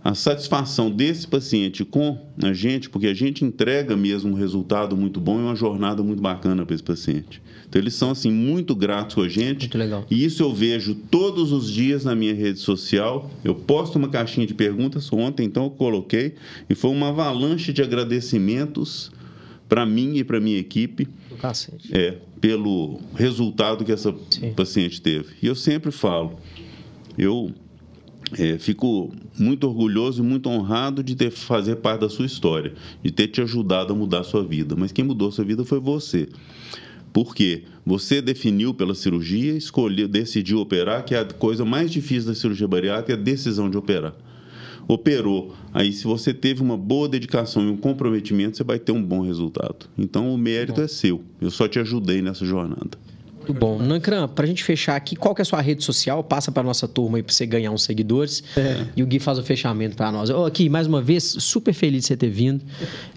a 0.04 0.14
satisfação 0.14 0.92
desse 0.92 1.26
paciente 1.26 1.86
com 1.86 2.18
a 2.44 2.52
gente, 2.52 2.90
porque 2.90 3.08
a 3.08 3.14
gente 3.14 3.46
entrega 3.46 3.96
mesmo 3.96 4.32
um 4.32 4.34
resultado 4.34 4.98
muito 4.98 5.22
bom 5.22 5.40
e 5.40 5.44
uma 5.44 5.56
jornada 5.56 6.04
muito 6.04 6.22
bacana 6.22 6.66
para 6.66 6.76
esse 6.76 6.84
paciente. 6.84 7.42
Então, 7.70 7.82
eles 7.82 7.94
são, 7.94 8.12
assim, 8.12 8.30
muito 8.30 8.76
gratos 8.76 9.16
com 9.16 9.22
a 9.22 9.30
gente. 9.30 9.62
Muito 9.62 9.78
legal. 9.78 10.06
E 10.12 10.26
isso 10.26 10.44
eu 10.44 10.54
vejo 10.54 10.96
todos 10.96 11.54
os 11.54 11.72
dias 11.72 12.04
na 12.04 12.14
minha 12.14 12.34
rede 12.34 12.60
social. 12.60 13.32
Eu 13.42 13.56
posto 13.56 13.96
uma 13.96 14.10
caixinha 14.10 14.46
de 14.46 14.54
perguntas. 14.54 15.12
Ontem, 15.14 15.46
então, 15.46 15.64
eu 15.64 15.70
coloquei. 15.70 16.36
E 16.70 16.76
foi 16.76 16.92
uma 16.92 17.08
avalanche 17.08 17.72
de 17.72 17.82
agradecimentos 17.82 19.16
para 19.68 19.86
mim 19.86 20.16
e 20.16 20.24
para 20.24 20.40
minha 20.40 20.58
equipe. 20.58 21.08
É, 21.92 22.18
pelo 22.40 23.00
resultado 23.16 23.84
que 23.84 23.92
essa 23.92 24.14
Sim. 24.30 24.54
paciente 24.54 25.02
teve. 25.02 25.36
E 25.42 25.48
eu 25.48 25.56
sempre 25.56 25.92
falo, 25.92 26.38
eu 27.18 27.52
é, 28.38 28.58
fico 28.58 29.14
muito 29.38 29.68
orgulhoso 29.68 30.24
e 30.24 30.26
muito 30.26 30.50
honrado 30.50 31.04
de 31.04 31.16
ter 31.16 31.32
fazer 31.32 31.78
parte 31.78 32.02
da 32.02 32.10
sua 32.10 32.26
história, 32.26 32.74
de 33.04 33.12
ter 33.12 33.28
te 33.28 33.42
ajudado 33.42 33.94
a 33.94 33.96
mudar 33.96 34.20
a 34.20 34.24
sua 34.24 34.44
vida. 34.44 34.76
Mas 34.76 34.92
quem 34.92 35.04
mudou 35.04 35.30
a 35.30 35.32
sua 35.32 35.46
vida 35.46 35.64
foi 35.64 35.80
você. 35.80 36.28
Porque 37.14 37.64
você 37.86 38.22
definiu 38.22 38.74
pela 38.74 38.94
cirurgia, 38.94 39.54
escolheu, 39.54 40.08
decidiu 40.08 40.60
operar, 40.60 41.04
que 41.04 41.16
é 41.16 41.20
a 41.20 41.26
coisa 41.26 41.66
mais 41.66 41.90
difícil 41.92 42.30
da 42.30 42.36
cirurgia 42.36 42.68
bariátrica, 42.68 43.14
é 43.14 43.16
a 43.16 43.20
decisão 43.20 43.70
de 43.70 43.78
operar 43.78 44.14
operou. 44.88 45.54
Aí, 45.74 45.92
se 45.92 46.06
você 46.06 46.34
teve 46.34 46.62
uma 46.62 46.78
boa 46.78 47.10
dedicação 47.10 47.64
e 47.64 47.70
um 47.70 47.78
comprometimento, 47.78 48.58
você 48.58 48.64
vai 48.64 48.80
ter 48.80 48.92
um 48.92 49.04
bom 49.04 49.22
resultado. 49.22 49.88
Então, 49.98 50.34
o 50.34 50.38
mérito 50.38 50.82
é 50.82 50.88
seu. 50.88 51.22
Eu 51.42 51.52
só 51.52 51.68
te 51.68 51.80
ajudei 51.80 52.22
nessa 52.22 52.46
jornada. 52.46 52.98
Muito 53.48 53.54
bom. 53.54 53.80
Nancran, 53.80 54.28
para 54.28 54.46
a 54.46 54.48
gente 54.48 54.64
fechar 54.64 54.96
aqui, 54.96 55.16
qual 55.16 55.34
que 55.34 55.42
é 55.42 55.44
a 55.44 55.46
sua 55.46 55.62
rede 55.62 55.84
social? 55.84 56.24
Passa 56.24 56.52
para 56.52 56.64
nossa 56.64 56.88
turma 56.88 57.18
aí 57.18 57.24
para 57.24 57.34
você 57.34 57.46
ganhar 57.46 57.72
uns 57.72 57.84
seguidores. 57.84 58.44
É. 58.56 58.86
E 58.96 59.04
o 59.04 59.08
Gui 59.08 59.20
faz 59.20 59.38
o 59.38 59.44
fechamento 59.44 59.96
para 59.96 60.12
nós. 60.12 60.30
Oh, 60.30 60.46
aqui, 60.46 60.70
mais 60.70 60.88
uma 60.88 61.02
vez, 61.02 61.24
super 61.24 61.74
feliz 61.74 62.02
de 62.02 62.08
você 62.08 62.18
ter 62.18 62.30
vindo. 62.30 62.64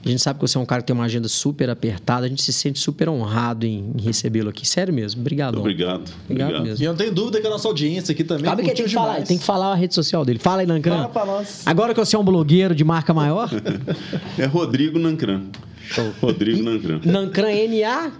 A 0.04 0.08
gente 0.08 0.22
sabe 0.22 0.38
que 0.38 0.46
você 0.46 0.56
é 0.56 0.60
um 0.60 0.66
cara 0.66 0.82
que 0.82 0.86
tem 0.86 0.94
uma 0.94 1.04
agenda 1.04 1.28
super 1.28 1.68
apertada. 1.68 2.26
A 2.26 2.28
gente 2.28 2.42
se 2.42 2.52
sente 2.52 2.78
super 2.78 3.08
honrado 3.08 3.66
em, 3.66 3.92
recebê-lo 3.98 4.50
aqui. 4.50 4.66
Sério 4.66 4.94
mesmo. 4.94 5.20
Obrigado. 5.20 5.58
Obrigado. 5.58 6.10
Obrigado, 6.24 6.48
Obrigado 6.48 6.62
mesmo. 6.64 6.84
E 6.84 6.86
eu 6.86 6.92
não 6.92 6.98
tenho 6.98 7.12
dúvida 7.12 7.40
que 7.40 7.46
a 7.46 7.50
nossa 7.50 7.66
audiência 7.66 8.12
aqui 8.12 8.24
também 8.24 8.44
Sabe 8.46 8.62
que 8.62 8.68
tem 8.68 8.84
que 8.84 8.88
demais. 8.88 9.08
falar, 9.12 9.22
tem 9.26 9.38
que 9.38 9.44
falar 9.44 9.72
a 9.72 9.74
rede 9.74 9.94
social 9.94 10.24
dele. 10.24 10.38
Fala 10.38 10.60
aí, 10.60 10.66
Nancran. 10.66 10.96
Fala 10.96 11.08
para 11.08 11.26
nós. 11.26 11.62
Agora 11.66 11.94
que 11.94 12.00
você 12.00 12.16
é 12.16 12.18
um 12.18 12.24
blogueiro 12.24 12.74
de 12.74 12.84
marca 12.84 13.12
maior. 13.12 13.50
é 14.38 14.46
Rodrigo 14.46 14.98
Nancran. 14.98 15.42
Show. 15.90 16.12
Rodrigo 16.20 16.62
Nancran. 16.62 17.00
Nancran, 17.04 17.50
N-A... 17.50 18.12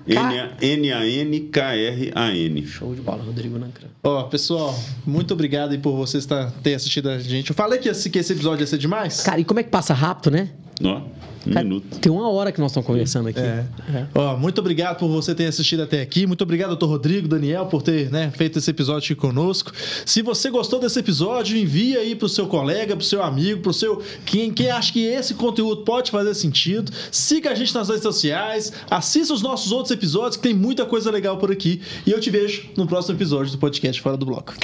N-A-N-K-R-A-N. 0.60 2.66
Show 2.66 2.92
de 2.94 3.00
bola, 3.00 3.22
Rodrigo 3.22 3.58
Nancran. 3.58 3.88
Ó, 4.02 4.24
pessoal, 4.24 4.76
muito 5.06 5.32
obrigado 5.34 5.70
aí 5.70 5.78
por 5.78 5.94
vocês 5.96 6.26
ter 6.62 6.74
assistido 6.74 7.08
a 7.08 7.18
gente. 7.18 7.50
Eu 7.50 7.56
falei 7.56 7.78
que 7.78 7.88
esse, 7.88 8.10
que 8.10 8.18
esse 8.18 8.32
episódio 8.32 8.64
ia 8.64 8.66
ser 8.66 8.78
demais. 8.78 9.22
Cara, 9.22 9.40
e 9.40 9.44
como 9.44 9.60
é 9.60 9.62
que 9.62 9.70
passa 9.70 9.94
rápido, 9.94 10.32
né? 10.32 10.50
Ó. 10.82 11.02
Um 11.46 11.52
Cara, 11.52 11.64
minuto. 11.64 11.98
Tem 11.98 12.12
uma 12.12 12.28
hora 12.30 12.52
que 12.52 12.60
nós 12.60 12.70
estamos 12.70 12.86
conversando 12.86 13.28
aqui. 13.28 13.40
É. 13.40 13.64
É. 13.94 14.06
Ó, 14.14 14.36
muito 14.36 14.58
obrigado 14.60 14.98
por 14.98 15.08
você 15.08 15.34
ter 15.34 15.46
assistido 15.46 15.82
até 15.82 16.00
aqui. 16.00 16.26
Muito 16.26 16.42
obrigado, 16.42 16.70
doutor 16.70 16.88
Rodrigo, 16.88 17.26
Daniel, 17.26 17.66
por 17.66 17.82
ter 17.82 18.10
né, 18.10 18.30
feito 18.36 18.58
esse 18.58 18.70
episódio 18.70 19.12
aqui 19.12 19.14
conosco. 19.14 19.72
Se 20.04 20.22
você 20.22 20.50
gostou 20.50 20.78
desse 20.78 20.98
episódio, 20.98 21.56
envia 21.56 22.00
aí 22.00 22.14
para 22.14 22.26
o 22.26 22.28
seu 22.28 22.46
colega, 22.46 22.94
para 22.94 23.02
o 23.02 23.06
seu 23.06 23.22
amigo, 23.22 23.62
para 23.62 23.70
o 23.70 23.74
seu. 23.74 24.02
Quem, 24.26 24.52
quem 24.52 24.70
acha 24.70 24.92
que 24.92 25.04
esse 25.04 25.34
conteúdo 25.34 25.82
pode 25.82 26.10
fazer 26.10 26.34
sentido. 26.34 26.92
Siga 27.10 27.50
a 27.50 27.54
gente 27.54 27.74
nas 27.74 27.88
redes 27.88 28.02
sociais, 28.02 28.72
assista 28.90 29.32
os 29.32 29.42
nossos 29.42 29.72
outros 29.72 29.90
episódios, 29.90 30.36
que 30.36 30.42
tem 30.42 30.54
muita 30.54 30.84
coisa 30.84 31.10
legal 31.10 31.38
por 31.38 31.50
aqui. 31.50 31.80
E 32.06 32.10
eu 32.10 32.20
te 32.20 32.30
vejo 32.30 32.68
no 32.76 32.86
próximo 32.86 33.16
episódio 33.16 33.52
do 33.52 33.58
podcast 33.58 34.00
Fora 34.00 34.16
do 34.16 34.26
Bloco. 34.26 34.54